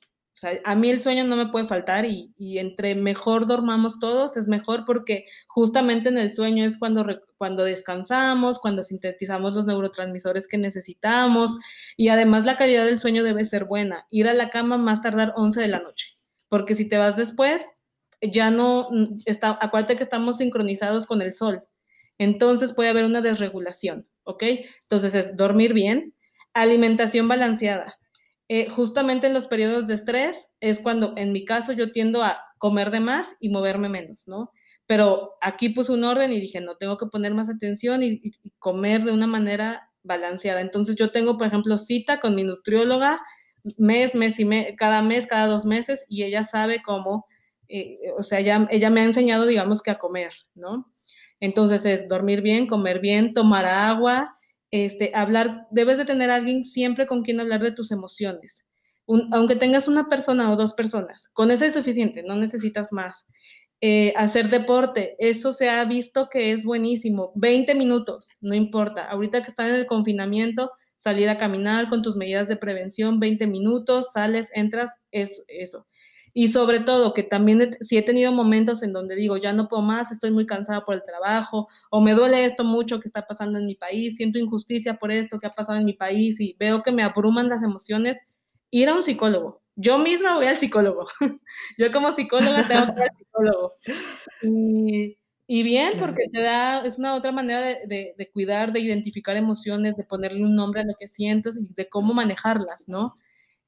a 0.63 0.75
mí 0.75 0.89
el 0.89 1.01
sueño 1.01 1.23
no 1.23 1.35
me 1.35 1.47
puede 1.47 1.67
faltar 1.67 2.05
y, 2.05 2.33
entre 2.37 2.95
mejor 2.95 3.45
dormamos 3.45 3.99
todos 3.99 4.37
es 4.37 4.47
mejor 4.47 4.85
porque 4.85 5.25
justamente 5.47 6.09
en 6.09 6.17
el 6.17 6.31
sueño 6.31 6.65
es 6.65 6.77
cuando, 6.77 7.05
cuando 7.37 7.63
descansamos, 7.63 8.59
cuando 8.59 8.83
sintetizamos 8.83 9.55
los 9.55 9.65
neurotransmisores 9.65 10.47
que 10.47 10.57
necesitamos 10.57 11.57
y 11.97 12.09
además 12.09 12.45
la 12.45 12.57
calidad 12.57 12.85
del 12.85 12.99
sueño 12.99 13.23
debe 13.23 13.45
ser 13.45 13.65
buena. 13.65 14.07
Ir 14.09 14.27
a 14.27 14.33
la 14.33 14.49
cama 14.49 14.77
más 14.77 15.01
tardar 15.01 15.33
11 15.35 15.61
de 15.61 15.67
la 15.67 15.79
noche, 15.79 16.17
porque 16.47 16.75
si 16.75 16.87
te 16.87 16.97
vas 16.97 17.15
después, 17.15 17.73
ya 18.21 18.51
no, 18.51 18.89
está, 19.25 19.57
acuérdate 19.61 19.95
que 19.95 20.03
estamos 20.03 20.37
sincronizados 20.37 21.05
con 21.05 21.21
el 21.21 21.33
sol, 21.33 21.63
entonces 22.17 22.73
puede 22.73 22.89
haber 22.89 23.05
una 23.05 23.21
desregulación, 23.21 24.07
¿ok? 24.23 24.43
Entonces 24.81 25.15
es 25.15 25.35
dormir 25.37 25.73
bien, 25.73 26.13
alimentación 26.53 27.27
balanceada 27.27 27.98
eh, 28.51 28.67
justamente 28.67 29.27
en 29.27 29.35
los 29.35 29.45
periodos 29.45 29.85
de 29.85 29.93
estrés 29.93 30.49
es 30.59 30.79
cuando, 30.79 31.13
en 31.17 31.31
mi 31.31 31.45
caso, 31.45 31.71
yo 31.71 31.91
tiendo 31.91 32.23
a 32.23 32.41
comer 32.57 32.89
de 32.89 32.99
más 32.99 33.35
y 33.39 33.49
moverme 33.49 33.89
menos, 33.89 34.27
¿no? 34.27 34.51
Pero 34.87 35.37
aquí 35.39 35.69
puse 35.69 35.91
un 35.91 36.03
orden 36.03 36.31
y 36.31 36.39
dije, 36.39 36.59
no, 36.59 36.75
tengo 36.75 36.97
que 36.97 37.05
poner 37.05 37.35
más 37.35 37.47
atención 37.47 38.01
y, 38.01 38.21
comer 38.57 39.03
de 39.03 39.11
una 39.11 39.27
manera 39.27 39.91
balanceada. 40.01 40.61
Entonces 40.61 40.95
yo 40.95 41.11
tengo, 41.11 41.37
por 41.37 41.45
ejemplo, 41.45 41.77
cita 41.77 42.19
con 42.19 42.33
mi 42.33 42.43
nutrióloga 42.43 43.21
mes, 43.77 44.15
mes 44.15 44.39
y 44.39 44.45
mes, 44.45 44.73
cada 44.77 45.03
mes, 45.03 45.27
cada 45.27 45.45
dos 45.45 45.65
meses, 45.65 46.05
y 46.09 46.23
ella 46.23 46.43
sabe 46.43 46.81
cómo, 46.81 47.27
eh, 47.67 47.99
o 48.17 48.23
sea, 48.23 48.39
ella, 48.39 48.67
ella 48.71 48.89
me 48.89 49.01
ha 49.01 49.05
enseñado, 49.05 49.45
digamos, 49.45 49.83
que 49.83 49.91
a 49.91 49.99
comer, 49.99 50.33
¿no? 50.55 50.91
Entonces 51.39 51.85
es 51.85 52.07
dormir 52.07 52.41
bien, 52.41 52.65
comer 52.65 52.99
bien, 52.99 53.33
tomar 53.33 53.67
agua, 53.67 54.38
este, 54.71 55.11
hablar, 55.13 55.67
debes 55.71 55.97
de 55.97 56.05
tener 56.05 56.29
alguien 56.31 56.65
siempre 56.65 57.05
con 57.07 57.23
quien 57.23 57.39
hablar 57.39 57.61
de 57.61 57.71
tus 57.71 57.91
emociones. 57.91 58.65
aunque 59.31 59.55
tengas 59.55 59.87
una 59.87 60.07
persona 60.07 60.51
o 60.51 60.55
dos 60.55 60.73
personas, 60.73 61.29
con 61.33 61.49
eso 61.51 61.65
es 61.65 61.73
suficiente, 61.73 62.23
no 62.23 62.35
necesitas 62.35 62.91
más. 62.91 63.25
Eh, 63.81 64.13
hacer 64.17 64.49
deporte, 64.49 65.15
eso 65.19 65.53
se 65.53 65.69
ha 65.69 65.83
visto 65.85 66.27
que 66.29 66.51
es 66.51 66.65
buenísimo. 66.65 67.31
20 67.35 67.75
minutos, 67.75 68.35
no 68.41 68.53
importa. 68.53 69.05
Ahorita 69.05 69.41
que 69.41 69.49
están 69.49 69.69
en 69.69 69.75
el 69.75 69.85
confinamiento, 69.85 70.71
salir 70.97 71.29
a 71.29 71.37
caminar 71.37 71.89
con 71.89 72.01
tus 72.01 72.17
medidas 72.17 72.47
de 72.49 72.57
prevención, 72.57 73.19
20 73.19 73.47
minutos, 73.47 74.11
sales, 74.11 74.51
entras, 74.53 74.91
es 75.11 75.45
eso. 75.47 75.87
Y 76.33 76.49
sobre 76.49 76.79
todo 76.79 77.13
que 77.13 77.23
también 77.23 77.77
si 77.81 77.97
he 77.97 78.01
tenido 78.01 78.31
momentos 78.31 78.83
en 78.83 78.93
donde 78.93 79.15
digo, 79.15 79.37
ya 79.37 79.53
no 79.53 79.67
puedo 79.67 79.81
más, 79.83 80.11
estoy 80.11 80.31
muy 80.31 80.45
cansada 80.45 80.85
por 80.85 80.95
el 80.95 81.03
trabajo, 81.03 81.67
o 81.89 82.01
me 82.01 82.13
duele 82.13 82.45
esto 82.45 82.63
mucho 82.63 82.99
que 82.99 83.07
está 83.07 83.25
pasando 83.25 83.59
en 83.59 83.65
mi 83.65 83.75
país, 83.75 84.15
siento 84.17 84.39
injusticia 84.39 84.95
por 84.97 85.11
esto 85.11 85.39
que 85.39 85.47
ha 85.47 85.51
pasado 85.51 85.77
en 85.79 85.85
mi 85.85 85.93
país 85.93 86.39
y 86.39 86.55
veo 86.59 86.83
que 86.83 86.91
me 86.91 87.03
abruman 87.03 87.49
las 87.49 87.63
emociones, 87.63 88.17
ir 88.71 88.89
a 88.89 88.95
un 88.95 89.03
psicólogo. 89.03 89.61
Yo 89.75 89.97
misma 89.97 90.35
voy 90.35 90.47
al 90.47 90.57
psicólogo. 90.57 91.05
Yo 91.77 91.91
como 91.91 92.11
psicóloga 92.11 92.67
tengo 92.67 92.93
que 92.93 93.01
ir 93.01 93.07
al 93.09 93.17
psicólogo. 93.17 93.73
Y, 95.47 95.63
bien, 95.63 95.93
porque 95.97 96.25
te 96.31 96.41
da, 96.41 96.85
es 96.85 96.99
una 96.99 97.15
otra 97.15 97.31
manera 97.31 97.61
de, 97.61 98.13
de 98.15 98.31
cuidar, 98.31 98.71
de 98.71 98.81
identificar 98.81 99.35
emociones, 99.35 99.95
de 99.95 100.03
ponerle 100.03 100.43
un 100.43 100.55
nombre 100.55 100.81
a 100.81 100.85
lo 100.85 100.93
que 100.99 101.07
sientes 101.07 101.57
y 101.57 101.73
de 101.73 101.89
cómo 101.89 102.13
manejarlas, 102.13 102.83
¿no? 102.87 103.15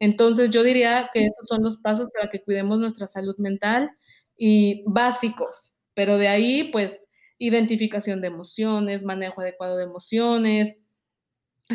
Entonces 0.01 0.49
yo 0.49 0.63
diría 0.63 1.11
que 1.13 1.27
esos 1.27 1.47
son 1.47 1.61
los 1.61 1.77
pasos 1.77 2.09
para 2.11 2.27
que 2.27 2.41
cuidemos 2.41 2.79
nuestra 2.79 3.05
salud 3.05 3.35
mental 3.37 3.91
y 4.35 4.83
básicos, 4.87 5.77
pero 5.93 6.17
de 6.17 6.27
ahí 6.27 6.63
pues 6.71 6.99
identificación 7.37 8.19
de 8.19 8.27
emociones, 8.27 9.05
manejo 9.05 9.41
adecuado 9.41 9.77
de 9.77 9.83
emociones, 9.83 10.75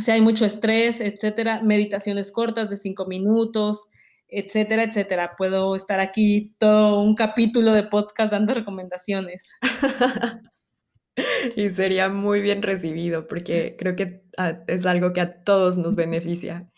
si 0.05 0.11
hay 0.11 0.21
mucho 0.21 0.45
estrés, 0.45 1.01
etcétera, 1.01 1.63
meditaciones 1.63 2.33
cortas 2.33 2.69
de 2.69 2.77
cinco 2.77 3.07
minutos, 3.07 3.87
etcétera, 4.27 4.83
etcétera. 4.83 5.35
Puedo 5.39 5.77
estar 5.77 6.01
aquí 6.01 6.53
todo 6.59 7.01
un 7.01 7.15
capítulo 7.15 7.73
de 7.75 7.85
podcast 7.85 8.33
dando 8.33 8.55
recomendaciones. 8.55 9.53
y 11.57 11.71
sería 11.71 12.09
muy 12.09 12.41
bien 12.41 12.63
recibido 12.63 13.29
porque 13.29 13.77
creo 13.79 13.95
que 13.95 14.25
ah, 14.37 14.65
es 14.67 14.85
algo 14.85 15.13
que 15.13 15.21
a 15.21 15.45
todos 15.45 15.79
nos 15.79 15.95
beneficia. 15.95 16.69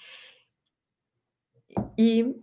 Y 1.96 2.36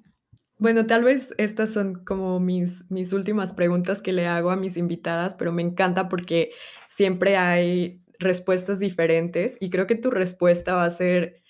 bueno, 0.58 0.86
tal 0.88 1.04
vez 1.04 1.34
estas 1.38 1.72
son 1.74 2.04
como 2.06 2.40
mis, 2.40 2.90
mis 2.90 3.14
últimas 3.14 3.54
preguntas 3.54 4.02
que 4.02 4.14
le 4.14 4.28
hago 4.28 4.52
a 4.52 4.56
mis 4.56 4.78
invitadas, 4.78 5.36
pero 5.36 5.52
me 5.52 5.62
encanta 5.62 6.10
porque 6.10 6.52
siempre 6.88 7.38
hay 7.38 8.02
respuestas 8.20 8.80
diferentes 8.80 9.56
y 9.60 9.70
creo 9.70 9.88
que 9.88 9.96
tu 9.96 10.12
respuesta 10.12 10.76
va 10.76 10.86
a 10.86 10.90
ser, 10.92 11.42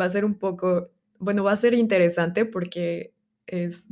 va 0.00 0.06
a 0.06 0.10
ser 0.10 0.24
un 0.24 0.36
poco, 0.38 0.90
bueno, 1.18 1.44
va 1.44 1.52
a 1.52 1.56
ser 1.56 1.74
interesante 1.74 2.46
porque 2.46 3.14
es, 3.46 3.86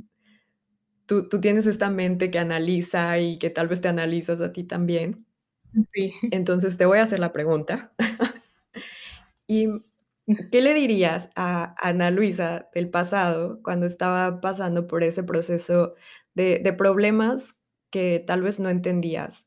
tú, 1.07 1.29
tú 1.29 1.41
tienes 1.41 1.67
esta 1.67 1.91
mente 1.91 2.31
que 2.31 2.39
analiza 2.39 3.19
y 3.19 3.39
que 3.39 3.51
tal 3.51 3.69
vez 3.69 3.81
te 3.81 3.89
analizas 3.89 4.41
a 4.41 4.53
ti 4.53 4.65
también. 4.65 5.27
Sí. 5.93 6.15
Entonces 6.31 6.77
te 6.77 6.87
voy 6.87 6.99
a 6.99 7.03
hacer 7.05 7.21
la 7.21 7.33
pregunta. 7.33 7.93
y 9.47 9.69
¿Qué 10.51 10.61
le 10.61 10.75
dirías 10.75 11.31
a 11.37 11.77
Ana 11.81 12.11
Luisa 12.11 12.69
del 12.75 12.91
pasado 12.91 13.61
cuando 13.63 13.87
estaba 13.87 14.41
pasando 14.41 14.89
por 14.89 15.05
ese 15.05 15.23
proceso 15.23 15.95
de, 16.35 16.61
problemas 16.77 17.55
que 17.91 18.25
tal 18.27 18.43
vez 18.43 18.59
no 18.59 18.69
entendías? 18.69 19.47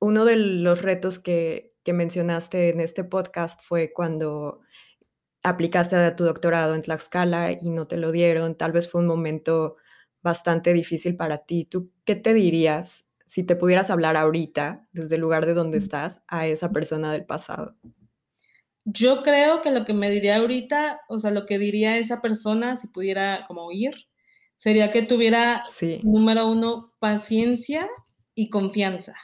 Uno 0.00 0.24
de 0.24 0.36
los 0.36 0.80
retos 0.80 1.18
que, 1.18 1.74
que 1.82 1.92
mencionaste 1.92 2.70
en 2.70 2.80
este 2.80 3.04
podcast 3.04 3.60
fue 3.62 3.92
cuando 3.92 4.62
aplicaste 5.42 5.96
a 5.96 6.16
tu 6.16 6.24
doctorado 6.24 6.74
en 6.74 6.82
Tlaxcala 6.82 7.52
y 7.52 7.68
no 7.68 7.86
te 7.86 7.98
lo 7.98 8.10
dieron. 8.10 8.56
Tal 8.56 8.72
vez 8.72 8.90
fue 8.90 9.02
un 9.02 9.06
momento 9.06 9.76
bastante 10.22 10.72
difícil 10.72 11.16
para 11.16 11.44
ti. 11.44 11.66
¿Tú 11.66 11.92
qué 12.06 12.16
te 12.16 12.32
dirías 12.32 13.06
si 13.26 13.44
te 13.44 13.56
pudieras 13.56 13.90
hablar 13.90 14.16
ahorita, 14.16 14.88
desde 14.92 15.16
el 15.16 15.20
lugar 15.20 15.44
de 15.44 15.52
donde 15.52 15.76
estás, 15.76 16.22
a 16.28 16.46
esa 16.46 16.72
persona 16.72 17.12
del 17.12 17.26
pasado? 17.26 17.76
Yo 18.84 19.22
creo 19.22 19.62
que 19.62 19.70
lo 19.70 19.84
que 19.84 19.94
me 19.94 20.10
diría 20.10 20.36
ahorita, 20.36 21.00
o 21.08 21.18
sea, 21.18 21.30
lo 21.30 21.46
que 21.46 21.58
diría 21.58 21.96
esa 21.98 22.20
persona, 22.20 22.76
si 22.76 22.86
pudiera 22.88 23.46
como 23.48 23.72
ir, 23.72 23.94
sería 24.58 24.90
que 24.90 25.02
tuviera, 25.02 25.60
número 26.02 26.48
uno, 26.48 26.92
paciencia 26.98 27.88
y 28.34 28.50
confianza 28.50 29.14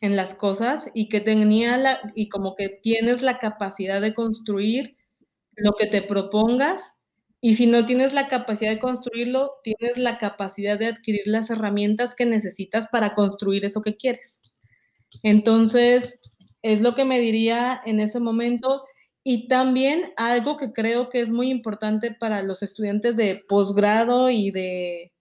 en 0.00 0.16
las 0.16 0.34
cosas 0.34 0.90
y 0.94 1.08
que 1.08 1.20
tenía 1.20 1.76
la, 1.76 2.00
y 2.16 2.28
como 2.28 2.56
que 2.56 2.68
tienes 2.68 3.22
la 3.22 3.38
capacidad 3.38 4.00
de 4.00 4.14
construir 4.14 4.96
lo 5.54 5.74
que 5.74 5.86
te 5.86 6.02
propongas 6.02 6.82
y 7.40 7.54
si 7.54 7.66
no 7.66 7.86
tienes 7.86 8.12
la 8.12 8.28
capacidad 8.28 8.70
de 8.70 8.78
construirlo, 8.78 9.52
tienes 9.64 9.98
la 9.98 10.18
capacidad 10.18 10.78
de 10.78 10.86
adquirir 10.86 11.22
las 11.26 11.50
herramientas 11.50 12.14
que 12.14 12.24
necesitas 12.24 12.88
para 12.88 13.14
construir 13.14 13.64
eso 13.64 13.82
que 13.82 13.96
quieres. 13.96 14.38
Entonces, 15.24 16.18
es 16.62 16.80
lo 16.80 16.94
que 16.94 17.04
me 17.04 17.20
diría 17.20 17.80
en 17.84 18.00
ese 18.00 18.20
momento. 18.20 18.84
Y 19.24 19.48
también 19.48 20.12
algo 20.16 20.56
que 20.56 20.72
creo 20.72 21.08
que 21.08 21.20
es 21.20 21.30
muy 21.30 21.50
importante 21.50 22.12
para 22.18 22.42
los 22.42 22.62
estudiantes 22.62 23.16
de 23.16 23.42
posgrado 23.48 24.30
y 24.30 24.50
de, 24.50 25.12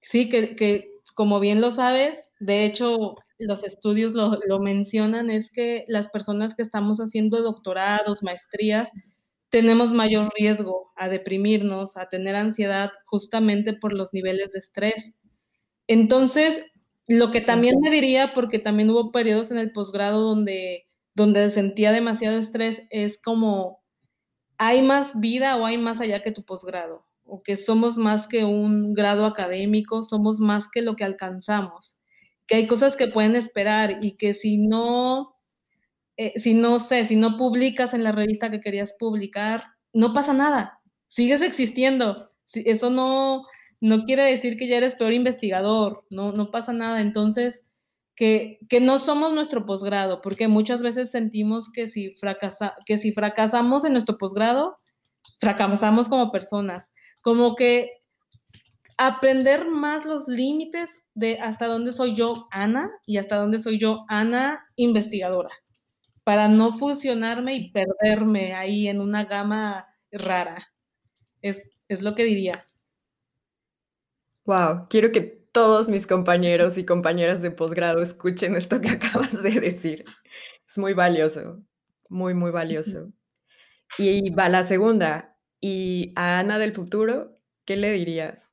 sí, 0.00 0.28
que, 0.28 0.56
que, 0.56 0.90
como 1.14 1.40
bien 1.40 1.60
lo 1.60 1.70
sabes, 1.70 2.28
de 2.40 2.64
hecho 2.66 3.16
los 3.38 3.64
estudios 3.64 4.12
lo, 4.14 4.38
lo 4.46 4.60
mencionan, 4.60 5.30
es 5.30 5.50
que 5.50 5.84
las 5.88 6.08
personas 6.10 6.54
que 6.54 6.62
estamos 6.62 6.98
haciendo 6.98 7.42
doctorados, 7.42 8.22
maestrías, 8.22 8.88
tenemos 9.50 9.92
mayor 9.92 10.28
riesgo 10.36 10.92
a 10.96 11.08
deprimirnos, 11.08 11.96
a 11.96 12.08
tener 12.08 12.36
ansiedad 12.36 12.92
justamente 13.04 13.74
por 13.74 13.92
los 13.92 14.14
niveles 14.14 14.52
de 14.52 14.60
estrés. 14.60 15.12
Entonces, 15.88 16.64
lo 17.08 17.30
que 17.30 17.40
también 17.40 17.80
me 17.80 17.90
diría, 17.90 18.32
porque 18.34 18.58
también 18.58 18.90
hubo 18.90 19.12
periodos 19.12 19.50
en 19.50 19.58
el 19.58 19.72
posgrado 19.72 20.20
donde, 20.20 20.86
donde 21.14 21.50
sentía 21.50 21.92
demasiado 21.92 22.38
estrés, 22.38 22.82
es 22.90 23.20
como, 23.20 23.82
¿hay 24.58 24.82
más 24.82 25.18
vida 25.20 25.56
o 25.56 25.66
hay 25.66 25.78
más 25.78 26.00
allá 26.00 26.22
que 26.22 26.32
tu 26.32 26.44
posgrado? 26.44 27.06
O 27.24 27.42
que 27.42 27.56
somos 27.56 27.96
más 27.96 28.26
que 28.28 28.44
un 28.44 28.94
grado 28.94 29.26
académico, 29.26 30.02
somos 30.02 30.40
más 30.40 30.68
que 30.70 30.82
lo 30.82 30.96
que 30.96 31.04
alcanzamos. 31.04 32.00
Que 32.46 32.56
hay 32.56 32.66
cosas 32.66 32.96
que 32.96 33.08
pueden 33.08 33.36
esperar 33.36 33.98
y 34.02 34.16
que 34.16 34.34
si 34.34 34.58
no, 34.58 35.36
eh, 36.16 36.38
si 36.38 36.54
no 36.54 36.80
sé, 36.80 37.06
si 37.06 37.16
no 37.16 37.36
publicas 37.36 37.94
en 37.94 38.04
la 38.04 38.12
revista 38.12 38.50
que 38.50 38.60
querías 38.60 38.94
publicar, 38.98 39.64
no 39.92 40.12
pasa 40.12 40.34
nada, 40.34 40.80
sigues 41.08 41.42
existiendo. 41.42 42.32
Eso 42.54 42.90
no, 42.90 43.44
no 43.82 44.04
quiere 44.04 44.24
decir 44.24 44.56
que 44.56 44.68
ya 44.68 44.76
eres 44.76 44.94
peor 44.94 45.12
investigador, 45.12 46.06
no, 46.08 46.30
no 46.30 46.52
pasa 46.52 46.72
nada. 46.72 47.00
Entonces, 47.00 47.64
que, 48.14 48.60
que 48.68 48.80
no 48.80 49.00
somos 49.00 49.32
nuestro 49.34 49.66
posgrado, 49.66 50.20
porque 50.22 50.46
muchas 50.46 50.82
veces 50.82 51.10
sentimos 51.10 51.70
que 51.72 51.88
si, 51.88 52.12
fracasa, 52.12 52.76
que 52.86 52.96
si 52.96 53.10
fracasamos 53.10 53.84
en 53.84 53.92
nuestro 53.92 54.18
posgrado, 54.18 54.78
fracasamos 55.40 56.08
como 56.08 56.30
personas. 56.30 56.92
Como 57.22 57.56
que 57.56 57.90
aprender 58.98 59.68
más 59.68 60.04
los 60.06 60.28
límites 60.28 61.04
de 61.14 61.40
hasta 61.40 61.66
dónde 61.66 61.92
soy 61.92 62.14
yo, 62.14 62.46
Ana, 62.52 62.88
y 63.04 63.16
hasta 63.16 63.36
dónde 63.36 63.58
soy 63.58 63.80
yo, 63.80 64.04
Ana, 64.06 64.64
investigadora, 64.76 65.50
para 66.22 66.46
no 66.46 66.70
fusionarme 66.70 67.54
y 67.54 67.72
perderme 67.72 68.54
ahí 68.54 68.86
en 68.86 69.00
una 69.00 69.24
gama 69.24 69.88
rara. 70.12 70.68
Es, 71.40 71.68
es 71.88 72.02
lo 72.02 72.14
que 72.14 72.22
diría. 72.22 72.52
Wow, 74.44 74.86
quiero 74.88 75.12
que 75.12 75.22
todos 75.52 75.88
mis 75.88 76.06
compañeros 76.06 76.78
y 76.78 76.84
compañeras 76.84 77.42
de 77.42 77.50
posgrado 77.50 78.02
escuchen 78.02 78.56
esto 78.56 78.80
que 78.80 78.88
acabas 78.90 79.42
de 79.42 79.60
decir. 79.60 80.04
Es 80.66 80.78
muy 80.78 80.94
valioso, 80.94 81.62
muy, 82.08 82.34
muy 82.34 82.50
valioso. 82.50 83.12
Y 83.98 84.30
va 84.30 84.48
la 84.48 84.62
segunda. 84.62 85.36
¿Y 85.60 86.12
a 86.16 86.40
Ana 86.40 86.58
del 86.58 86.72
futuro, 86.72 87.38
qué 87.64 87.76
le 87.76 87.92
dirías? 87.92 88.52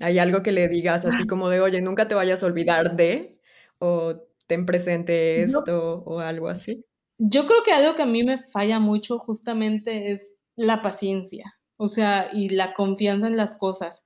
¿Hay 0.00 0.18
algo 0.18 0.42
que 0.42 0.50
le 0.50 0.66
digas 0.66 1.04
así 1.04 1.26
como 1.26 1.50
de, 1.50 1.60
oye, 1.60 1.82
nunca 1.82 2.08
te 2.08 2.14
vayas 2.14 2.42
a 2.42 2.46
olvidar 2.46 2.96
de, 2.96 3.38
o 3.78 4.16
ten 4.46 4.64
presente 4.64 5.42
esto, 5.42 6.02
o 6.06 6.20
algo 6.20 6.48
así? 6.48 6.84
Yo 7.18 7.46
creo 7.46 7.62
que 7.62 7.72
algo 7.72 7.94
que 7.94 8.02
a 8.02 8.06
mí 8.06 8.24
me 8.24 8.38
falla 8.38 8.80
mucho 8.80 9.18
justamente 9.18 10.10
es 10.10 10.36
la 10.56 10.82
paciencia, 10.82 11.54
o 11.78 11.90
sea, 11.90 12.30
y 12.32 12.48
la 12.48 12.72
confianza 12.72 13.26
en 13.26 13.36
las 13.36 13.58
cosas 13.58 14.02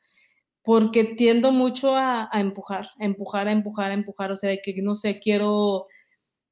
porque 0.64 1.04
tiendo 1.04 1.52
mucho 1.52 1.94
a, 1.96 2.28
empujar, 2.32 2.90
a 2.98 3.04
empujar, 3.04 3.48
a 3.48 3.52
empujar, 3.52 3.90
a 3.90 3.94
empujar, 3.94 4.32
o 4.32 4.36
sea, 4.36 4.50
de 4.50 4.60
que 4.62 4.74
no 4.82 4.96
sé, 4.96 5.20
quiero, 5.20 5.86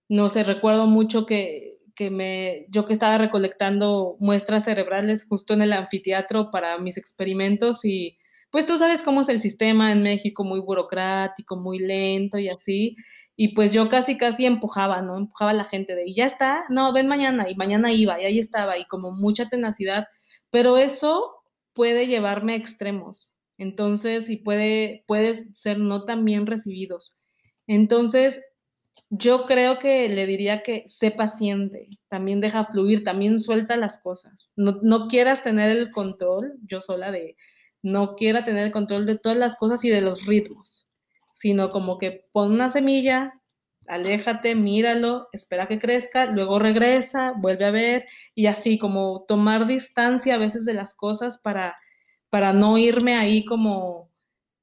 no 0.08 0.28
sé, 0.28 0.44
recuerdo 0.44 0.86
mucho 0.86 1.26
que, 1.26 1.78
que 1.94 2.10
me, 2.10 2.66
yo 2.70 2.84
que 2.84 2.92
estaba 2.92 3.18
recolectando 3.18 4.16
muestras 4.20 4.64
cerebrales 4.64 5.26
justo 5.28 5.54
en 5.54 5.62
el 5.62 5.72
anfiteatro 5.72 6.50
para 6.50 6.78
mis 6.78 6.98
experimentos 6.98 7.84
y 7.84 8.18
pues 8.50 8.66
tú 8.66 8.76
sabes 8.76 9.02
cómo 9.02 9.22
es 9.22 9.30
el 9.30 9.40
sistema 9.40 9.92
en 9.92 10.02
México, 10.02 10.44
muy 10.44 10.60
burocrático, 10.60 11.56
muy 11.56 11.78
lento 11.78 12.38
y 12.38 12.48
así, 12.48 12.96
y 13.34 13.54
pues 13.54 13.72
yo 13.72 13.88
casi, 13.88 14.18
casi 14.18 14.44
empujaba, 14.44 15.00
¿no? 15.00 15.16
Empujaba 15.16 15.52
a 15.52 15.54
la 15.54 15.64
gente 15.64 15.94
de, 15.94 16.06
y 16.06 16.14
ya 16.14 16.26
está, 16.26 16.64
no, 16.68 16.92
ven 16.92 17.08
mañana, 17.08 17.48
y 17.48 17.54
mañana 17.54 17.92
iba, 17.92 18.20
y 18.20 18.26
ahí 18.26 18.38
estaba, 18.38 18.76
y 18.76 18.84
como 18.86 19.10
mucha 19.12 19.48
tenacidad, 19.48 20.06
pero 20.50 20.76
eso 20.76 21.32
puede 21.72 22.06
llevarme 22.08 22.52
a 22.52 22.56
extremos, 22.56 23.38
entonces, 23.62 24.28
y 24.28 24.36
puede, 24.36 25.04
puede 25.06 25.52
ser 25.54 25.78
no 25.78 26.04
tan 26.04 26.24
bien 26.24 26.46
recibidos. 26.46 27.16
Entonces, 27.66 28.40
yo 29.10 29.46
creo 29.46 29.78
que 29.78 30.08
le 30.08 30.26
diría 30.26 30.62
que 30.62 30.84
sé 30.86 31.10
paciente, 31.10 31.88
también 32.08 32.40
deja 32.40 32.64
fluir, 32.64 33.04
también 33.04 33.38
suelta 33.38 33.76
las 33.76 33.98
cosas. 33.98 34.50
No, 34.56 34.80
no, 34.82 35.08
quieras 35.08 35.42
tener 35.42 35.70
el 35.70 35.90
control, 35.90 36.58
yo 36.66 36.80
sola 36.80 37.10
de, 37.12 37.36
no 37.82 38.14
quiera 38.16 38.44
tener 38.44 38.66
el 38.66 38.72
control 38.72 39.06
de 39.06 39.18
todas 39.18 39.38
las 39.38 39.56
cosas 39.56 39.84
y 39.84 39.90
de 39.90 40.00
los 40.00 40.26
ritmos, 40.26 40.88
sino 41.34 41.70
como 41.70 41.98
que 41.98 42.28
pon 42.32 42.52
una 42.52 42.70
semilla, 42.70 43.40
aléjate, 43.86 44.54
míralo, 44.54 45.28
espera 45.32 45.66
que 45.66 45.78
crezca, 45.78 46.26
luego 46.26 46.58
regresa, 46.58 47.34
vuelve 47.36 47.64
a 47.64 47.70
ver 47.70 48.04
y 48.34 48.46
así 48.46 48.78
como 48.78 49.24
tomar 49.28 49.66
distancia 49.66 50.34
a 50.34 50.38
veces 50.38 50.64
de 50.64 50.74
las 50.74 50.94
cosas 50.94 51.38
para 51.38 51.76
para 52.32 52.54
no 52.54 52.78
irme 52.78 53.14
ahí 53.14 53.44
como, 53.44 54.10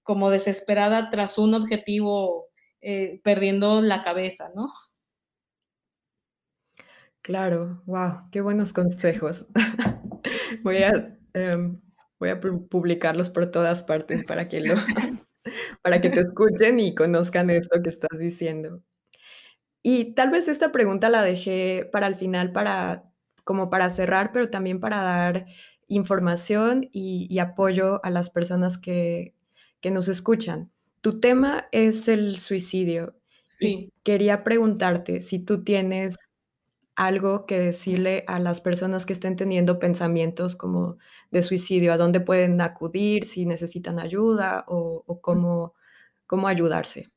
como 0.01 0.31
desesperada 0.31 1.11
tras 1.11 1.37
un 1.37 1.53
objetivo, 1.53 2.47
eh, 2.81 3.21
perdiendo 3.23 3.83
la 3.83 4.01
cabeza, 4.01 4.49
¿no? 4.55 4.73
Claro, 7.21 7.83
wow, 7.85 8.27
qué 8.31 8.41
buenos 8.41 8.73
consejos. 8.73 9.45
voy, 10.63 10.77
a, 10.77 11.15
em, 11.35 11.79
voy 12.19 12.29
a 12.29 12.41
publicarlos 12.41 13.29
por 13.29 13.51
todas 13.51 13.83
partes 13.83 14.23
para 14.25 14.47
que, 14.47 14.61
lo, 14.61 14.73
para 15.83 16.01
que 16.01 16.09
te 16.09 16.21
escuchen 16.21 16.79
y 16.79 16.95
conozcan 16.95 17.51
esto 17.51 17.83
que 17.83 17.89
estás 17.89 18.17
diciendo. 18.17 18.81
Y 19.83 20.15
tal 20.15 20.31
vez 20.31 20.47
esta 20.47 20.71
pregunta 20.71 21.07
la 21.09 21.21
dejé 21.21 21.87
para 21.91 22.07
el 22.07 22.15
final, 22.15 22.51
para, 22.51 23.03
como 23.43 23.69
para 23.69 23.91
cerrar, 23.91 24.31
pero 24.33 24.49
también 24.49 24.79
para 24.79 25.03
dar 25.03 25.45
información 25.89 26.87
y, 26.93 27.37
apoyo 27.39 28.03
a 28.05 28.09
las 28.09 28.29
personas 28.29 28.77
que, 28.77 29.35
nos 29.83 30.07
escuchan. 30.07 30.71
Tu 31.01 31.19
tema 31.19 31.67
es 31.71 32.07
el 32.07 32.37
suicidio. 32.37 33.15
Y 33.59 33.91
quería 34.03 34.45
preguntarte 34.45 35.19
si 35.19 35.39
tú 35.39 35.65
tienes 35.65 36.15
algo 36.95 37.45
que 37.45 37.59
decirle 37.59 38.23
a 38.27 38.39
las 38.39 38.61
personas 38.61 39.05
que 39.05 39.13
estén 39.13 39.35
teniendo 39.35 39.79
pensamientos 39.79 40.55
como 40.55 40.97
de 41.31 41.43
suicidio, 41.43 41.91
a 41.91 41.97
dónde 41.97 42.19
pueden 42.19 42.59
acudir, 42.61 43.25
si 43.25 43.45
necesitan 43.45 43.99
ayuda 43.99 44.65
o, 44.67 45.19
cómo, 45.21 45.73
cómo, 46.27 46.47
ayudarse. 46.47 47.09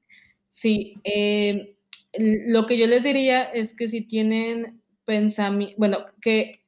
Sí, 0.49 0.95
eh, 1.05 1.77
lo 2.13 2.67
que 2.67 2.79
yo 2.79 2.87
les 2.87 3.03
diría 3.05 3.43
es 3.43 3.75
que 3.75 3.89
si 3.89 4.03
tienen 4.03 4.81
pensamiento, 5.05 5.75
bueno, 5.79 6.07
que 6.21 6.62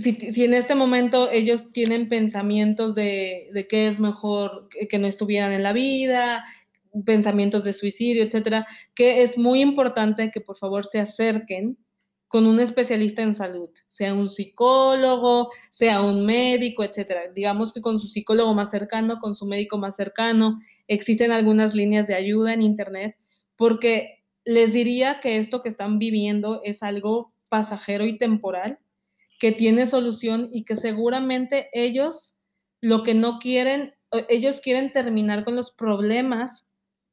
si, 0.00 0.44
en 0.44 0.54
este 0.54 0.74
momento 0.74 1.30
ellos 1.30 1.72
tienen 1.72 2.08
pensamientos 2.08 2.94
de, 2.94 3.48
de 3.52 3.66
que 3.66 3.88
es 3.88 4.00
mejor 4.00 4.68
que, 4.68 4.98
no 4.98 5.06
estuvieran 5.06 5.52
en 5.52 5.62
la 5.62 5.72
vida, 5.72 6.44
pensamientos 7.04 7.64
de 7.64 7.72
suicidio, 7.72 8.22
etcétera, 8.24 8.66
que 8.94 9.22
es 9.22 9.38
muy 9.38 9.60
importante 9.60 10.30
que 10.30 10.40
por 10.40 10.56
favor 10.56 10.84
se 10.84 11.00
acerquen 11.00 11.78
con 12.26 12.46
un 12.46 12.60
especialista 12.60 13.22
en 13.22 13.34
salud, 13.34 13.70
sea 13.88 14.12
un 14.12 14.28
psicólogo, 14.28 15.48
sea 15.70 16.02
un 16.02 16.26
médico, 16.26 16.84
etcétera. 16.84 17.22
Digamos 17.34 17.72
que 17.72 17.80
con 17.80 17.98
su 17.98 18.06
psicólogo 18.06 18.52
más 18.52 18.70
cercano, 18.70 19.18
con 19.18 19.34
su 19.34 19.46
médico 19.46 19.78
más 19.78 19.96
cercano, 19.96 20.58
existen 20.86 21.32
algunas 21.32 21.74
líneas 21.74 22.06
de 22.06 22.14
ayuda 22.14 22.52
en 22.52 22.60
internet, 22.60 23.16
porque 23.56 24.24
les 24.44 24.74
diría 24.74 25.20
que 25.20 25.38
esto 25.38 25.62
que 25.62 25.70
están 25.70 25.98
viviendo 25.98 26.60
es 26.64 26.82
algo 26.82 27.32
pasajero 27.48 28.06
y 28.06 28.18
temporal 28.18 28.78
que 29.38 29.52
tiene 29.52 29.86
solución 29.86 30.48
y 30.52 30.64
que 30.64 30.76
seguramente 30.76 31.68
ellos 31.72 32.34
lo 32.80 33.02
que 33.02 33.14
no 33.14 33.38
quieren, 33.38 33.94
ellos 34.28 34.60
quieren 34.60 34.92
terminar 34.92 35.44
con 35.44 35.56
los 35.56 35.72
problemas 35.72 36.66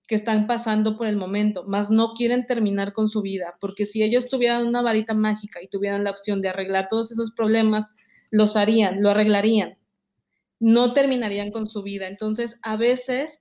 que 0.07 0.15
están 0.15 0.45
pasando 0.45 0.97
por 0.97 1.07
el 1.07 1.17
momento, 1.17 1.63
más 1.65 1.89
no 1.89 2.13
quieren 2.13 2.45
terminar 2.45 2.93
con 2.93 3.09
su 3.09 3.21
vida, 3.21 3.57
porque 3.59 3.85
si 3.85 4.03
ellos 4.03 4.29
tuvieran 4.29 4.67
una 4.67 4.83
varita 4.83 5.15
mágica 5.15 5.61
y 5.63 5.67
tuvieran 5.67 6.03
la 6.03 6.11
opción 6.11 6.41
de 6.41 6.49
arreglar 6.49 6.87
todos 6.89 7.11
esos 7.11 7.31
problemas, 7.31 7.87
los 8.29 8.55
harían, 8.55 9.01
lo 9.01 9.09
arreglarían, 9.09 9.77
no 10.59 10.93
terminarían 10.93 11.51
con 11.51 11.65
su 11.65 11.81
vida. 11.81 12.07
Entonces, 12.07 12.57
a 12.61 12.75
veces 12.77 13.39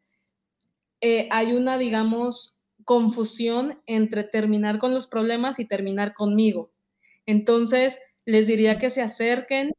eh, 1.01 1.29
hay 1.31 1.53
una, 1.53 1.77
digamos, 1.77 2.57
confusión 2.85 3.83
entre 3.87 4.25
terminar 4.25 4.79
con 4.79 4.95
los 4.95 5.07
problemas 5.07 5.59
y 5.59 5.67
terminar 5.67 6.15
conmigo. 6.15 6.73
Entonces, 7.27 7.99
les 8.25 8.47
diría 8.47 8.79
que 8.79 8.91
se 8.91 9.03
acerquen, 9.03 9.75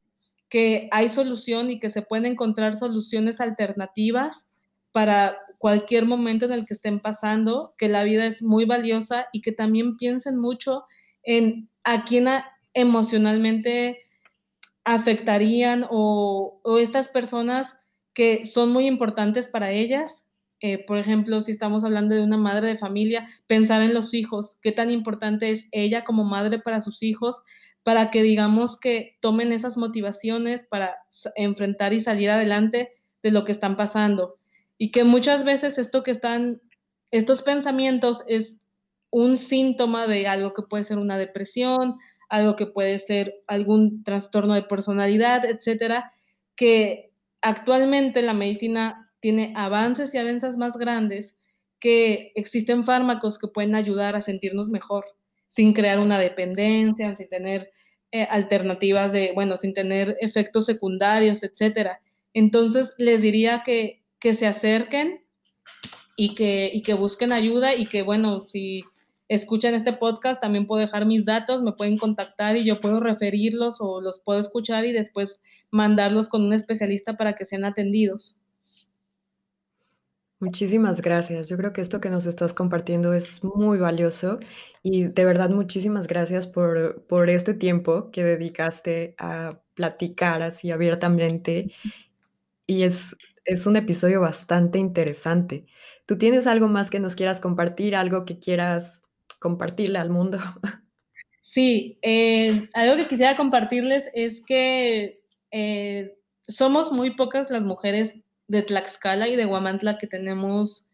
que 0.50 0.88
hay 0.92 1.10
solución 1.10 1.70
y 1.70 1.80
que 1.80 1.90
se 1.90 2.02
pueden 2.02 2.26
encontrar 2.26 2.78
soluciones 2.78 3.42
alternativas 3.42 4.48
para 4.92 5.38
cualquier 5.58 6.06
momento 6.06 6.46
en 6.46 6.54
el 6.54 6.66
que 6.66 6.74
estén 6.74 7.00
pasando, 7.00 7.74
que 7.78 7.88
la 7.88 8.04
vida 8.04 8.26
es 8.26 8.42
muy 8.42 8.66
valiosa 8.66 9.28
y 9.34 9.42
que 9.42 9.52
también 9.52 9.98
piensen 9.98 10.38
mucho 10.38 10.86
en 11.24 11.70
a 11.84 12.04
quién 12.04 12.28
emocionalmente 12.74 14.06
afectarían 14.84 15.86
o, 15.90 16.62
estas 16.80 17.08
personas 17.08 17.76
que 18.14 18.46
son 18.46 18.72
muy 18.72 18.86
importantes 18.86 19.48
para 19.48 19.72
ellas. 19.72 20.24
Eh, 20.62 20.84
por 20.86 20.98
ejemplo, 20.98 21.42
si 21.42 21.52
estamos 21.52 21.84
hablando 21.84 22.16
de 22.16 22.22
una 22.22 22.38
madre 22.38 22.70
de 22.70 22.78
familia, 22.78 23.28
pensar 23.48 23.82
en 23.82 23.94
los 23.94 24.14
hijos, 24.14 24.58
qué 24.62 24.72
tan 24.72 24.90
importante 24.90 25.52
es 25.52 25.68
ella 25.72 26.04
como 26.04 26.24
madre 26.24 26.60
para 26.60 26.82
sus 26.82 27.04
hijos, 27.04 27.42
para 27.86 28.10
que 28.10 28.24
digamos 28.24 28.80
que 28.80 29.16
tomen 29.20 29.52
esas 29.52 29.78
motivaciones 29.78 30.66
para 30.66 30.98
enfrentar 31.36 31.94
y 31.94 32.02
salir 32.02 32.32
adelante 32.32 32.94
de 33.22 33.30
lo 33.30 33.46
que 33.46 33.52
están 33.52 33.78
pasando. 33.78 34.40
Y 34.80 34.90
que 34.90 35.04
muchas 35.04 35.44
veces 35.44 35.78
esto 35.78 36.02
que 36.02 36.10
están, 36.10 36.64
estos 37.12 37.44
pensamientos 37.44 38.24
es 38.28 38.58
un 39.12 39.38
síntoma 39.38 40.08
de 40.08 40.26
algo 40.26 40.56
que 40.56 40.64
puede 40.64 40.84
ser 40.84 40.98
una 40.98 41.20
depresión, 41.20 41.98
algo 42.28 42.56
que 42.56 42.66
puede 42.66 42.98
ser 42.98 43.36
algún 43.46 44.04
trastorno 44.04 44.56
de 44.56 44.64
personalidad, 44.64 45.46
etcétera, 45.46 46.12
que 46.56 47.12
actualmente 47.44 48.24
la 48.24 48.34
medicina 48.34 49.12
tiene 49.20 49.54
avances 49.56 50.12
y 50.16 50.18
avances 50.18 50.58
más 50.58 50.76
grandes, 50.76 51.38
que 51.80 52.32
existen 52.34 52.84
fármacos 52.84 53.38
que 53.38 53.48
pueden 53.48 53.76
ayudar 53.76 54.16
a 54.16 54.22
sentirnos 54.22 54.70
mejor, 54.70 55.06
sin 55.56 55.72
crear 55.72 56.00
una 56.00 56.20
dependencia, 56.20 57.16
sin 57.16 57.30
tener 57.30 57.72
eh, 58.12 58.28
alternativas 58.30 59.14
de, 59.14 59.32
bueno, 59.34 59.56
sin 59.56 59.74
tener 59.74 60.18
efectos 60.20 60.66
secundarios, 60.66 61.44
etcétera. 61.44 62.02
Entonces, 62.34 62.94
les 62.98 63.22
diría 63.22 63.64
que, 63.66 64.04
que 64.20 64.34
se 64.34 64.48
acerquen 64.48 65.24
y 66.18 66.36
que, 66.36 66.70
y 66.74 66.84
que 66.84 66.94
busquen 66.94 67.32
ayuda 67.32 67.74
y 67.74 67.86
que, 67.86 68.02
bueno, 68.02 68.44
si 68.50 68.84
escuchan 69.30 69.76
este 69.76 69.94
podcast, 69.94 70.42
también 70.42 70.68
puedo 70.68 70.82
dejar 70.82 71.06
mis 71.06 71.24
datos, 71.24 71.64
me 71.64 71.72
pueden 71.72 71.98
contactar 71.98 72.58
y 72.58 72.66
yo 72.66 72.82
puedo 72.82 73.00
referirlos 73.00 73.78
o 73.80 74.02
los 74.02 74.20
puedo 74.20 74.42
escuchar 74.42 74.84
y 74.84 74.92
después 74.92 75.40
mandarlos 75.72 76.28
con 76.28 76.44
un 76.44 76.52
especialista 76.52 77.16
para 77.16 77.32
que 77.32 77.46
sean 77.46 77.64
atendidos. 77.64 78.42
Muchísimas 80.46 81.02
gracias. 81.02 81.50
Yo 81.50 81.58
creo 81.58 81.74
que 81.74 81.82
esto 81.82 82.00
que 82.00 82.12
nos 82.12 82.28
estás 82.28 82.54
compartiendo 82.54 83.14
es 83.14 83.44
muy 83.44 83.80
valioso 83.80 84.38
y 84.84 85.06
de 85.08 85.26
verdad 85.26 85.50
muchísimas 85.50 86.06
gracias 86.06 86.46
por, 86.46 87.04
por 87.08 87.32
este 87.32 87.56
tiempo 87.56 88.12
que 88.12 88.24
dedicaste 88.24 89.16
a 89.18 89.60
platicar 89.74 90.44
así 90.44 90.70
abiertamente 90.70 91.72
y 92.68 92.84
es, 92.84 93.18
es 93.46 93.66
un 93.66 93.76
episodio 93.76 94.22
bastante 94.22 94.80
interesante. 94.80 95.66
¿Tú 96.06 96.18
tienes 96.18 96.48
algo 96.48 96.68
más 96.68 96.92
que 96.92 97.00
nos 97.00 97.16
quieras 97.16 97.40
compartir, 97.40 97.96
algo 97.96 98.26
que 98.26 98.40
quieras 98.40 99.02
compartirle 99.40 100.00
al 100.00 100.10
mundo. 100.10 100.38
Sí, 101.48 102.00
eh, 102.02 102.68
algo 102.74 102.98
que 102.98 103.08
quisiera 103.08 103.38
compartirles 103.38 104.10
es 104.16 104.42
que 104.42 105.22
eh, 105.52 106.18
somos 106.48 106.92
muy 106.92 107.16
pocas 107.16 107.52
las 107.52 107.62
mujeres 107.62 108.16
de 108.48 108.62
Tlaxcala 108.62 109.28
y 109.28 109.36
de 109.36 109.46
Huamantla 109.46 109.98
que 109.98 110.08
tenemos, 110.08 110.88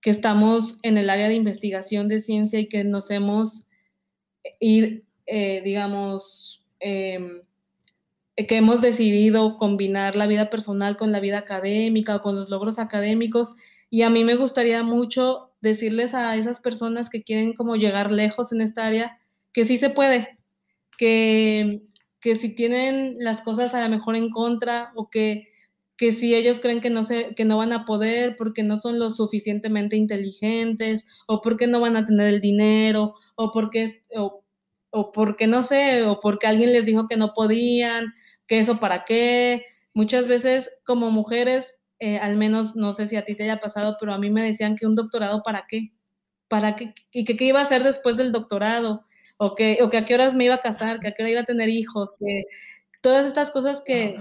que 0.00 0.10
estamos 0.10 0.78
en 0.82 0.98
el 0.98 1.10
área 1.10 1.28
de 1.28 1.34
investigación 1.34 2.08
de 2.08 2.20
ciencia 2.20 2.60
y 2.60 2.68
que 2.68 2.84
nos 2.84 3.10
hemos 3.10 3.66
ir, 4.60 5.04
eh, 5.26 5.60
digamos, 5.64 6.64
em, 6.80 7.42
que 8.36 8.56
hemos 8.56 8.82
decidido 8.82 9.56
combinar 9.56 10.14
la 10.14 10.26
vida 10.26 10.50
personal 10.50 10.96
con 10.96 11.10
la 11.10 11.20
vida 11.20 11.38
académica 11.38 12.16
o 12.16 12.22
con 12.22 12.36
los 12.36 12.50
logros 12.50 12.78
académicos. 12.78 13.54
Y 13.90 14.02
a 14.02 14.10
mí 14.10 14.24
me 14.24 14.36
gustaría 14.36 14.82
mucho 14.82 15.52
decirles 15.60 16.14
a 16.14 16.36
esas 16.36 16.60
personas 16.60 17.08
que 17.08 17.22
quieren 17.22 17.54
como 17.54 17.76
llegar 17.76 18.12
lejos 18.12 18.52
en 18.52 18.60
esta 18.60 18.86
área 18.86 19.18
que 19.52 19.64
sí 19.64 19.78
se 19.78 19.90
puede, 19.90 20.38
que, 20.98 21.82
que 22.20 22.36
si 22.36 22.54
tienen 22.54 23.16
las 23.20 23.40
cosas 23.40 23.72
a 23.74 23.82
lo 23.82 23.88
mejor 23.88 24.16
en 24.16 24.30
contra 24.30 24.92
o 24.94 25.08
que, 25.08 25.48
que 25.96 26.12
si 26.12 26.34
ellos 26.34 26.60
creen 26.60 26.80
que 26.80 26.90
no, 26.90 27.04
se, 27.04 27.34
que 27.34 27.44
no 27.44 27.58
van 27.58 27.72
a 27.72 27.84
poder 27.84 28.36
porque 28.36 28.62
no 28.62 28.76
son 28.76 28.98
lo 28.98 29.10
suficientemente 29.10 29.96
inteligentes 29.96 31.04
o 31.26 31.40
porque 31.40 31.66
no 31.66 31.80
van 31.80 31.96
a 31.96 32.04
tener 32.06 32.28
el 32.28 32.40
dinero 32.40 33.14
o 33.36 33.50
porque, 33.52 34.04
o, 34.14 34.44
o 34.90 35.12
porque 35.12 35.46
no 35.46 35.62
sé, 35.62 36.04
o 36.04 36.20
porque 36.20 36.46
alguien 36.46 36.72
les 36.72 36.84
dijo 36.84 37.06
que 37.08 37.16
no 37.16 37.32
podían, 37.34 38.14
que 38.46 38.58
eso 38.58 38.80
para 38.80 39.04
qué. 39.04 39.64
Muchas 39.94 40.28
veces 40.28 40.70
como 40.84 41.10
mujeres 41.10 41.76
eh, 41.98 42.18
al 42.18 42.36
menos 42.36 42.76
no 42.76 42.92
sé 42.92 43.06
si 43.06 43.16
a 43.16 43.24
ti 43.24 43.34
te 43.34 43.44
haya 43.44 43.58
pasado, 43.60 43.96
pero 43.98 44.12
a 44.12 44.18
mí 44.18 44.30
me 44.30 44.44
decían 44.44 44.76
que 44.76 44.86
un 44.86 44.94
doctorado 44.94 45.42
para 45.42 45.64
qué, 45.68 45.92
para 46.48 46.76
qué, 46.76 46.94
y 47.12 47.24
qué 47.24 47.44
iba 47.44 47.60
a 47.60 47.64
hacer 47.64 47.84
después 47.84 48.16
del 48.18 48.32
doctorado, 48.32 49.06
o 49.38 49.54
que, 49.54 49.78
o 49.82 49.90
que 49.90 49.98
a 49.98 50.04
qué 50.04 50.14
horas 50.14 50.34
me 50.34 50.44
iba 50.46 50.54
a 50.56 50.60
casar, 50.60 51.00
que 51.00 51.08
a 51.08 51.12
qué 51.12 51.22
hora 51.22 51.32
iba 51.32 51.40
a 51.42 51.44
tener 51.44 51.68
hijos, 51.70 52.10
que 52.20 52.44
todas 53.06 53.24
estas 53.24 53.52
cosas 53.52 53.82
que 53.82 54.18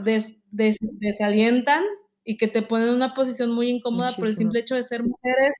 desalientan 0.51 1.83
y 2.23 2.37
que 2.37 2.47
te 2.47 2.61
ponen 2.61 2.89
en 2.89 2.93
una 2.93 3.15
posición 3.15 3.49
muy 3.49 3.67
incómoda 3.67 4.11
por 4.11 4.27
el 4.27 4.37
simple 4.37 4.59
hecho 4.59 4.75
de 4.75 4.83
ser 4.83 5.01
mujeres, 5.01 5.53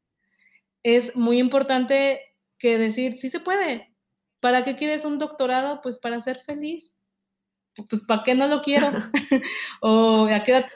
es 0.83 1.15
muy 1.15 1.39
importante 1.39 2.21
que 2.59 2.77
decir, 2.77 3.17
sí 3.17 3.31
se 3.31 3.39
puede. 3.39 3.95
¿Para 4.41 4.63
qué 4.63 4.75
quieres 4.75 5.05
un 5.05 5.17
doctorado? 5.17 5.81
Pues 5.81 5.97
para 5.97 6.21
ser 6.21 6.43
feliz. 6.45 6.93
Pues 7.89 8.03
¿para 8.03 8.21
qué 8.21 8.35
no 8.35 8.45
lo 8.45 8.61
quiero? 8.61 8.91
o 9.81 10.27
a 10.31 10.43
qué 10.43 10.53
hora 10.53 10.67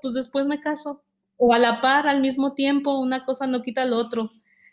pues 0.00 0.14
después 0.14 0.46
me 0.46 0.60
caso. 0.60 1.02
O 1.36 1.54
a 1.54 1.58
la 1.58 1.80
par, 1.80 2.06
al 2.06 2.20
mismo 2.20 2.54
tiempo, 2.54 3.00
una 3.00 3.24
cosa 3.24 3.48
no 3.48 3.62
quita 3.62 3.84
lo 3.84 3.96
otro, 3.96 4.30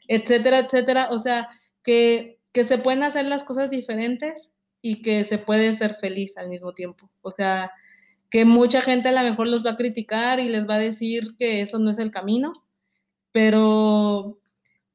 etcétera, 0.07 0.59
etcétera. 0.59 1.07
O 1.09 1.17
sea, 1.17 1.49
que, 1.81 2.39
que 2.51 2.63
se 2.63 2.77
pueden 2.77 3.01
hacer 3.01 3.25
las 3.25 3.43
cosas 3.43 3.71
diferentes 3.71 4.52
y 4.83 5.01
que 5.01 5.23
se 5.23 5.39
puede 5.39 5.73
ser 5.73 5.95
feliz 5.95 6.37
al 6.37 6.49
mismo 6.49 6.73
tiempo. 6.73 7.09
O 7.23 7.31
sea, 7.31 7.71
que 8.29 8.45
mucha 8.45 8.81
gente 8.81 9.09
a 9.09 9.11
lo 9.13 9.27
mejor 9.27 9.47
los 9.47 9.65
va 9.65 9.71
a 9.71 9.77
criticar 9.77 10.39
y 10.39 10.49
les 10.49 10.69
va 10.69 10.75
a 10.75 10.79
decir 10.79 11.35
que 11.39 11.61
eso 11.61 11.79
no 11.79 11.89
es 11.89 11.97
el 11.97 12.11
camino, 12.11 12.53
pero, 13.31 14.39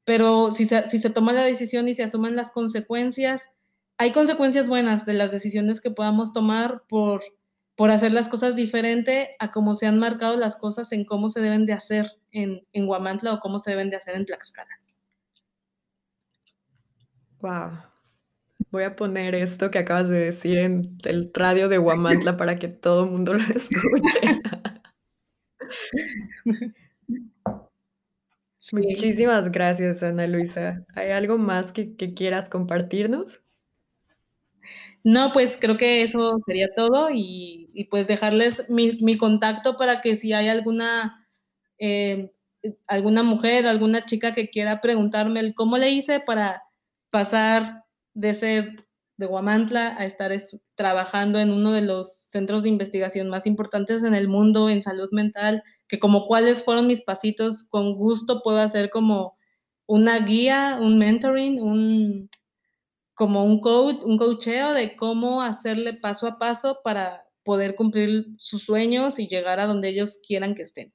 pero 0.04 0.52
si, 0.52 0.66
se, 0.66 0.86
si 0.86 0.98
se 0.98 1.10
toma 1.10 1.32
la 1.32 1.42
decisión 1.42 1.88
y 1.88 1.94
se 1.94 2.04
asumen 2.04 2.36
las 2.36 2.52
consecuencias, 2.52 3.42
hay 3.96 4.12
consecuencias 4.12 4.68
buenas 4.68 5.04
de 5.06 5.14
las 5.14 5.32
decisiones 5.32 5.80
que 5.80 5.90
podamos 5.90 6.32
tomar 6.32 6.84
por 6.88 7.24
por 7.78 7.92
hacer 7.92 8.12
las 8.12 8.28
cosas 8.28 8.56
diferente 8.56 9.36
a 9.38 9.52
cómo 9.52 9.76
se 9.76 9.86
han 9.86 10.00
marcado 10.00 10.36
las 10.36 10.56
cosas 10.56 10.90
en 10.90 11.04
cómo 11.04 11.30
se 11.30 11.40
deben 11.40 11.64
de 11.64 11.74
hacer 11.74 12.10
en, 12.32 12.66
en 12.72 12.86
Guamantla 12.86 13.34
o 13.34 13.38
cómo 13.38 13.60
se 13.60 13.70
deben 13.70 13.88
de 13.88 13.94
hacer 13.94 14.16
en 14.16 14.24
Tlaxcala. 14.24 14.80
Wow. 17.38 17.97
Voy 18.70 18.84
a 18.84 18.96
poner 18.96 19.34
esto 19.34 19.70
que 19.70 19.78
acabas 19.78 20.08
de 20.08 20.18
decir 20.18 20.58
en 20.58 20.98
el 21.04 21.30
radio 21.32 21.68
de 21.68 21.78
Guamantla 21.78 22.36
para 22.36 22.58
que 22.58 22.68
todo 22.68 23.04
el 23.04 23.10
mundo 23.10 23.34
lo 23.34 23.40
escuche. 23.54 24.40
Muchísimas 28.72 29.50
gracias, 29.50 30.02
Ana 30.02 30.26
Luisa. 30.26 30.84
¿Hay 30.94 31.10
algo 31.10 31.38
más 31.38 31.72
que, 31.72 31.96
que 31.96 32.12
quieras 32.12 32.48
compartirnos? 32.48 33.42
No, 35.04 35.32
pues 35.32 35.56
creo 35.58 35.76
que 35.76 36.02
eso 36.02 36.38
sería 36.46 36.68
todo 36.74 37.08
y, 37.12 37.86
pues 37.90 38.06
dejarles 38.06 38.68
mi, 38.68 39.16
contacto 39.16 39.76
para 39.76 40.00
que 40.00 40.16
si 40.16 40.32
hay 40.32 40.48
alguna, 40.48 41.26
eh, 41.78 42.32
alguna 42.86 43.22
mujer, 43.22 43.66
alguna 43.66 44.04
chica 44.04 44.34
que 44.34 44.50
quiera 44.50 44.80
preguntarme 44.80 45.40
el 45.40 45.54
cómo 45.54 45.78
le 45.78 45.90
hice 45.90 46.20
para 46.20 46.64
pasar 47.10 47.84
de 48.18 48.34
ser 48.34 48.84
de 49.16 49.26
Guamantla 49.26 49.96
a 49.96 50.04
estar 50.04 50.32
trabajando 50.74 51.38
en 51.38 51.50
uno 51.52 51.72
de 51.72 51.82
los 51.82 52.26
centros 52.30 52.64
de 52.64 52.68
investigación 52.68 53.28
más 53.28 53.46
importantes 53.46 54.02
en 54.02 54.14
el 54.14 54.28
mundo 54.28 54.68
en 54.68 54.82
salud 54.82 55.08
mental, 55.12 55.62
que 55.88 56.00
como 56.00 56.26
cuáles 56.26 56.62
fueron 56.64 56.88
mis 56.88 57.02
pasitos, 57.02 57.64
con 57.68 57.94
gusto 57.94 58.42
puedo 58.42 58.58
hacer 58.58 58.90
como 58.90 59.36
una 59.86 60.18
guía, 60.18 60.78
un 60.80 60.98
mentoring, 60.98 61.62
un, 61.62 62.30
como 63.14 63.44
un 63.44 63.60
coach, 63.60 64.02
un 64.04 64.18
coacheo 64.18 64.74
de 64.74 64.96
cómo 64.96 65.42
hacerle 65.42 65.94
paso 65.94 66.26
a 66.26 66.38
paso 66.38 66.80
para 66.84 67.24
poder 67.44 67.76
cumplir 67.76 68.26
sus 68.36 68.64
sueños 68.64 69.18
y 69.20 69.28
llegar 69.28 69.60
a 69.60 69.66
donde 69.66 69.90
ellos 69.90 70.20
quieran 70.26 70.54
que 70.54 70.62
estén. 70.62 70.92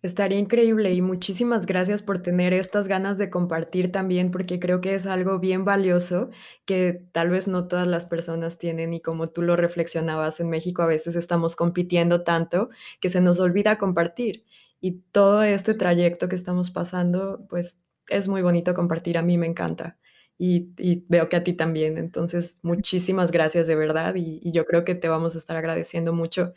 Estaría 0.00 0.38
increíble 0.38 0.92
y 0.92 1.02
muchísimas 1.02 1.66
gracias 1.66 2.02
por 2.02 2.20
tener 2.20 2.52
estas 2.52 2.86
ganas 2.86 3.18
de 3.18 3.30
compartir 3.30 3.90
también, 3.90 4.30
porque 4.30 4.60
creo 4.60 4.80
que 4.80 4.94
es 4.94 5.06
algo 5.06 5.40
bien 5.40 5.64
valioso 5.64 6.30
que 6.64 7.02
tal 7.10 7.30
vez 7.30 7.48
no 7.48 7.66
todas 7.66 7.88
las 7.88 8.06
personas 8.06 8.58
tienen 8.58 8.94
y 8.94 9.00
como 9.00 9.26
tú 9.26 9.42
lo 9.42 9.56
reflexionabas 9.56 10.38
en 10.38 10.50
México, 10.50 10.82
a 10.82 10.86
veces 10.86 11.16
estamos 11.16 11.56
compitiendo 11.56 12.22
tanto 12.22 12.70
que 13.00 13.08
se 13.08 13.20
nos 13.20 13.40
olvida 13.40 13.78
compartir. 13.78 14.44
y 14.80 15.00
todo 15.12 15.42
este 15.42 15.74
trayecto 15.74 16.28
que 16.28 16.36
estamos 16.36 16.70
pasando, 16.70 17.44
pues 17.48 17.80
es 18.08 18.28
muy 18.28 18.42
bonito 18.42 18.74
compartir, 18.74 19.18
a 19.18 19.22
mí 19.22 19.36
me 19.36 19.46
encanta. 19.46 19.98
Y, 20.40 20.68
veo 21.08 21.28
que 21.28 21.34
a 21.36 21.42
ti 21.42 21.52
también. 21.54 21.98
Entonces, 21.98 22.56
muchísimas 22.62 23.32
gracias 23.32 23.66
de 23.66 23.74
verdad 23.74 24.14
y, 24.14 24.38
y, 24.40 24.52
yo 24.52 24.64
creo 24.66 24.84
que 24.84 24.94
te 24.94 25.08
vamos 25.08 25.34
a 25.34 25.38
estar 25.38 25.56
agradeciendo 25.56 26.12
mucho 26.12 26.54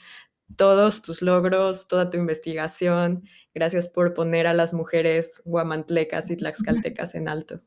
todos 0.55 1.01
tus 1.01 1.21
logros, 1.21 1.87
toda 1.87 2.09
tu 2.09 2.17
investigación. 2.17 3.23
Gracias 3.53 3.87
por 3.87 4.13
poner 4.13 4.47
a 4.47 4.53
las 4.53 4.73
mujeres 4.73 5.41
guamantlecas 5.45 6.29
y 6.29 6.37
tlaxcaltecas 6.37 7.15
en 7.15 7.27
alto. 7.27 7.61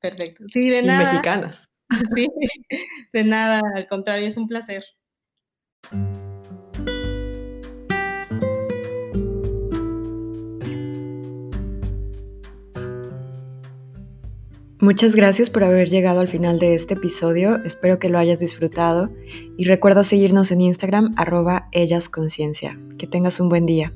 Perfecto. 0.00 0.44
Sí, 0.52 0.68
de 0.70 0.80
y 0.80 0.86
nada. 0.86 1.10
mexicanas. 1.10 1.70
Sí, 2.14 2.28
de 3.12 3.24
nada, 3.24 3.60
al 3.74 3.86
contrario, 3.86 4.26
es 4.26 4.36
un 4.36 4.48
placer. 4.48 4.84
Muchas 14.84 15.16
gracias 15.16 15.48
por 15.48 15.64
haber 15.64 15.88
llegado 15.88 16.20
al 16.20 16.28
final 16.28 16.58
de 16.58 16.74
este 16.74 16.92
episodio, 16.92 17.56
espero 17.64 17.98
que 17.98 18.10
lo 18.10 18.18
hayas 18.18 18.38
disfrutado 18.38 19.08
y 19.56 19.64
recuerda 19.64 20.04
seguirnos 20.04 20.50
en 20.50 20.60
Instagram 20.60 21.14
arroba 21.16 21.68
ellasconciencia. 21.72 22.78
Que 22.98 23.06
tengas 23.06 23.40
un 23.40 23.48
buen 23.48 23.64
día. 23.64 23.94